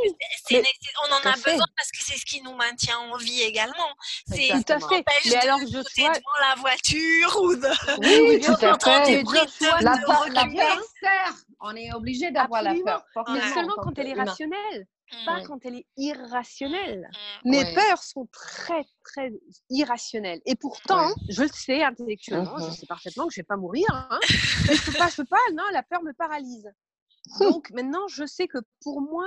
on 0.50 1.12
en 1.12 1.18
a 1.30 1.34
fait. 1.36 1.50
besoin 1.52 1.66
parce 1.76 1.90
que 1.90 1.98
c'est 2.04 2.16
ce 2.18 2.24
qui 2.24 2.40
nous 2.42 2.54
maintient 2.54 2.98
en 2.98 3.16
vie 3.16 3.42
également. 3.42 3.90
C'est 4.26 4.48
tout 4.48 4.72
à 4.72 4.78
fait. 4.80 5.04
Mais 5.26 5.36
alors, 5.36 5.58
sauter 5.60 5.72
Joshua, 5.72 6.08
devant 6.12 6.48
la 6.48 6.54
voiture 6.56 7.38
ou 7.42 7.54
de 7.54 7.68
Oui, 8.00 8.28
oui, 8.28 8.40
tout 8.46 8.52
à 8.64 8.78
fait. 8.78 9.22
La, 9.82 9.98
peur- 9.98 10.28
la 10.32 10.44
peur 10.46 10.82
sert. 11.00 11.34
On 11.60 11.74
est 11.74 11.92
obligé 11.92 12.30
d'avoir 12.30 12.62
la 12.62 12.72
peur. 12.84 13.04
mais 13.32 13.40
seulement 13.52 13.74
quand 13.82 13.98
elle 13.98 14.07
est 14.08 14.14
rationnelle. 14.30 14.86
pas 15.24 15.40
quand 15.46 15.64
elle 15.64 15.76
est 15.76 15.86
irrationnelle. 15.96 17.08
Mmh. 17.44 17.50
Mes 17.50 17.74
peurs 17.74 18.02
sont 18.02 18.28
très, 18.30 18.84
très 19.04 19.32
irrationnelles. 19.70 20.40
Et 20.44 20.54
pourtant, 20.54 21.08
je 21.30 21.42
le 21.42 21.48
sais 21.48 21.82
intellectuellement, 21.82 22.58
je 22.58 22.64
Mhm. 22.64 22.72
sais 22.72 22.86
parfaitement 22.86 23.26
que 23.26 23.32
je 23.34 23.40
vais 23.40 23.44
pas 23.44 23.56
mourir. 23.56 23.86
hein. 23.90 24.18
Mais 24.68 24.74
je 24.74 24.84
peux 24.84 24.98
pas, 24.98 25.08
je 25.08 25.16
peux 25.16 25.24
pas, 25.24 25.38
non, 25.54 25.62
la 25.72 25.82
peur 25.82 26.02
me 26.02 26.12
paralyse. 26.12 26.70
Donc 27.40 27.70
maintenant, 27.70 28.06
je 28.08 28.26
sais 28.26 28.48
que 28.48 28.58
pour 28.82 29.00
moi, 29.00 29.24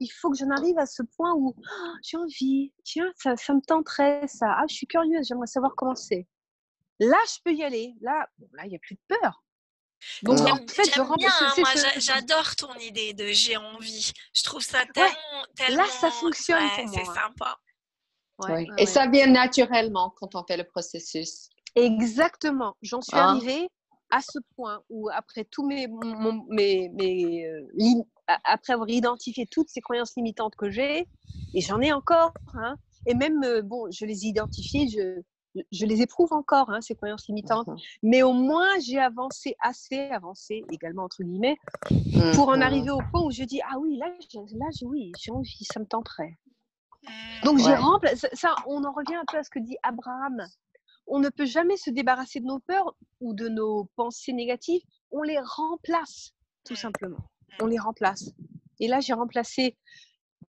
il 0.00 0.08
faut 0.08 0.30
que 0.30 0.36
j'en 0.36 0.50
arrive 0.50 0.78
à 0.78 0.86
ce 0.86 1.02
point 1.02 1.32
où 1.34 1.54
Oh, 1.56 1.92
j'ai 2.02 2.16
envie, 2.16 2.72
tiens, 2.84 3.12
ça, 3.16 3.36
ça 3.36 3.54
me 3.54 3.60
tenterait, 3.60 4.26
ça. 4.26 4.46
Ah, 4.58 4.64
je 4.68 4.74
suis 4.74 4.86
curieuse, 4.88 5.26
j'aimerais 5.28 5.46
savoir 5.46 5.74
comment 5.76 5.94
c'est. 5.94 6.26
Là, 6.98 7.16
je 7.28 7.38
peux 7.44 7.52
y 7.54 7.62
aller. 7.62 7.94
Là, 8.00 8.28
bon, 8.38 8.48
là, 8.52 8.66
il 8.66 8.70
n'y 8.70 8.76
a 8.76 8.80
plus 8.80 8.96
de 8.96 9.00
peur. 9.08 9.42
Donc, 10.22 10.38
en 10.40 10.56
fait, 10.68 10.94
rem- 10.96 11.16
bien, 11.18 11.30
c'est- 11.30 11.44
hein, 11.44 11.52
c'est 11.54 11.60
moi 11.60 11.70
j'adore 11.98 12.56
ton 12.56 12.74
idée 12.74 13.12
de 13.14 13.26
j'ai 13.28 13.56
envie. 13.56 14.12
Je 14.34 14.42
trouve 14.42 14.62
ça 14.62 14.84
tellement, 14.94 15.44
tellement 15.56 15.86
ça 15.86 16.10
fonctionne 16.10 16.62
ouais, 16.62 16.70
pour 16.84 16.94
C'est 16.94 17.04
moi. 17.04 17.14
sympa. 17.14 17.58
Ouais, 18.38 18.46
Oui. 18.46 18.52
ouais, 18.62 18.66
Et 18.78 18.80
ouais. 18.80 18.86
ça 18.86 19.06
vient 19.06 19.26
naturellement 19.26 20.10
quand 20.16 20.34
on 20.34 20.44
fait 20.44 20.56
le 20.56 20.64
processus. 20.64 21.48
Exactement. 21.74 22.76
J'en 22.82 23.00
suis 23.02 23.16
Hein? 23.16 23.36
arrivée 23.36 23.68
à 24.10 24.20
ce 24.22 24.38
point 24.56 24.82
où, 24.88 25.08
après 25.10 25.44
tous 25.44 25.64
mes, 25.66 25.86
mon- 25.86 26.44
mes, 26.48 26.88
mes, 26.90 27.46
euh, 27.46 28.02
après 28.44 28.72
avoir 28.72 28.88
identifié 28.88 29.46
toutes 29.46 29.68
ces 29.68 29.80
croyances 29.80 30.16
limitantes 30.16 30.56
que 30.56 30.70
j'ai, 30.70 31.08
et 31.54 31.60
j'en 31.60 31.80
ai 31.80 31.92
encore, 31.92 32.32
hein, 32.54 32.76
et 33.06 33.14
même, 33.14 33.42
euh, 33.44 33.62
bon, 33.62 33.90
je 33.90 34.04
les 34.04 34.24
ai 34.24 34.28
identifiées, 34.28 34.88
je, 34.88 35.20
je 35.72 35.86
les 35.86 36.02
éprouve 36.02 36.32
encore, 36.32 36.70
hein, 36.70 36.80
ces 36.80 36.94
croyances 36.94 37.26
limitantes, 37.28 37.66
Mhm. 37.68 37.76
mais 38.02 38.22
au 38.22 38.32
moins 38.32 38.78
j'ai 38.80 38.98
avancé 38.98 39.56
assez, 39.60 39.98
avancé 40.10 40.64
également 40.70 41.04
entre 41.04 41.22
guillemets, 41.22 41.56
pour 42.34 42.48
en 42.48 42.60
arriver 42.60 42.90
au 42.90 43.00
point 43.10 43.22
où 43.22 43.30
je 43.30 43.42
dis, 43.44 43.60
ah 43.62 43.78
oui, 43.78 43.96
là, 43.96 44.06
là 44.08 44.66
oui, 44.82 45.12
j'ai 45.18 45.32
envie, 45.32 45.64
ça 45.64 45.80
me 45.80 45.86
tenterait. 45.86 46.38
Mmh. 47.02 47.44
Donc 47.44 47.58
j'ai 47.58 47.74
remplacé 47.74 48.16
ça, 48.16 48.28
ça, 48.34 48.54
on 48.66 48.84
en 48.84 48.92
revient 48.92 49.16
un 49.16 49.24
peu 49.26 49.38
à 49.38 49.42
ce 49.42 49.50
que 49.50 49.58
dit 49.58 49.76
Abraham. 49.82 50.46
On 51.06 51.18
ne 51.18 51.28
peut 51.30 51.46
jamais 51.46 51.76
se 51.76 51.90
débarrasser 51.90 52.40
de 52.40 52.44
nos 52.46 52.60
peurs 52.60 52.94
ou 53.20 53.34
de 53.34 53.48
nos 53.48 53.88
pensées 53.96 54.32
négatives. 54.32 54.82
On 55.10 55.22
les 55.22 55.40
remplace, 55.40 56.32
tout 56.64 56.76
simplement. 56.76 57.18
On 57.60 57.66
les 57.66 57.78
remplace. 57.78 58.30
Et 58.78 58.86
là, 58.86 59.00
j'ai 59.00 59.14
remplacé 59.14 59.76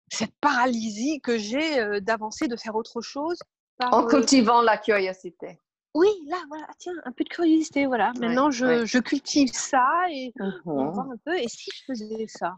cette 0.10 0.34
paralysie 0.39 1.20
que 1.22 1.38
j'ai 1.38 1.80
euh, 1.80 2.00
d'avancer, 2.00 2.48
de 2.48 2.56
faire 2.56 2.76
autre 2.76 3.02
chose. 3.02 3.39
Par, 3.78 3.94
En 3.94 4.06
euh, 4.06 4.08
cultivant 4.08 4.62
la 4.62 4.78
curiosité. 4.78 5.60
oui, 5.94 6.08
là, 6.28 6.42
voilà, 6.48 6.68
tiens, 6.78 6.94
un 7.06 7.12
peu 7.12 7.24
de 7.24 7.30
curiosité, 7.30 7.86
voilà. 7.86 8.12
Maintenant, 8.20 8.52
je, 8.52 8.66
ouais. 8.66 8.86
je 8.86 9.00
cultive 9.00 9.52
ça 9.54 9.86
et 10.12 10.32
on 10.40 10.50
va 10.50 10.84
Mhm. 10.84 10.92
voir 10.94 11.10
un 11.12 11.18
peu. 11.26 11.38
Et 11.38 11.48
si 11.48 11.70
je 11.74 11.84
faisais 11.86 12.26
ça? 12.28 12.56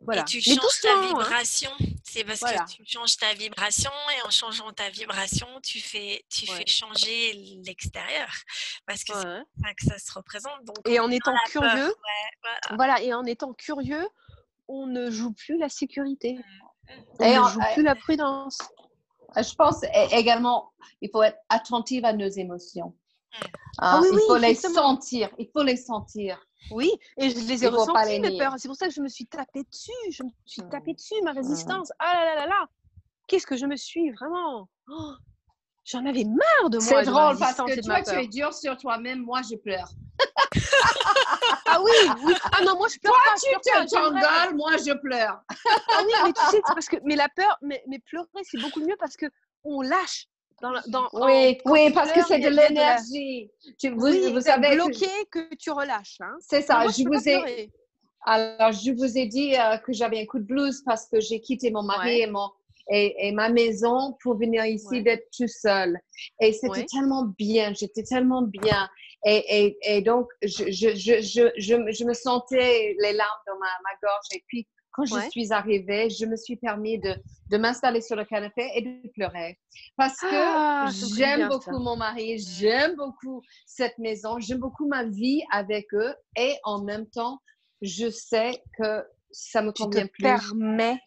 Voilà. 0.00 0.22
Et 0.22 0.24
tu 0.24 0.36
Mais 0.46 0.54
changes 0.56 0.80
ta 0.82 0.92
hein. 0.92 1.06
vibration. 1.08 1.70
C'est 2.04 2.24
parce 2.24 2.40
Voilà. 2.40 2.64
que 2.64 2.70
tu 2.72 2.84
changes 2.86 3.16
ta 3.16 3.32
vibration 3.34 3.90
et 4.16 4.26
en 4.26 4.30
changeant 4.30 4.70
ta 4.72 4.88
vibration, 4.90 5.46
tu 5.62 5.80
fais, 5.80 6.24
tu 6.28 6.48
Ouais. 6.50 6.58
fais 6.58 6.66
changer 6.66 7.32
l'extérieur. 7.64 8.28
Parce 8.86 9.02
que 9.02 9.12
c'est 9.14 9.26
Ouais. 9.26 9.42
comme 9.54 9.64
ça 9.64 9.74
que 9.74 9.84
ça 9.86 9.98
se 9.98 10.12
représente. 10.12 10.64
Donc, 10.64 10.76
Et 10.86 11.00
on 11.00 11.04
en 11.04 11.10
étant 11.10 11.34
curieux, 11.46 11.68
ouais, 11.88 11.92
voilà. 12.42 12.76
Voilà, 12.76 13.02
et 13.02 13.12
en 13.14 13.24
étant 13.24 13.52
curieux, 13.54 14.06
on 14.68 14.86
ne 14.86 15.10
joue 15.10 15.32
plus 15.32 15.56
la 15.58 15.68
sécurité. 15.68 16.38
On 17.18 17.24
Et 17.24 17.34
ne 17.34 17.40
en- 17.40 17.48
joue 17.48 17.60
plus 17.74 17.82
la 17.82 17.94
prudence. 17.94 18.58
Je 19.36 19.54
pense 19.54 19.82
également, 20.12 20.72
il 21.00 21.10
faut 21.10 21.22
être 21.22 21.38
attentive 21.48 22.04
à 22.04 22.12
nos 22.12 22.28
émotions. 22.28 22.94
Ah 23.78 23.96
Hein, 23.96 24.00
oui, 24.02 24.08
il 24.12 24.16
oui, 24.16 24.22
faut 24.28 24.36
les 24.36 24.54
sentir. 24.54 25.30
Il 25.38 25.48
faut 25.52 25.62
les 25.62 25.76
sentir. 25.76 26.38
Oui, 26.70 26.90
et 27.16 27.30
je 27.30 27.34
les 27.38 27.64
ai 27.64 27.70
les 27.70 28.20
mes 28.20 28.38
peurs. 28.38 28.54
C'est 28.58 28.68
pour 28.68 28.76
ça 28.76 28.86
que 28.86 28.92
je 28.94 29.00
me 29.00 29.08
suis 29.08 29.26
tapée 29.26 29.64
dessus. 29.64 29.90
Je 30.10 30.22
me 30.22 30.28
suis 30.44 30.62
Mm. 30.62 30.68
tapée 30.68 30.92
dessus, 30.94 31.14
ma 31.24 31.32
résistance. 31.32 31.90
Ah 31.98 32.14
là 32.14 32.24
là 32.24 32.34
là 32.42 32.46
là 32.46 32.68
Qu'est-ce 33.26 33.46
que 33.46 33.56
je 33.56 33.66
me 33.66 33.76
suis 33.76 34.10
vraiment? 34.10 34.68
Oh, 34.88 35.12
J'en 35.84 36.04
avais 36.06 36.24
marre 36.24 36.70
de 36.70 36.76
moi. 36.78 36.86
C'est 36.86 37.04
drôle 37.04 37.38
parce 37.38 37.56
que 37.56 37.80
toi, 37.80 38.02
tu 38.02 38.10
es 38.14 38.28
dur 38.28 38.52
sur 38.54 38.76
toi-même. 38.76 39.20
Moi, 39.20 39.40
je 39.42 39.56
pleure. 39.56 39.88
Ah 41.66 41.80
oui, 41.82 41.90
oui. 42.24 42.34
Ah 42.52 42.62
non, 42.64 42.76
moi 42.76 42.88
je 42.92 42.98
pleure 42.98 43.14
Toi, 43.14 43.32
pas. 43.34 43.84
tu 43.86 43.94
t'engueules. 43.94 44.56
Moi, 44.56 44.72
je 44.78 44.92
pleure. 44.92 45.40
Ah 45.48 46.02
oui, 46.04 46.12
mais 46.24 46.32
tu 46.32 46.40
sais, 46.46 46.50
c'est 46.66 46.74
parce 46.74 46.86
que 46.88 46.96
mais 47.04 47.16
la 47.16 47.28
peur, 47.28 47.56
mais, 47.62 47.82
mais 47.88 47.98
pleurer, 48.00 48.26
c'est 48.42 48.60
beaucoup 48.60 48.80
mieux 48.80 48.96
parce 48.98 49.16
que 49.16 49.26
on 49.64 49.80
lâche. 49.82 50.26
Dans, 50.60 50.70
la- 50.70 50.82
dans, 50.86 51.08
Oui, 51.14 51.58
oui, 51.64 51.92
parce 51.92 52.12
que 52.12 52.20
c'est 52.24 52.38
de 52.38 52.48
la- 52.48 52.68
l'énergie. 52.68 53.50
Tu- 53.80 53.90
Vous, 53.90 54.06
Oui, 54.06 54.30
vous 54.32 54.40
c'est 54.40 54.50
savez, 54.50 54.68
que- 54.70 54.74
bloqué 54.74 55.08
que 55.30 55.54
tu 55.56 55.70
relâches. 55.70 56.18
Hein. 56.20 56.36
c'est 56.40 56.62
ça. 56.62 56.80
moi, 56.82 56.92
Je 56.92 57.02
vous 57.04 57.28
ai, 57.28 57.40
pleurer. 57.40 57.70
alors, 58.24 58.70
je 58.72 58.92
vous 58.92 59.18
ai 59.18 59.26
dit 59.26 59.56
euh, 59.58 59.76
que 59.78 59.92
j'avais 59.92 60.20
un 60.20 60.26
coup 60.26 60.38
de 60.38 60.44
blues 60.44 60.82
parce 60.86 61.06
que 61.06 61.18
j'ai 61.20 61.40
quitté 61.40 61.70
mon 61.72 61.82
mari 61.82 62.08
Ouais. 62.10 62.20
et, 62.20 62.26
mon, 62.28 62.48
et, 62.90 63.28
et 63.28 63.32
ma 63.32 63.48
maison 63.48 64.16
pour 64.22 64.36
venir 64.38 64.64
ici 64.66 64.86
Ouais. 64.90 65.02
d'être 65.02 65.26
tout 65.36 65.48
seul. 65.48 65.98
Et 66.40 66.52
c'était 66.52 66.68
Ouais. 66.68 66.86
tellement 66.86 67.24
bien, 67.36 67.72
j'étais 67.74 68.04
tellement 68.04 68.42
bien. 68.42 68.88
Et, 69.24 69.64
et, 69.64 69.78
et 69.96 70.02
donc, 70.02 70.28
je, 70.42 70.64
je, 70.70 70.94
je, 70.96 71.20
je, 71.22 71.52
je, 71.56 72.04
me- 72.04 72.14
sentais 72.14 72.96
les 73.00 73.12
larmes 73.12 73.40
dans 73.46 73.58
ma, 73.58 73.66
ma 73.66 73.96
gorge. 74.02 74.26
Et 74.34 74.42
puis, 74.48 74.66
quand 74.92 75.04
je 75.04 75.30
suis 75.30 75.52
arrivée, 75.52 76.10
je 76.10 76.26
me 76.26 76.36
suis 76.36 76.56
permis 76.56 76.98
de, 76.98 77.14
de 77.50 77.56
m'installer 77.56 78.00
sur 78.00 78.16
le 78.16 78.24
canapé 78.24 78.68
et 78.74 78.82
de 78.82 79.08
pleurer. 79.14 79.58
Parce 79.96 80.18
que 80.20 80.26
Ah, 80.26 80.90
j'aime 81.16 81.40
ça. 81.42 81.48
beaucoup 81.48 81.78
mon 81.78 81.96
mari, 81.96 82.38
j'aime 82.38 82.96
beaucoup 82.96 83.42
cette 83.66 83.96
maison, 83.98 84.38
j'aime 84.38 84.58
beaucoup 84.58 84.88
ma 84.88 85.04
vie 85.04 85.42
avec 85.50 85.86
eux. 85.94 86.14
Et 86.36 86.56
en 86.64 86.82
même 86.82 87.06
temps, 87.06 87.38
je 87.80 88.10
sais 88.10 88.62
que 88.78 89.04
ça 89.30 89.62
me 89.62 89.72
tu 89.72 89.82
te 89.82 89.84
convient 89.84 90.06
plus. 90.06 90.22
permets, 90.22 90.98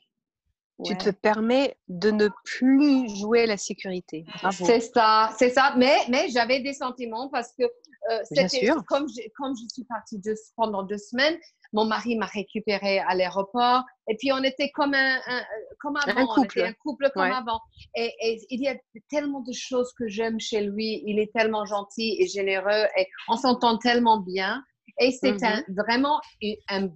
tu 0.83 0.95
te 0.97 1.09
permets 1.09 1.77
de 1.87 2.11
ne 2.11 2.29
plus 2.43 3.07
jouer 3.17 3.45
la 3.45 3.57
sécurité. 3.57 4.25
C'est 4.51 4.79
ça, 4.81 5.33
c'est 5.37 5.51
ça. 5.51 5.75
Mais, 5.77 5.95
mais 6.09 6.27
j'avais 6.29 6.59
des 6.59 6.73
sentiments 6.73 7.29
parce 7.29 7.51
que 7.57 7.63
euh, 8.11 8.19
Bien 8.31 8.47
c'était 8.47 8.65
sûr. 8.65 8.83
comme, 8.87 9.07
je 9.07 9.65
suis 9.73 9.83
partie 9.85 10.19
deux- 10.19 10.35
pendant 10.55 10.83
deux 10.83 10.97
semaines, 10.97 11.37
mon 11.73 11.85
mari 11.85 12.15
m'a 12.15 12.27
récupérée 12.27 12.99
à 12.99 13.15
l'aéroport 13.15 13.83
et 14.07 14.15
puis 14.17 14.31
on 14.31 14.41
était 14.43 14.69
comme 14.71 14.93
un, 14.93 15.19
un- 15.27 15.43
comme 15.79 15.97
avant, 15.97 16.21
on 16.21 16.35
couple. 16.41 16.59
était 16.59 16.67
un 16.69 16.73
couple 16.73 17.09
comme 17.13 17.23
Ouais. 17.23 17.31
avant. 17.35 17.59
Et, 17.95 18.13
et 18.21 18.39
il 18.49 18.61
y 18.61 18.67
a 18.67 18.75
tellement 19.09 19.41
de 19.41 19.51
choses 19.51 19.91
que 19.97 20.07
j'aime 20.07 20.39
chez 20.39 20.61
lui. 20.61 21.03
Il 21.05 21.19
est 21.19 21.31
tellement 21.33 21.65
gentil 21.65 22.15
et 22.19 22.27
généreux 22.27 22.85
et 22.97 23.07
on 23.27 23.35
s'entend 23.35 23.77
tellement 23.77 24.19
bien. 24.21 24.63
Et 24.99 25.11
c'est 25.11 25.33
Mhm. 25.33 25.43
un, 25.43 25.63
vraiment 25.83 26.21
un, 26.69 26.87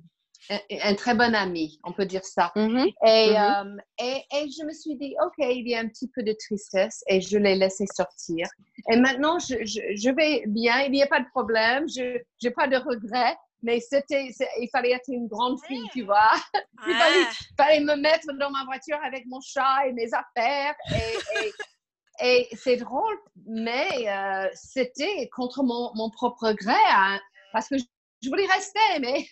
un, 0.49 0.95
très 0.95 1.13
bon 1.13 1.35
ami, 1.35 1.79
on 1.83 1.93
peut 1.93 2.05
dire 2.05 2.25
ça. 2.25 2.51
Mhm. 2.55 2.87
Et, 3.05 3.29
Mhm. 3.29 3.77
euh, 3.77 3.77
et, 3.99 4.23
et 4.35 4.49
je 4.49 4.65
me 4.65 4.73
suis 4.73 4.95
dit, 4.95 5.15
OK, 5.23 5.33
il 5.39 5.67
y 5.67 5.75
a 5.75 5.79
un 5.79 5.87
petit 5.87 6.09
peu 6.09 6.23
de 6.23 6.33
tristesse 6.33 7.03
et 7.07 7.21
je 7.21 7.37
l'ai 7.37 7.55
laissé 7.55 7.85
sortir. 7.93 8.47
Et 8.91 8.97
maintenant, 8.97 9.37
je, 9.39 9.63
je, 9.65 9.81
je 9.95 10.09
vais 10.09 10.43
bien, 10.47 10.81
il 10.81 10.91
n'y 10.91 11.03
a 11.03 11.07
pas 11.07 11.19
de 11.19 11.29
problème, 11.29 11.87
je 11.87 12.17
n'ai 12.43 12.51
pas 12.51 12.67
de 12.67 12.77
regrets, 12.77 13.37
mais 13.61 13.79
c'était, 13.79 14.29
il 14.59 14.69
fallait 14.71 14.91
être 14.91 15.09
une 15.09 15.27
grande 15.27 15.59
fille, 15.67 15.87
tu 15.93 16.03
vois. 16.03 16.31
Il 16.87 16.95
fallait, 17.57 17.81
me 17.81 17.95
mettre 17.97 18.27
dans 18.39 18.49
ma 18.51 18.63
voiture 18.63 18.97
avec 19.03 19.25
mon 19.27 19.41
chat 19.41 19.85
et 19.85 19.91
mes 19.91 20.07
affaires. 20.13 20.73
Et, 20.95 21.43
et, 21.43 21.53
et 22.21 22.55
c'est 22.55 22.77
drôle, 22.77 23.17
mais 23.45 24.07
euh, 24.07 24.47
c'était 24.53 25.27
contre 25.35 25.61
mon, 25.61 25.91
mon 25.95 26.09
propre 26.09 26.53
gré, 26.53 26.71
hein, 26.89 27.19
parce 27.51 27.67
que 27.67 27.77
je, 27.77 27.83
je 28.23 28.29
voulais 28.29 28.45
rester, 28.45 28.99
mais 29.01 29.25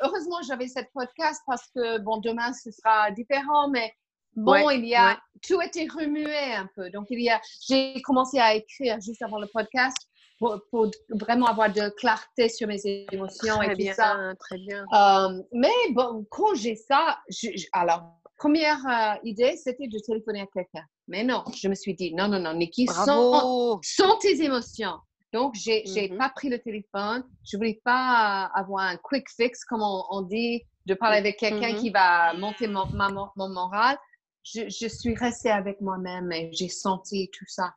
heureusement 0.00 0.38
j'avais 0.46 0.68
cette 0.68 0.90
podcast 0.94 1.40
parce 1.46 1.66
que, 1.74 1.98
bon, 1.98 2.18
demain 2.18 2.52
ce 2.52 2.70
sera 2.70 3.10
différent, 3.10 3.68
mais 3.68 3.92
bon, 4.34 4.52
Ouais, 4.52 4.78
il 4.78 4.86
y 4.86 4.94
a, 4.94 5.08
ouais. 5.10 5.16
tout 5.46 5.60
était 5.60 5.86
remué 5.86 6.34
un 6.54 6.68
peu. 6.74 6.90
Donc, 6.90 7.06
il 7.10 7.20
y 7.20 7.28
a, 7.30 7.40
j'ai 7.68 8.00
commencé 8.02 8.38
à 8.38 8.54
écrire 8.54 9.00
juste 9.00 9.22
avant 9.22 9.38
le 9.38 9.46
podcast 9.48 9.96
pour, 10.38 10.60
pour 10.70 10.90
vraiment 11.10 11.46
avoir 11.46 11.72
de 11.72 11.88
clarté 11.96 12.48
sur 12.48 12.66
mes 12.66 12.80
émotions 13.12 13.56
Très 13.56 13.66
et 13.66 13.70
tout 13.70 13.76
bien, 13.76 13.94
ça. 13.94 14.32
très 14.40 14.58
bien. 14.58 14.84
Euh, 14.92 15.42
mais 15.52 15.70
bon, 15.92 16.26
quand 16.30 16.54
j'ai 16.54 16.74
ça, 16.76 17.18
je- 17.28 17.50
je- 17.56 17.66
alors, 17.72 18.02
première 18.38 18.78
euh, 18.88 19.18
idée, 19.24 19.56
c'était 19.56 19.86
de 19.86 19.98
téléphoner 20.04 20.40
à 20.40 20.46
quelqu'un. 20.46 20.84
Mais 21.06 21.22
non, 21.22 21.44
je 21.54 21.68
me 21.68 21.74
suis 21.74 21.94
dit, 21.94 22.12
non, 22.14 22.26
non, 22.28 22.40
non, 22.40 22.54
Nikki, 22.54 22.86
sans, 22.86 23.78
sans 23.84 24.16
tes 24.18 24.42
émotions? 24.42 24.96
Donc, 25.32 25.54
j'ai 25.54 25.84
j'ai 25.86 26.10
Mhm. 26.10 26.18
pas 26.18 26.28
pris 26.28 26.48
le 26.48 26.58
téléphone. 26.58 27.24
Je 27.44 27.56
voulais 27.56 27.80
pas 27.84 28.50
avoir 28.54 28.84
un 28.84 28.96
quick 28.96 29.28
fix, 29.30 29.64
comme 29.64 29.82
on, 29.82 30.04
on 30.10 30.22
dit, 30.22 30.62
de 30.86 30.94
parler 30.94 31.16
avec 31.18 31.38
quelqu'un 31.38 31.72
Mhm. 31.72 31.78
qui 31.78 31.90
va 31.90 32.34
monter 32.34 32.68
mon, 32.68 32.86
ma- 32.92 33.08
mon, 33.36 33.48
moral. 33.48 33.96
Je, 34.44 34.68
je 34.68 34.88
suis 34.88 35.14
restée 35.14 35.50
avec 35.50 35.80
moi-même 35.80 36.30
et 36.32 36.52
j'ai 36.52 36.68
senti 36.68 37.30
tout 37.32 37.46
ça. 37.46 37.74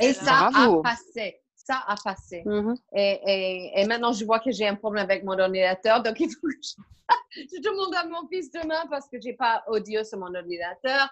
Et 0.00 0.12
ça 0.12 0.48
Bravo. 0.50 0.80
a 0.80 0.82
passé. 0.82 1.40
Ça 1.54 1.84
a 1.86 1.94
passé. 2.02 2.42
Mhm. 2.44 2.74
Et, 2.94 3.20
et, 3.26 3.80
et 3.80 3.86
maintenant, 3.86 4.12
je 4.12 4.24
vois 4.24 4.40
que 4.40 4.50
j'ai 4.50 4.66
un 4.66 4.74
problème 4.74 5.04
avec 5.04 5.22
mon 5.24 5.38
ordinateur. 5.38 6.02
Donc, 6.02 6.18
il 6.20 6.30
faut 6.30 6.46
que 6.48 6.54
je, 6.62 6.74
je 7.56 7.60
demande 7.62 7.94
à 7.94 8.06
mon 8.06 8.26
fils 8.28 8.50
demain 8.50 8.84
parce 8.90 9.08
que 9.08 9.20
j'ai 9.20 9.34
pas 9.34 9.62
audio 9.68 10.02
sur 10.04 10.18
mon 10.18 10.34
ordinateur. 10.34 11.08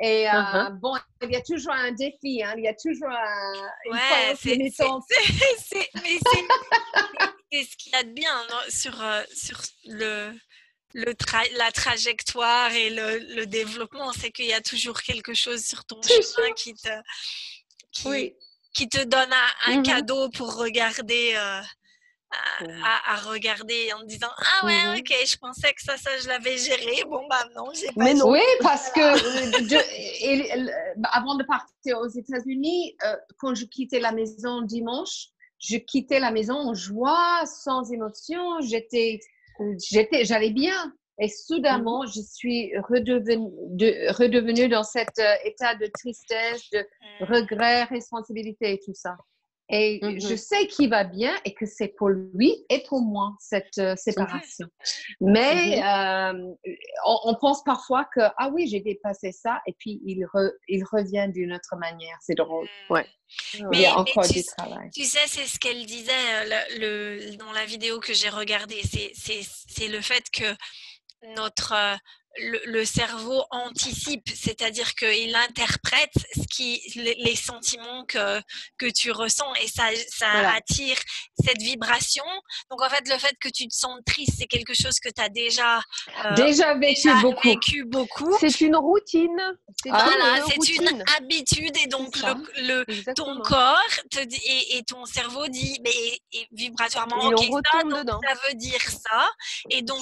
Et 0.00 0.28
euh, 0.28 0.32
Uh-huh. 0.32 0.70
bon, 0.80 0.96
il 1.22 1.30
y 1.30 1.36
a 1.36 1.42
toujours 1.42 1.72
un 1.72 1.92
défi. 1.92 2.42
Hein, 2.42 2.54
il 2.56 2.64
y 2.64 2.68
a 2.68 2.74
toujours 2.74 3.10
un, 3.10 3.52
Ouais, 3.90 4.34
c'est-. 4.40 4.56
C'est- 7.52 7.64
ce 7.64 7.76
qu'il 7.76 7.92
y 7.92 7.96
a 7.96 8.04
de 8.04 8.10
bien 8.10 8.32
non, 8.48 8.56
sur, 8.68 9.02
euh, 9.02 9.22
sur 9.34 9.60
le, 9.84 10.32
le 10.94 11.14
la 11.58 11.72
trajectoire 11.72 12.72
et 12.72 12.90
le, 12.90 13.44
développement, 13.46 14.12
c'est 14.12 14.30
qu'il 14.30 14.46
y 14.46 14.52
a 14.52 14.60
toujours 14.60 15.02
quelque 15.02 15.34
chose 15.34 15.64
sur 15.64 15.84
ton 15.84 16.00
chemin 16.00 16.52
qui 16.52 16.74
te, 16.74 16.88
qui, 17.90 18.34
qui, 18.72 18.88
te 18.88 19.02
donne 19.02 19.32
un, 19.66 19.80
mmh 19.80 19.82
cadeau 19.82 20.30
pour 20.30 20.54
regarder. 20.56 21.34
Euh, 21.36 21.60
à, 22.32 23.14
à, 23.14 23.20
en 23.96 24.04
disant 24.04 24.28
ah 24.38 24.66
ouais 24.66 24.72
mmh 24.72 24.98
ok 25.00 25.14
je 25.26 25.36
pensais 25.38 25.72
que 25.72 25.82
ça 25.82 25.96
ça 25.96 26.10
je 26.22 26.28
l'avais 26.28 26.56
géré 26.56 27.02
bon 27.08 27.26
bah 27.28 27.44
non 27.56 27.70
j'ai 27.74 27.86
pas 27.86 27.92
mais 27.96 28.14
non. 28.14 28.30
oui 28.30 28.40
parce 28.62 28.90
que 28.92 29.00
euh, 29.00 30.70
avant 31.12 31.34
de 31.34 31.42
partir 31.42 31.98
aux 31.98 32.08
États-Unis 32.08 32.96
euh, 33.04 33.16
quand 33.38 33.54
je 33.54 33.64
quittais 33.64 33.98
la 33.98 34.12
maison 34.12 34.62
dimanche 34.62 35.30
je 35.60 35.76
quittais 35.76 36.20
la 36.20 36.30
maison 36.30 36.54
en 36.54 36.74
joie 36.74 37.44
sans 37.46 37.92
émotion. 37.92 38.60
J'étais 38.60 39.20
j'étais 39.90 40.24
j'allais 40.24 40.50
bien. 40.50 40.92
Et 41.22 41.28
soudainement, 41.28 42.04
mmh 42.04 42.12
je 42.14 42.20
suis 42.22 42.78
redevenue, 42.78 43.50
de, 43.72 44.10
redevenue 44.16 44.68
dans 44.70 44.82
cet 44.82 45.18
euh, 45.18 45.34
état 45.44 45.74
de 45.74 45.86
tristesse, 45.92 46.70
de 46.72 46.78
mmh. 46.78 47.24
regret, 47.24 47.84
responsabilité 47.84 48.72
et 48.72 48.80
tout 48.82 48.94
ça. 48.94 49.18
Et 49.70 50.00
mmh 50.02 50.20
je 50.20 50.34
sais 50.34 50.66
qu'il 50.66 50.90
va 50.90 51.04
bien 51.04 51.32
et 51.44 51.54
que 51.54 51.64
c'est 51.64 51.88
pour 51.88 52.08
lui 52.08 52.64
et 52.68 52.82
pour 52.88 53.00
moi 53.02 53.36
cette 53.38 53.78
euh, 53.78 53.94
séparation. 53.96 54.66
Mais 55.20 55.80
euh, 55.82 56.32
on, 57.06 57.34
pense 57.36 57.62
parfois 57.62 58.04
que, 58.12 58.20
ah 58.36 58.50
oui, 58.52 58.66
j'ai 58.66 58.80
dépassé 58.80 59.30
ça 59.30 59.60
et 59.66 59.74
puis 59.78 60.00
il, 60.04 60.26
il 60.68 60.84
revient 60.84 61.28
d'une 61.32 61.52
autre 61.52 61.76
manière. 61.76 62.16
C'est 62.20 62.34
drôle. 62.34 62.68
Ouais. 62.90 63.06
Mais, 63.70 63.78
il 63.78 63.80
y 63.82 63.86
a 63.86 63.96
encore 63.96 64.26
du 64.26 64.42
travail. 64.44 64.90
Tu 64.92 65.04
sais, 65.04 65.26
c'est 65.26 65.46
ce 65.46 65.58
qu'elle 65.58 65.86
disait 65.86 66.12
le, 66.78 67.36
dans 67.36 67.52
la 67.52 67.64
vidéo 67.64 68.00
que 68.00 68.12
j'ai 68.12 68.28
regardée. 68.28 68.82
C'est 68.82 69.88
le 69.88 70.00
fait 70.00 70.24
que 70.32 70.52
notre 71.36 71.74
euh, 72.38 72.58
le, 72.66 72.84
cerveau 72.84 73.44
anticipe, 73.50 74.28
c'est-à-dire 74.34 74.94
qu'il 74.94 75.34
interprète 75.34 76.12
ce 76.34 76.46
qui, 76.48 76.80
les, 76.94 77.36
sentiments 77.36 78.04
que, 78.06 78.40
que 78.78 78.86
tu 78.86 79.10
ressens 79.10 79.52
et 79.62 79.66
ça, 79.66 79.84
ça 80.08 80.52
attire 80.54 80.96
cette 81.42 81.60
vibration. 81.60 82.24
Donc 82.70 82.82
en 82.82 82.88
fait, 82.88 83.08
le 83.08 83.18
fait 83.18 83.36
que 83.40 83.48
tu 83.48 83.66
te 83.66 83.74
sens 83.74 83.98
triste, 84.06 84.34
c'est 84.38 84.46
quelque 84.46 84.74
chose 84.74 85.00
que 85.00 85.08
tu 85.08 85.22
as 85.22 85.28
déjà, 85.28 85.78
euh, 86.24 86.34
déjà, 86.34 86.74
vécu, 86.74 87.84
beaucoup. 87.84 88.36
C'est 88.38 88.60
une 88.60 88.76
routine. 88.76 89.58
Voilà, 89.84 90.44
c'est 90.48 90.76
une 90.76 91.04
habitude 91.16 91.76
et 91.82 91.86
donc 91.88 92.16
le, 92.56 92.84
ton 93.14 93.40
corps 93.40 93.78
te 94.10 94.22
dit, 94.24 94.40
et, 94.70 94.82
ton 94.84 95.04
cerveau 95.04 95.46
dit 95.48 95.78
mais, 95.84 95.90
et, 96.32 96.46
vibratoirement, 96.52 97.28
ok, 97.28 97.44
ça, 97.72 97.80
ça 97.80 98.48
veut 98.48 98.54
dire 98.54 98.80
ça. 98.80 99.30
Et 99.70 99.82
donc, 99.82 100.00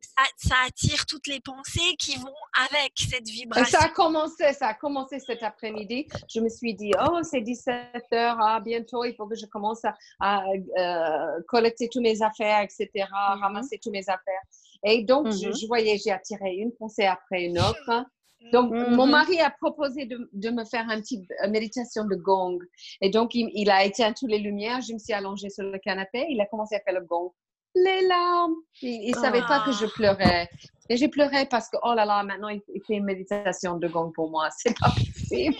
ça, 0.00 0.24
ça 0.36 0.54
attire 0.66 1.06
toutes 1.06 1.26
les 1.26 1.40
pensées 1.40 1.96
qui 1.98 2.16
vont 2.16 2.34
avec 2.70 2.92
cette 2.96 3.28
vibration. 3.28 3.78
Ça 3.78 3.86
a 3.86 3.88
commencé, 3.88 4.52
ça 4.52 4.68
a 4.68 4.74
commencé 4.74 5.18
cet 5.20 5.42
après-midi. 5.42 6.06
Je 6.28 6.40
me 6.40 6.48
suis 6.48 6.74
dit, 6.74 6.92
oh, 7.00 7.20
c'est 7.22 7.40
17 7.40 8.04
heures, 8.12 8.36
ah, 8.40 8.60
bientôt, 8.60 9.04
il 9.04 9.14
faut 9.14 9.26
que 9.26 9.36
je 9.36 9.46
commence 9.46 9.82
à, 10.20 10.44
euh, 10.78 11.42
collecter 11.48 11.88
toutes 11.88 12.02
mes 12.02 12.22
affaires, 12.22 12.62
etc., 12.62 12.88
mm-hmm. 12.94 13.40
ramasser 13.40 13.78
toutes 13.82 13.92
mes 13.92 14.08
affaires. 14.08 14.42
Et 14.84 15.02
donc, 15.02 15.28
mm-hmm. 15.28 15.60
je, 15.60 15.66
voyais, 15.66 15.98
j'ai 16.02 16.10
attiré 16.10 16.54
une 16.54 16.72
pensée 16.72 17.06
après 17.06 17.44
une 17.44 17.58
autre. 17.58 18.06
Donc, 18.52 18.72
mon 18.72 19.06
mari 19.06 19.40
a 19.40 19.48
proposé 19.50 20.04
de, 20.04 20.28
de, 20.34 20.50
me 20.50 20.66
faire 20.66 20.86
un 20.90 21.00
petit 21.00 21.26
méditation 21.48 22.04
de 22.04 22.14
gong. 22.14 22.58
Et 23.00 23.08
donc, 23.08 23.34
il, 23.34 23.50
il, 23.54 23.70
a 23.70 23.84
éteint 23.84 24.12
toutes 24.12 24.30
les 24.30 24.38
lumières. 24.38 24.82
Je 24.82 24.92
me 24.92 24.98
suis 24.98 25.14
allongée 25.14 25.48
sur 25.48 25.64
le 25.64 25.78
canapé. 25.78 26.26
Il 26.28 26.38
a 26.42 26.46
commencé 26.46 26.74
à 26.74 26.80
faire 26.80 26.92
le 26.92 27.06
gong 27.06 27.32
les 27.74 28.06
larmes. 28.06 28.54
Il 28.82 29.14
ne 29.14 29.20
savait 29.20 29.42
pas 29.42 29.64
que 29.64 29.72
je 29.72 29.86
ah. 29.86 29.92
pleurais. 29.94 30.48
Et 30.90 30.96
j'ai 30.96 31.08
pleuré 31.08 31.46
parce 31.46 31.68
que, 31.70 31.76
oh 31.82 31.94
là 31.94 32.04
là, 32.04 32.22
maintenant, 32.22 32.48
il, 32.48 32.60
fait 32.86 32.94
une 32.94 33.04
méditation 33.04 33.78
de 33.78 33.88
gong 33.88 34.12
pour 34.14 34.30
moi. 34.30 34.48
C'est 34.56 34.78
pas 34.78 34.90
possible. 34.90 35.56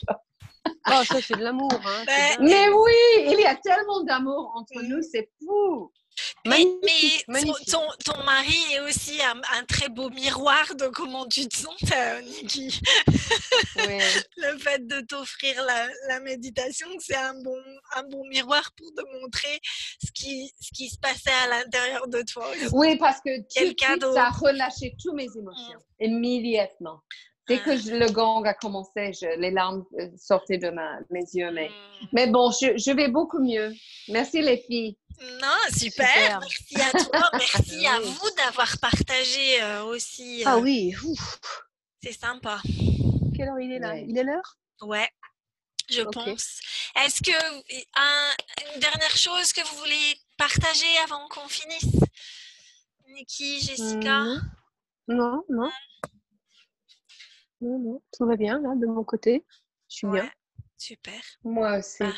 Oh, 0.66 1.02
ça, 1.04 1.20
c'est 1.20 1.36
de 1.36 1.42
l'amour. 1.42 1.70
Hein, 1.72 2.04
ben, 2.06 2.36
mais 2.40 2.68
oui, 2.70 2.92
il 3.18 3.38
y 3.38 3.44
a 3.44 3.54
tellement 3.54 4.02
d'amour 4.02 4.50
entre 4.54 4.82
nous, 4.82 5.02
c'est 5.02 5.28
fou. 5.38 5.90
Mais, 6.46 6.64
ton, 7.70 7.82
ton, 8.04 8.22
mari 8.24 8.56
est 8.72 8.80
aussi 8.80 9.18
un, 9.22 9.64
très 9.64 9.88
beau 9.88 10.10
miroir 10.10 10.74
de 10.76 10.86
comment 10.88 11.26
tu 11.26 11.48
te 11.48 11.56
sens, 11.56 11.80
Niki. 12.22 12.80
Le 13.76 14.58
fait 14.58 14.86
de 14.86 15.00
t'offrir 15.00 15.62
la, 15.64 15.88
la, 16.08 16.20
méditation, 16.20 16.86
c'est 16.98 17.16
un 17.16 17.34
bon, 17.42 17.58
un 17.96 18.02
bon 18.04 18.24
miroir 18.28 18.70
pour 18.76 18.92
te 18.92 19.02
montrer 19.20 19.60
ce 20.04 20.10
qui, 20.12 20.52
ce 20.60 20.70
qui 20.72 20.88
se 20.90 20.98
passait 20.98 21.30
à 21.44 21.48
l'intérieur 21.48 22.08
de 22.08 22.22
toi. 22.30 22.46
Oui, 22.72 22.96
parce 22.98 23.20
que 23.20 23.40
tout 23.40 23.74
cadeau. 23.74 24.12
ça 24.14 24.26
a 24.26 24.30
relâché 24.30 24.94
toutes 25.02 25.14
mes 25.14 25.28
émotions 25.36 25.78
mm. 26.00 26.04
immédiatement. 26.04 27.00
Dès 27.46 27.58
que 27.58 27.70
le 27.70 28.10
gong 28.10 28.42
a 28.44 28.54
commencé, 28.54 29.12
les 29.38 29.50
larmes 29.50 29.84
euh, 29.98 30.08
sortaient 30.16 30.56
de 30.56 30.70
ma, 30.70 30.98
mes 31.10 31.24
yeux. 31.34 31.50
Mais, 31.52 31.68
mm. 31.68 32.06
mais 32.12 32.26
bon, 32.26 32.50
je, 32.50 32.78
je 32.78 32.90
vais 32.90 33.08
beaucoup 33.08 33.40
mieux. 33.40 33.72
Merci 34.08 34.40
les 34.40 34.56
filles. 34.58 34.96
Non, 35.20 35.56
super. 35.76 36.40
Merci 36.40 36.80
à 36.80 36.90
toi. 36.90 37.30
Merci 37.32 37.86
à 37.86 38.00
vous 38.00 38.30
d'avoir 38.36 38.78
partagé 38.78 39.62
euh, 39.62 39.84
aussi. 39.84 40.42
ah 40.44 40.56
euh, 40.56 40.60
oui. 40.60 40.94
C'est 42.02 42.12
sympa. 42.12 42.60
Quelle 43.34 43.48
heure 43.48 43.60
il 43.60 43.72
est 43.72 43.78
là? 43.78 43.96
Il 43.96 44.16
est 44.16 44.24
l'heure? 44.24 44.58
Ouais, 44.82 45.08
je 45.88 46.02
pense. 46.02 46.60
Est-ce 46.96 47.22
que 47.22 48.74
une 48.74 48.80
dernière 48.80 49.16
chose 49.16 49.52
que 49.52 49.62
vous 49.62 49.76
voulez 49.78 50.20
partager 50.36 50.98
avant 51.04 51.26
qu'on 51.28 51.48
finisse? 51.48 51.96
Niki, 53.08 53.60
Jessica? 53.60 54.24
Non, 55.08 55.44
non. 55.48 55.70
Non, 57.60 57.78
non. 57.78 58.02
Tout 58.12 58.26
va 58.26 58.36
bien 58.36 58.60
là 58.60 58.74
de 58.76 58.86
mon 58.86 59.04
côté. 59.04 59.44
Je 59.88 59.96
suis 59.96 60.06
bien. 60.06 60.30
Super. 60.76 61.20
Moi 61.44 61.78
aussi. 61.78 62.02
Bah, 62.02 62.12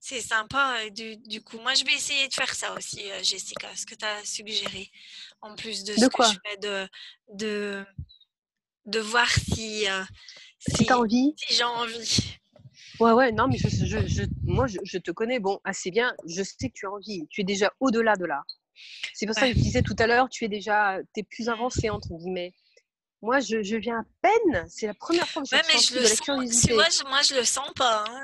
c'est 0.00 0.20
sympa. 0.20 0.88
Du, 0.90 1.16
du, 1.18 1.42
coup, 1.42 1.58
moi, 1.58 1.74
je 1.74 1.84
vais 1.84 1.92
essayer 1.92 2.26
de 2.26 2.32
faire 2.34 2.52
ça 2.54 2.74
aussi, 2.74 3.10
euh, 3.10 3.22
Jessica, 3.22 3.68
ce 3.76 3.86
que 3.86 3.94
tu 3.94 4.04
as 4.04 4.24
suggéré, 4.24 4.90
en 5.42 5.54
plus 5.54 5.84
de 5.84 5.92
ce 5.92 6.06
que 6.06 6.24
je 6.24 6.38
fais, 6.44 6.56
de, 6.56 6.88
de, 7.34 7.84
de 8.86 8.98
voir 8.98 9.30
si, 9.30 9.88
euh, 9.88 10.02
si, 10.58 10.90
envie. 10.92 11.34
si 11.36 11.54
j'ai 11.54 11.64
envie. 11.64 12.38
Ouais, 12.98 13.12
ouais, 13.12 13.32
non, 13.32 13.46
mais 13.46 13.58
je, 13.58 13.68
je, 13.68 14.22
moi, 14.42 14.66
je, 14.66 14.98
te 14.98 15.10
connais, 15.10 15.38
bon, 15.38 15.60
assez 15.64 15.90
bien, 15.90 16.14
je 16.26 16.42
sais 16.42 16.68
que 16.68 16.74
tu 16.74 16.86
as 16.86 16.90
envie, 16.90 17.26
tu 17.30 17.42
es 17.42 17.44
déjà 17.44 17.72
au-delà 17.80 18.16
de 18.16 18.24
là. 18.24 18.42
C'est 19.12 19.26
pour 19.26 19.34
ça 19.34 19.48
que 19.48 19.54
je 19.54 19.62
disais 19.62 19.82
tout 19.82 19.96
à 19.98 20.06
l'heure, 20.06 20.28
tu 20.30 20.44
es 20.44 20.48
déjà, 20.48 20.98
tu 21.14 21.20
es 21.20 21.22
plus 21.22 21.48
avancé, 21.50 21.90
entre 21.90 22.08
guillemets. 22.14 22.54
Moi, 23.22 23.40
je, 23.40 23.62
je, 23.62 23.76
viens 23.76 24.00
à 24.00 24.04
peine. 24.22 24.66
C'est 24.68 24.86
la 24.86 24.94
première 24.94 25.28
fois 25.28 25.42
que 25.42 25.48
je, 25.48 25.56
ouais, 25.56 25.62
mais 25.66 25.78
je 25.78 25.94
le 25.94 26.06
sens, 26.06 26.66
tu 26.66 26.72
vois, 26.72 26.86
moi, 27.08 27.20
je 27.22 27.34
le 27.34 27.44
sens 27.44 27.70
pas. 27.76 28.04
Hein, 28.08 28.22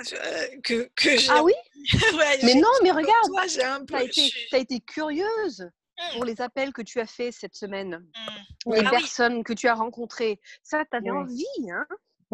que, 0.62 0.90
que 0.96 1.30
ah 1.30 1.42
oui? 1.42 1.52
Ouais, 2.14 2.38
Mais 2.42 2.54
non, 2.54 2.68
mais 2.82 2.90
regarde, 2.90 3.86
tu 3.86 3.94
as, 3.94 4.02
été, 4.02 4.30
as 4.52 4.58
été 4.58 4.80
curieuse 4.80 5.70
pour 6.12 6.24
mmh. 6.24 6.26
les 6.26 6.40
appels 6.40 6.72
que 6.72 6.82
tu 6.82 6.98
as 6.98 7.06
faits 7.06 7.32
cette 7.32 7.54
semaine, 7.54 8.02
mmh. 8.66 8.74
les 8.74 8.84
ah 8.86 8.90
personnes 8.90 9.44
que 9.44 9.52
tu 9.52 9.68
as 9.68 9.74
rencontrées. 9.74 10.40
Ça, 10.62 10.84
tu 10.90 10.96
avais 10.96 11.10
envie, 11.10 11.44
hein? 11.70 11.86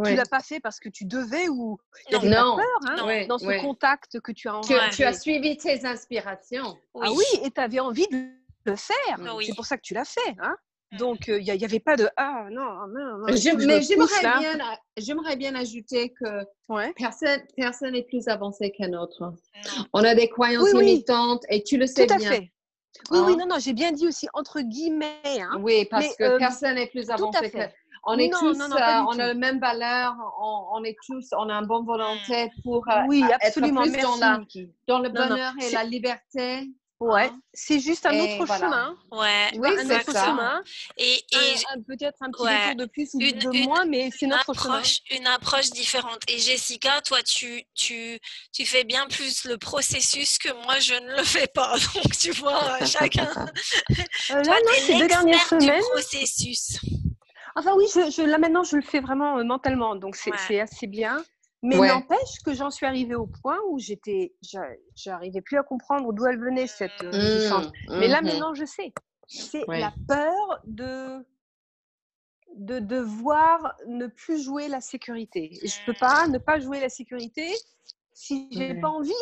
Tu 0.04 0.14
l'as 0.14 0.24
pas 0.24 0.40
fait 0.40 0.58
parce 0.58 0.80
que 0.80 0.88
tu 0.88 1.04
devais 1.04 1.48
ou 1.48 1.78
il 2.10 2.16
y 2.16 2.28
non. 2.28 2.56
peur 2.56 2.78
hein, 2.88 3.26
dans 3.26 3.38
ce 3.38 3.60
contact 3.60 4.20
que 4.20 4.32
tu 4.32 4.48
as 4.48 4.56
envie. 4.56 4.74
Tu 4.92 5.04
as 5.04 5.12
suivi 5.12 5.56
tes 5.56 5.84
inspirations. 5.84 6.78
Ah 7.00 7.12
oui, 7.12 7.24
et 7.44 7.50
tu 7.50 7.60
avais 7.60 7.80
envie 7.80 8.08
de 8.08 8.30
le 8.64 8.76
faire. 8.76 9.18
C'est 9.42 9.54
pour 9.54 9.66
ça 9.66 9.76
que 9.76 9.82
tu 9.82 9.94
l'as 9.94 10.04
fait. 10.04 10.34
Hein? 10.40 10.56
Donc, 10.98 11.28
il 11.28 11.42
n'y 11.42 11.64
avait 11.64 11.80
pas 11.80 11.96
de 11.96 12.08
Ah, 12.16 12.46
non, 12.50 12.86
non, 12.88 13.18
non. 13.18 13.24
mais 13.26 13.36
j'aimerais 13.36 13.80
bien, 13.80 14.58
j'aimerais 14.96 15.36
bien 15.36 15.54
ajouter 15.54 16.12
que 16.12 16.44
personne 16.96 17.40
personne 17.56 17.92
n'est 17.92 18.02
plus 18.02 18.28
avancé 18.28 18.70
qu'un 18.70 18.92
autre. 18.92 19.32
On 19.92 20.04
a 20.04 20.14
des 20.14 20.28
croyances 20.28 20.72
limitantes 20.74 21.44
et 21.48 21.62
tu 21.62 21.78
le 21.78 21.86
sais 21.86 22.06
Tout 22.06 22.14
à 22.14 22.18
Fait. 22.18 22.52
Oui, 23.10 23.20
oui, 23.24 23.32
hein? 23.32 23.36
non, 23.40 23.46
non, 23.54 23.58
j'ai 23.58 23.72
bien 23.72 23.90
dit 23.90 24.06
aussi 24.06 24.28
entre 24.34 24.60
guillemets. 24.60 25.22
Hein. 25.24 25.58
Oui, 25.60 25.86
parce 25.86 26.14
que 26.16 26.38
personne 26.38 26.74
n'est 26.74 26.88
plus 26.88 27.10
avancé 27.10 27.50
que. 27.50 27.58
On 28.04 28.18
est 28.18 28.30
tous, 28.30 28.58
on 28.60 28.72
a 28.72 29.14
la 29.16 29.34
même 29.34 29.60
valeur, 29.60 30.14
on, 30.40 30.82
est 30.82 30.96
tous, 31.06 31.28
on 31.38 31.48
a 31.48 31.54
une 31.54 31.66
bonne 31.66 31.86
volonté 31.86 32.50
pour 32.64 32.84
oui, 33.06 33.22
absolument. 33.40 33.84
être 33.84 33.92
plus 33.92 34.02
dans, 34.02 34.16
la, 34.16 34.40
dans 34.88 34.98
le 34.98 35.08
bonheur 35.08 35.52
et 35.62 35.70
la 35.70 35.84
liberté. 35.84 36.68
Ouais, 37.02 37.24
hein? 37.24 37.40
c'est 37.52 37.80
juste 37.80 38.06
un 38.06 38.16
autre 38.16 38.46
chemin. 38.46 38.96
Ouais, 39.10 39.50
oui, 39.56 39.70
un 39.76 39.90
autre 39.90 40.12
chemin. 40.12 40.62
Et, 40.96 41.14
et 41.32 41.54
peut-être 41.88 42.16
un 42.20 42.30
petit 42.30 42.42
ouais, 42.44 42.74
de 42.76 42.84
plus 42.84 43.08
ou 43.14 43.18
de 43.18 43.64
moins, 43.64 43.84
mais 43.86 44.10
c'est 44.16 44.26
notre 44.26 44.50
approche, 44.50 45.00
chemin. 45.08 45.20
Une 45.20 45.26
approche 45.26 45.70
différente. 45.70 46.20
Et 46.28 46.38
Jessica, 46.38 47.00
toi, 47.00 47.20
tu, 47.24 47.64
tu, 47.74 48.20
tu 48.52 48.64
fais 48.64 48.84
bien 48.84 49.04
plus 49.08 49.44
le 49.46 49.58
processus 49.58 50.38
que 50.38 50.52
moi, 50.64 50.78
je 50.78 50.94
ne 50.94 51.16
le 51.16 51.24
fais 51.24 51.48
pas. 51.48 51.74
Donc, 51.94 52.16
tu 52.16 52.30
vois, 52.32 52.62
euh, 52.80 52.86
chacun. 52.86 53.26
euh, 53.26 53.96
là, 54.28 54.42
non, 54.64 54.72
ces 54.78 54.98
deux 54.98 55.08
dernières 55.08 55.46
semaines. 55.48 55.82
processus. 55.90 56.78
Enfin, 57.56 57.74
oui, 57.76 57.86
je, 57.92 58.10
je, 58.12 58.22
là 58.22 58.38
maintenant, 58.38 58.62
je 58.62 58.76
le 58.76 58.82
fais 58.82 59.00
vraiment 59.00 59.38
euh, 59.38 59.44
mentalement. 59.44 59.96
Donc, 59.96 60.14
c'est 60.14 60.60
assez 60.60 60.86
bien. 60.86 61.24
Mais 61.62 61.76
n'empêche 61.76 62.40
que 62.44 62.54
j'en 62.54 62.70
suis 62.70 62.86
arrivée 62.86 63.14
au 63.14 63.26
point 63.26 63.58
où 63.70 63.78
j'étais, 63.78 64.34
j'arrivais 64.96 65.40
plus 65.40 65.58
à 65.58 65.62
comprendre 65.62 66.12
d'où 66.12 66.26
elle 66.26 66.40
venait 66.40 66.66
cette 66.66 66.90
euh, 67.04 67.48
mmh, 67.50 67.98
Mais 68.00 68.08
là 68.08 68.20
mmh. 68.20 68.24
maintenant, 68.24 68.54
je 68.54 68.64
sais. 68.64 68.92
c'est 69.28 69.64
la 69.68 69.94
peur 70.08 70.60
de, 70.64 71.24
de 72.56 72.80
devoir 72.80 73.76
ne 73.86 74.08
plus 74.08 74.42
jouer 74.42 74.66
la 74.66 74.80
sécurité. 74.80 75.50
Je 75.62 75.66
ne 75.66 75.86
peux 75.86 75.98
pas 75.98 76.26
ne 76.26 76.38
pas 76.38 76.58
jouer 76.58 76.80
la 76.80 76.88
sécurité 76.88 77.48
si 78.12 78.48
je 78.52 78.58
n'ai 78.58 78.80
pas 78.80 78.88
envie 78.88 79.12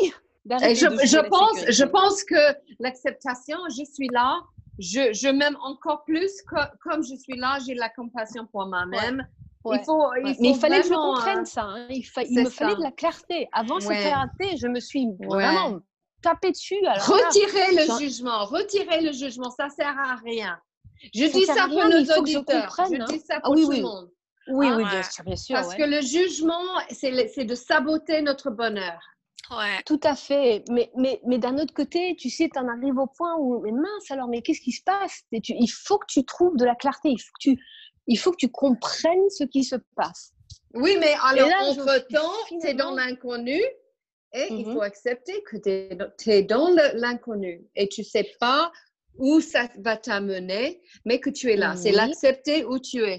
d'arrêter 0.46 0.74
je, 0.74 0.86
je 0.86 1.28
pense, 1.28 1.64
je 1.68 1.84
pense 1.84 2.24
que 2.24 2.56
l'acceptation, 2.78 3.58
je 3.68 3.84
suis 3.84 4.08
là, 4.08 4.40
je, 4.78 5.12
je 5.12 5.28
m'aime 5.28 5.56
encore 5.62 6.04
plus 6.04 6.42
comme 6.82 7.02
je 7.02 7.14
suis 7.16 7.36
là, 7.36 7.58
j'ai 7.66 7.74
la 7.74 7.90
compassion 7.90 8.46
pour 8.46 8.66
moi-même. 8.66 9.26
Il 9.66 9.80
faut, 9.84 10.10
il 10.16 10.36
Mais 10.40 10.50
il 10.50 10.56
fallait 10.56 10.80
que 10.80 10.88
je 10.88 10.94
comprenne 10.94 11.44
ça. 11.44 11.64
Hein. 11.64 11.86
Il, 11.90 12.02
il 12.30 12.44
me 12.44 12.48
fallait 12.48 12.76
de 12.76 12.82
la 12.82 12.92
clarté. 12.92 13.48
Avant 13.52 13.78
cette 13.78 13.98
clarté, 13.98 14.56
je 14.56 14.66
me 14.66 14.80
suis 14.80 15.06
vraiment 15.20 15.80
tapé 16.22 16.50
dessus. 16.50 16.78
retirez 16.82 17.74
le 17.74 17.98
jugement, 17.98 18.44
retirez 18.44 19.02
le 19.02 19.12
jugement, 19.12 19.50
ça 19.50 19.68
sert 19.68 19.98
à 19.98 20.16
rien. 20.16 20.58
Je 21.14 21.30
dis 21.30 21.46
ça 21.46 21.66
pour 21.66 21.84
nos 21.84 22.18
auditeurs. 22.18 22.74
Je, 22.78 22.96
je, 22.96 23.04
dis 23.04 23.20
ça 23.20 23.36
hein. 23.36 23.40
pour 23.42 23.52
ah, 23.52 23.56
oui, 23.56 23.62
tout 23.62 23.68
oui. 23.68 23.76
le 23.78 23.82
monde. 23.82 24.10
Oui, 24.48 24.66
oui, 24.76 24.84
bien 24.84 25.02
sûr, 25.02 25.24
bien 25.24 25.36
sûr. 25.36 25.54
Parce 25.56 25.74
que 25.74 25.82
le 25.82 26.00
jugement, 26.00 26.64
c'est 26.90 27.44
de 27.44 27.54
saboter 27.54 28.22
notre 28.22 28.50
bonheur. 28.50 29.00
Ouais. 29.50 29.82
Tout 29.84 30.00
à 30.04 30.14
fait. 30.14 30.64
Mais, 30.70 30.90
mais, 30.96 31.20
mais 31.26 31.38
d'un 31.38 31.58
autre 31.58 31.74
côté, 31.74 32.14
tu 32.16 32.30
sais, 32.30 32.48
tu 32.52 32.58
en 32.58 32.68
arrives 32.68 32.98
au 32.98 33.06
point 33.06 33.36
où, 33.38 33.60
mais 33.62 33.72
mince, 33.72 34.10
alors, 34.10 34.28
mais 34.28 34.42
qu'est-ce 34.42 34.60
qui 34.60 34.72
se 34.72 34.82
passe? 34.82 35.24
Tu, 35.42 35.54
Il 35.58 35.68
faut 35.68 35.98
que 35.98 36.06
tu 36.08 36.24
trouves 36.24 36.56
de 36.56 36.64
la 36.64 36.74
clarté. 36.74 37.10
Il 37.10 37.18
faut 37.18 37.32
que 37.38 37.50
tu, 37.50 37.58
il 38.06 38.16
faut 38.16 38.32
que 38.32 38.36
tu 38.36 38.48
comprennes 38.48 39.28
ce 39.30 39.44
qui 39.44 39.64
se 39.64 39.76
passe. 39.94 40.32
Oui, 40.74 40.96
mais 40.98 41.14
alors, 41.24 41.48
entre-temps, 41.68 42.32
tu 42.48 42.66
es 42.66 42.74
dans 42.74 42.92
l'inconnu 42.92 43.60
et 44.32 44.46
il 44.50 44.68
mmh 44.68 44.72
faut 44.72 44.82
accepter 44.82 45.42
que 45.42 45.56
tu 45.56 46.30
es, 46.30 46.42
dans 46.42 46.68
l'inconnu 46.94 47.66
et 47.74 47.88
tu 47.88 48.04
sais 48.04 48.30
pas 48.38 48.70
où 49.18 49.40
ça 49.40 49.68
va 49.78 49.96
t'amener, 49.96 50.80
mais 51.04 51.18
que 51.18 51.30
tu 51.30 51.50
es 51.50 51.56
là. 51.56 51.74
C'est 51.76 51.90
l'accepter 51.90 52.64
où 52.64 52.78
tu 52.78 53.02
es. 53.04 53.18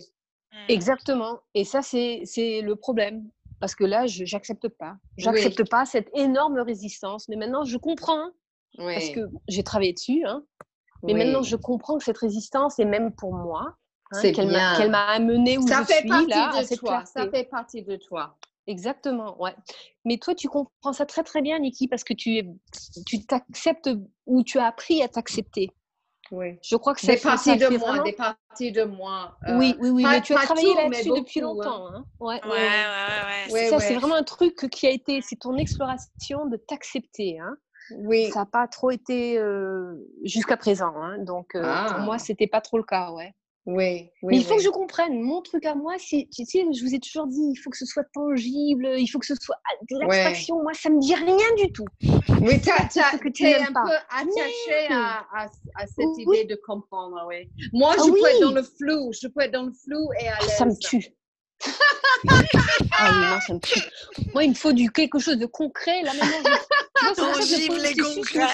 Mmh. 0.51 0.55
Exactement. 0.69 1.39
Et 1.53 1.65
ça, 1.65 1.81
c'est 1.81 2.23
le 2.61 2.75
problème. 2.75 3.29
Parce 3.59 3.75
que 3.75 3.83
là, 3.83 4.07
je 4.07 4.23
n'accepte 4.31 4.69
pas. 4.69 4.95
J'accepte 5.17 5.69
pas 5.69 5.85
cette 5.85 6.09
énorme 6.15 6.59
résistance. 6.59 7.29
Mais 7.29 7.35
maintenant, 7.35 7.63
je 7.63 7.77
comprends. 7.77 8.31
Parce 8.77 9.09
que 9.09 9.19
j'ai 9.47 9.63
travaillé 9.63 9.93
dessus. 9.93 10.23
Hein. 10.25 10.43
Mais 11.03 11.13
maintenant, 11.13 11.43
je 11.43 11.55
comprends 11.55 11.97
que 11.97 12.03
cette 12.03 12.17
résistance 12.17 12.79
est 12.79 12.85
même 12.85 13.13
pour 13.13 13.33
moi. 13.33 13.77
Hein, 14.11 14.31
qu'elle 14.31 14.91
m'a 14.91 15.05
amené 15.05 15.57
où 15.57 15.67
ça 15.67 15.81
je 15.81 15.87
fait 15.87 15.99
suis 15.99 16.09
partie 16.09 16.27
là. 16.27 16.61
De 16.61 16.75
toi. 16.75 17.03
Ça 17.05 17.29
fait 17.29 17.45
partie 17.45 17.83
de 17.83 17.95
toi. 17.95 18.37
Exactement, 18.67 19.41
ouais. 19.41 19.55
Mais 20.05 20.17
toi, 20.17 20.35
tu 20.35 20.47
comprends 20.47 20.93
ça 20.93 21.05
très 21.05 21.23
très 21.23 21.41
bien, 21.41 21.59
Niki, 21.59 21.87
parce 21.87 22.03
que 22.03 22.13
tu 22.13 22.43
tu 23.05 23.25
t'acceptes 23.25 23.89
ou 24.25 24.43
tu 24.43 24.59
as 24.59 24.67
appris 24.67 25.01
à 25.01 25.07
t'accepter. 25.07 25.71
Oui. 26.31 26.57
Je 26.63 26.77
crois 26.77 26.93
que 26.93 27.01
c'est 27.01 27.21
partie 27.21 27.57
de 27.57 27.77
moi, 27.77 27.99
des 27.99 28.13
parties 28.13 28.71
de 28.71 28.83
moi. 28.83 29.37
Euh, 29.47 29.57
oui, 29.57 29.75
oui, 29.79 29.89
oui. 29.89 30.05
mais 30.09 30.21
tu 30.21 30.33
as 30.33 30.43
travaillé 30.43 30.73
là-dessus 30.75 31.09
depuis 31.09 31.41
longtemps. 31.41 31.87
Hein. 31.87 32.05
Ouais, 32.19 32.39
ouais, 32.45 32.51
ouais. 32.51 33.53
ouais, 33.53 33.69
ça, 33.69 33.79
c'est 33.79 33.95
vraiment 33.95 34.15
un 34.15 34.23
truc 34.23 34.69
qui 34.69 34.87
a 34.87 34.91
été, 34.91 35.21
c'est 35.21 35.35
ton 35.35 35.57
exploration 35.57 36.45
de 36.45 36.55
t'accepter. 36.55 37.39
Hein. 37.39 37.57
Oui. 37.97 38.29
Ça 38.31 38.41
n'a 38.41 38.45
pas 38.45 38.67
trop 38.67 38.91
été 38.91 39.37
euh, 39.37 39.95
jusqu'à 40.23 40.55
présent. 40.55 40.93
Hein. 40.95 41.17
Donc, 41.19 41.53
euh, 41.55 41.61
pour 41.89 41.99
moi, 41.99 42.15
ah. 42.15 42.19
c'était 42.19 42.47
pas 42.47 42.61
trop 42.61 42.77
le 42.77 42.83
cas, 42.83 43.11
ouais. 43.11 43.33
Oui, 43.67 44.09
Mais 44.23 44.37
il 44.37 44.43
faut 44.43 44.55
que 44.55 44.63
je 44.63 44.69
comprenne. 44.69 45.21
Mon 45.21 45.41
truc 45.41 45.65
à 45.65 45.75
moi, 45.75 45.93
si, 45.99 46.27
tu 46.29 46.45
sais, 46.45 46.65
je 46.73 46.83
vous 46.83 46.95
ai 46.95 46.99
toujours 46.99 47.27
dit, 47.27 47.51
il 47.51 47.55
faut 47.57 47.69
que 47.69 47.77
ce 47.77 47.85
soit 47.85 48.05
tangible, 48.11 48.95
il 48.97 49.07
faut 49.07 49.19
que 49.19 49.25
ce 49.27 49.35
soit 49.35 49.57
de 49.89 49.99
l'abstraction. 49.99 50.63
Moi, 50.63 50.73
ça 50.73 50.89
me 50.89 50.99
dit 50.99 51.13
rien 51.13 51.55
du 51.57 51.71
tout. 51.71 51.85
Oui, 52.41 52.59
tu 52.59 52.69
es 52.69 53.55
un 53.55 53.67
peu 53.67 53.95
attaché 54.09 54.87
à, 54.89 55.25
à, 55.35 55.87
cette 55.87 56.17
idée 56.17 56.45
de 56.45 56.59
comprendre. 56.65 57.23
Oui. 57.27 57.49
Moi, 57.71 57.93
je 57.97 58.01
ah 58.01 58.11
peux 58.11 58.29
être 58.29 58.41
dans 58.41 58.53
le 58.53 58.63
flou. 58.63 59.11
Je 59.13 59.27
peux 59.27 59.41
être 59.41 59.53
dans 59.53 59.65
le 59.67 59.73
flou 59.73 60.09
et 60.19 60.27
à 60.27 60.39
l'aise. 60.39 60.57
Ça 60.57 60.65
me 60.65 60.75
tue. 60.75 61.13
Ah 62.91 63.11
oui, 63.13 63.27
moi, 63.27 63.41
ça 63.41 63.53
me 63.53 63.59
tue. 63.59 63.79
Moi, 64.33 64.43
il 64.43 64.49
me 64.49 64.55
faut 64.55 64.73
du 64.73 64.91
quelque 64.91 65.19
chose 65.19 65.37
de 65.37 65.45
concret. 65.45 66.01
Là, 66.03 66.13
maintenant, 66.13 66.39
concrets. 68.15 68.47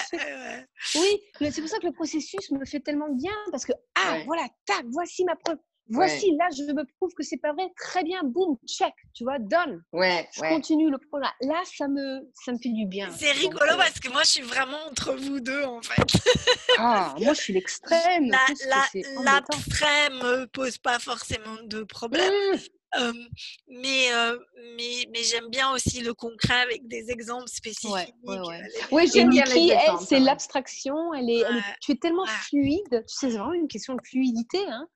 Oui, 0.94 1.50
c'est 1.50 1.60
pour 1.60 1.70
ça 1.70 1.78
que 1.78 1.86
le 1.86 1.92
processus 1.92 2.50
me 2.50 2.64
fait 2.64 2.80
tellement 2.80 3.10
bien 3.10 3.32
parce 3.50 3.64
que, 3.64 3.72
ah, 3.94 4.18
voilà, 4.26 4.46
tac, 4.66 4.84
voici 4.90 5.24
ma 5.24 5.36
preuve. 5.36 5.58
Voici, 5.90 6.36
là, 6.36 6.48
je 6.54 6.70
me 6.72 6.84
prouve 6.98 7.12
que 7.14 7.22
c'est 7.22 7.38
pas 7.38 7.52
vrai. 7.52 7.64
Très 7.76 8.04
bien, 8.04 8.20
boum, 8.22 8.56
check, 8.66 8.92
tu 9.14 9.24
vois, 9.24 9.38
done. 9.38 9.82
Ouais, 9.92 10.28
je 10.32 10.40
continue 10.40 10.90
le 10.90 10.98
programme. 10.98 11.32
Là, 11.40 11.62
ça 11.64 11.88
me, 11.88 12.20
ça 12.44 12.52
me 12.52 12.58
fait 12.58 12.68
du 12.68 12.86
bien. 12.86 13.10
C'est 13.16 13.32
rigolo 13.32 13.72
euh 13.72 13.76
parce 13.76 13.98
que 13.98 14.10
moi, 14.10 14.22
je 14.22 14.28
suis 14.28 14.42
vraiment 14.42 14.76
entre 14.90 15.14
vous 15.14 15.40
deux, 15.40 15.64
en 15.64 15.80
fait. 15.80 16.20
ah, 16.78 17.14
moi, 17.18 17.32
je 17.32 17.40
suis 17.40 17.52
l'extrême. 17.54 18.30
L'extrême 18.48 20.12
la, 20.20 20.26
me 20.26 20.44
pose 20.46 20.76
pas 20.78 20.98
forcément 20.98 21.56
de 21.64 21.82
problème. 21.84 22.32
Mmh 22.54 22.77
mais, 23.68 24.08
mais, 24.76 25.06
mais 25.12 25.22
j'aime 25.22 25.48
bien 25.48 25.70
aussi 25.72 26.00
le 26.00 26.14
concret 26.14 26.60
avec 26.60 26.86
des 26.88 27.10
exemples 27.10 27.48
spécifiques. 27.48 28.14
Ouais, 28.22 28.38
ouais, 28.38 28.62
Oui, 28.90 29.10
j'aime 29.12 29.30
bien 29.30 29.44
les 29.44 29.72
exemples. 29.72 30.04
C'est 30.06 30.20
l'abstraction. 30.20 31.14
Elle 31.14 31.30
est, 31.30 31.44
tu 31.80 31.92
es 31.92 31.96
tellement 31.96 32.26
fluide. 32.26 32.82
Tu 32.90 33.02
sais, 33.06 33.30
c'est 33.30 33.38
vraiment 33.38 33.52
une 33.52 33.68
question 33.68 33.94
de 33.94 34.00
fluidité. 34.04 34.64
Hein. 34.68 34.86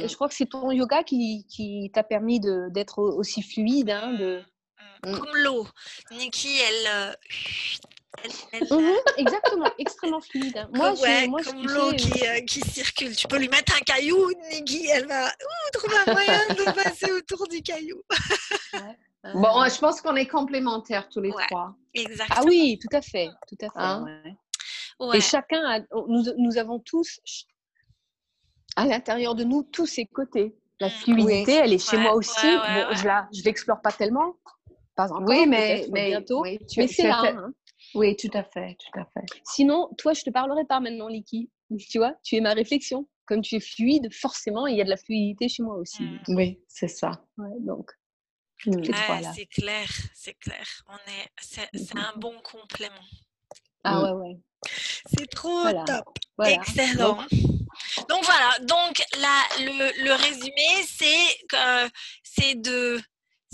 Et 0.00 0.08
je 0.08 0.14
crois 0.14 0.28
que 0.28 0.34
c'est 0.34 0.46
ton 0.46 0.70
yoga 0.70 1.02
qui, 1.04 1.46
qui 1.48 1.90
t'a 1.92 2.02
permis 2.02 2.40
d'être 2.40 3.00
aussi 3.00 3.42
fluide. 3.42 3.90
Hein, 3.90 4.14
de... 4.14 4.42
Mmh, 5.04 5.10
mmh. 5.10 5.18
Comme 5.18 5.36
l'eau. 5.36 5.66
Nikki, 6.12 6.58
elle, 6.58 7.16
Mhm, 8.70 8.94
exactement, 9.16 9.70
extrêmement 9.78 10.20
fluide. 10.20 10.66
Moi, 10.72 10.92
ouais, 11.00 11.26
moi, 11.26 11.42
comme 11.42 11.66
l'eau 11.66 11.92
qui, 11.92 12.26
euh, 12.26 12.40
qui, 12.40 12.60
circule. 12.60 13.14
Tu 13.14 13.26
peux 13.26 13.38
lui 13.38 13.48
mettre 13.48 13.76
un 13.76 13.80
caillou, 13.80 14.30
Niggy, 14.50 14.86
elle 14.86 15.06
va 15.06 15.30
trouver 15.72 15.96
un 16.06 16.12
moyen 16.12 16.40
de 16.50 16.72
passer 16.72 17.12
autour 17.12 17.48
du 17.48 17.62
caillou. 17.62 18.00
Bon, 19.32 19.64
je 19.64 19.78
pense 19.78 20.02
qu'on 20.02 20.16
est 20.16 20.26
complémentaires 20.26 21.08
tous 21.08 21.22
les 21.22 21.30
trois. 21.30 21.74
Exactement. 21.94 22.40
Ah 22.42 22.44
oui, 22.46 22.78
tout 22.78 22.94
à 22.94 23.00
fait, 23.00 23.30
tout 23.48 23.56
à 23.62 23.70
fait. 23.70 23.72
Hein? 23.76 24.06
Et 25.14 25.20
chacun, 25.22 25.64
a, 25.64 25.80
nous, 26.08 26.24
nous 26.36 26.58
avons 26.58 26.78
tous 26.78 27.20
à 28.76 28.84
l'intérieur 28.84 29.34
de 29.34 29.44
nous 29.44 29.62
tous 29.62 29.86
ces 29.86 30.04
côtés. 30.04 30.54
La 30.78 30.88
mmh. 30.88 30.90
fluidité, 30.90 31.52
elle 31.54 31.72
est 31.72 31.78
chez 31.78 31.96
moi 31.96 32.14
aussi. 32.14 32.46
bon, 32.46 32.94
je 32.96 33.06
la, 33.06 33.26
je 33.32 33.42
l'explore 33.44 33.80
pas 33.80 33.92
tellement, 33.92 34.36
pas 34.94 35.10
encore. 35.10 35.26
Oui, 35.26 35.46
mais, 35.46 35.86
mais 35.90 36.10
bientôt. 36.10 36.42
Oui, 36.42 36.58
mais 36.76 36.86
c'est 36.86 37.08
là. 37.08 37.22
Hein. 37.24 37.54
Oui, 37.94 38.16
tout 38.16 38.30
à 38.34 38.42
fait, 38.42 38.76
tout 38.78 38.98
à 38.98 39.04
fait. 39.04 39.26
Sinon, 39.44 39.88
toi, 39.98 40.12
je 40.12 40.22
te 40.22 40.30
parlerai 40.30 40.64
pas 40.64 40.80
maintenant, 40.80 41.08
Liki. 41.08 41.50
Tu 41.90 41.98
vois, 41.98 42.14
tu 42.22 42.36
es 42.36 42.40
ma 42.40 42.52
réflexion. 42.52 43.08
Comme 43.26 43.40
tu 43.40 43.54
es 43.56 43.60
fluide, 43.60 44.12
forcément, 44.12 44.66
il 44.66 44.76
y 44.76 44.80
a 44.80 44.84
de 44.84 44.90
la 44.90 44.98
fluidité 44.98 45.48
chez 45.48 45.62
moi 45.62 45.76
aussi. 45.76 46.02
Mmh. 46.02 46.20
Oui, 46.28 46.60
c'est 46.68 46.88
ça. 46.88 47.24
donc, 47.60 47.90
c'est 48.64 49.46
clair, 49.46 49.88
c'est 50.14 50.34
clair. 50.34 50.66
On 50.88 50.94
est, 50.94 51.28
c'est, 51.40 51.96
un 51.96 52.12
bon 52.16 52.34
complément. 52.42 52.94
Ah 53.82 54.02
ouais, 54.02 54.12
ouais. 54.12 54.36
C'est 55.06 55.26
trop 55.26 55.64
top. 55.86 56.18
Excellent. 56.44 57.18
Donc, 58.08 58.24
voilà. 58.24 58.58
Donc 58.62 59.02
là, 59.20 59.42
le, 59.60 60.04
le 60.04 60.12
résumé, 60.12 60.82
c'est 60.86 61.46
que 61.48 61.90
c'est 62.22 62.54
de 62.54 63.00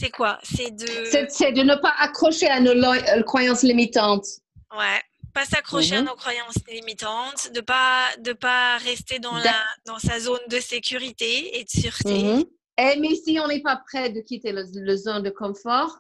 c'est 0.01 0.11
quoi? 0.11 0.39
C'est 0.43 0.71
de... 0.71 0.87
C'est 1.29 1.53
de 1.53 1.63
ne 1.63 1.75
pas 1.75 1.93
accrocher 1.99 2.49
à 2.49 2.61
nos 2.61 2.73
euh, 2.73 3.23
croyances 3.23 3.63
limitantes. 3.63 4.27
Ouais, 4.73 5.01
pas 5.35 5.45
s'accrocher 5.45 5.97
à 5.97 6.01
mhm. 6.01 6.09
nos 6.09 6.15
croyances 6.15 6.59
limitantes, 6.69 7.53
de 7.55 7.61
pas 7.61 8.07
de 8.19 8.33
pas 8.33 8.79
rester 8.79 9.19
dans 9.19 9.37
la 9.37 9.55
dans 9.85 9.99
sa 9.99 10.19
zone 10.21 10.41
de 10.49 10.59
sécurité 10.59 11.59
et 11.59 11.65
de 11.65 11.69
sûreté. 11.69 12.23
Mhm. 12.23 12.45
Et 12.79 12.99
mais 13.01 13.15
si 13.15 13.39
on 13.41 13.49
n'est 13.49 13.61
pas 13.61 13.81
prêt 13.87 14.11
de 14.11 14.21
quitter 14.21 14.53
le, 14.53 14.97
zone 14.97 15.23
de 15.23 15.31
confort, 15.31 15.99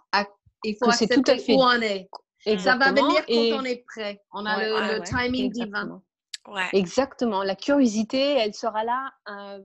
il 0.64 0.76
faut 0.76 0.88
accepter 0.88 1.16
tout 1.16 1.30
à 1.30 1.36
fait. 1.36 1.52
où 1.52 1.60
on 1.60 1.80
est. 1.82 2.08
Ça 2.58 2.76
va 2.76 2.92
venir 2.92 3.26
quand 3.26 3.60
on 3.60 3.64
est 3.64 3.84
prêt. 3.86 4.22
On 4.32 4.46
a 4.46 4.62
le, 4.62 5.02
timing 5.02 5.52
divin. 5.52 6.00
Ouais. 6.48 6.68
Exactement. 6.72 7.42
La 7.42 7.54
curiosité, 7.54 8.38
elle 8.38 8.54
sera 8.54 8.82
là 8.82 9.12
euh, 9.28 9.58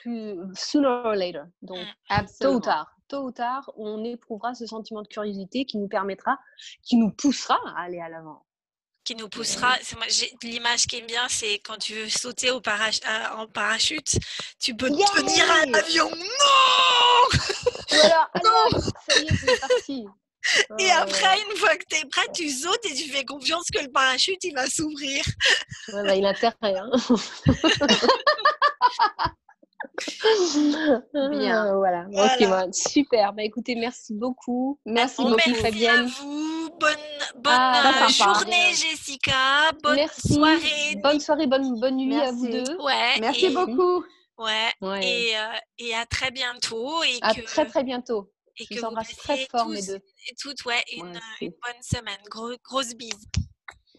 plus 0.00 0.36
sooner 0.54 0.86
or 0.86 1.14
later. 1.16 1.42
Donc, 1.62 1.84
mm. 2.08 2.26
tôt 2.40 2.54
ou 2.54 2.60
tard 2.60 2.93
tôt 3.08 3.24
ou 3.24 3.30
tard, 3.30 3.70
on 3.76 4.04
éprouvera 4.04 4.54
ce 4.54 4.66
sentiment 4.66 5.02
de 5.02 5.08
curiosité 5.08 5.64
qui 5.64 5.78
nous 5.78 5.88
permettra, 5.88 6.38
qui 6.82 6.96
nous 6.96 7.10
poussera 7.10 7.58
à 7.76 7.82
aller 7.82 8.00
à 8.00 8.08
l'avant. 8.08 8.44
Qui 9.04 9.16
nous 9.16 9.28
poussera. 9.28 9.76
L'image 10.42 10.86
qui 10.86 10.96
est 10.96 11.02
bien, 11.02 11.26
c'est 11.28 11.58
quand 11.58 11.76
tu 11.76 11.92
veux 11.92 12.08
sauter 12.08 12.50
au 12.50 12.56
euh, 12.56 13.36
en 13.36 13.46
parachute, 13.46 14.18
tu 14.58 14.74
peux 14.74 14.88
tenir 14.88 15.50
un 15.50 15.74
avion. 15.74 16.08
Non 16.08 17.38
Voilà, 17.90 18.30
non 18.44 18.80
ça 18.80 19.20
y 19.20 19.26
est, 19.26 19.36
c'est 19.36 19.60
parti. 19.60 20.06
Et 20.78 20.90
après, 20.90 21.38
une 21.50 21.56
fois 21.56 21.76
que 21.76 21.84
tu 21.88 21.96
es 21.96 22.04
prêt, 22.06 22.26
tu 22.34 22.50
sautes 22.50 22.84
et 22.84 22.94
tu 22.94 23.10
fais 23.10 23.24
confiance 23.24 23.66
que 23.72 23.82
le 23.82 23.90
parachute, 23.90 24.42
il 24.44 24.54
va 24.54 24.66
s'ouvrir. 24.66 25.24
Voilà, 25.88 26.14
il 26.14 26.26
a 26.26 26.30
intérêt. 26.30 26.54
Hein 26.62 26.90
Bien. 31.30 31.66
Ah, 31.66 31.74
voilà. 31.76 32.06
Ok, 32.12 32.74
super. 32.74 33.32
Bah, 33.32 33.42
écoutez, 33.42 33.74
merci 33.74 34.14
beaucoup. 34.14 34.78
Merci 34.84 35.22
beaucoup, 35.22 35.36
merci 35.36 35.54
Fabienne. 35.54 36.00
À 36.00 36.22
vous. 36.22 36.68
Bonne 36.80 36.96
bonne 37.36 37.52
ah, 37.52 38.06
journée, 38.08 38.70
Jessica. 38.70 39.70
Bonne 39.82 39.96
Merci. 39.96 40.34
soirée. 40.34 40.96
Bonne 41.02 41.20
soirée, 41.20 41.46
bonne, 41.46 41.78
bonne 41.78 41.96
nuit 41.96 42.16
à 42.16 42.32
vous 42.32 42.48
deux. 42.48 42.76
Ouais, 42.82 43.20
Merci 43.20 43.50
beaucoup. 43.50 44.04
Ouais. 44.38 44.72
Et, 45.02 45.34
et, 45.78 45.94
à 45.94 46.06
très 46.06 46.30
bientôt. 46.30 47.02
Et 47.04 47.18
à 47.22 47.34
très, 47.34 47.66
très 47.66 47.84
bientôt. 47.84 48.30
Et 48.58 48.64
Je 48.64 48.68
que 48.68 48.80
vous 48.80 48.86
embrasse 48.86 49.16
très 49.16 49.46
fort, 49.46 49.68
mes 49.68 49.82
deux. 49.82 49.96
Et 49.96 50.34
toutes, 50.40 50.64
ouais, 50.64 50.82
une, 50.92 51.18
une 51.40 51.50
bonne 51.50 51.82
semaine. 51.82 52.18
Gros, 52.30 52.52
grosse 52.64 52.94
bise. 52.94 53.28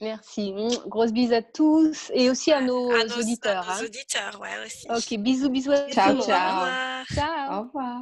Merci. 0.01 0.53
Grosse 0.87 1.13
bise 1.13 1.31
à 1.31 1.41
tous 1.41 2.11
et 2.13 2.29
aussi 2.29 2.51
à 2.51 2.61
nos, 2.61 2.91
à 2.91 3.05
nos 3.05 3.17
auditeurs. 3.17 3.69
À 3.69 3.75
nos 3.75 3.81
hein. 3.81 3.85
auditeurs, 3.85 4.39
ouais, 4.41 4.65
aussi. 4.65 4.87
Ok, 4.89 5.19
bisous, 5.19 5.49
bisous 5.49 5.71
à 5.71 5.89
ciao, 5.89 6.15
tous. 6.15 6.25
Ciao, 6.25 6.51
Au 6.51 6.59
revoir. 6.59 7.05
Ciao. 7.13 7.53
Au 7.53 7.61
revoir. 7.63 8.01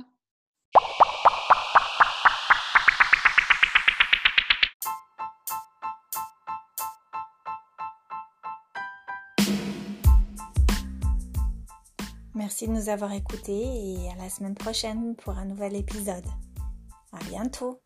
Merci 12.36 12.68
de 12.68 12.74
nous 12.74 12.90
avoir 12.90 13.14
écoutés 13.14 13.64
et 13.64 14.10
à 14.10 14.16
la 14.16 14.30
semaine 14.30 14.56
prochaine 14.56 15.16
pour 15.16 15.38
un 15.38 15.46
nouvel 15.46 15.76
épisode. 15.76 16.26
À 17.12 17.24
bientôt! 17.30 17.80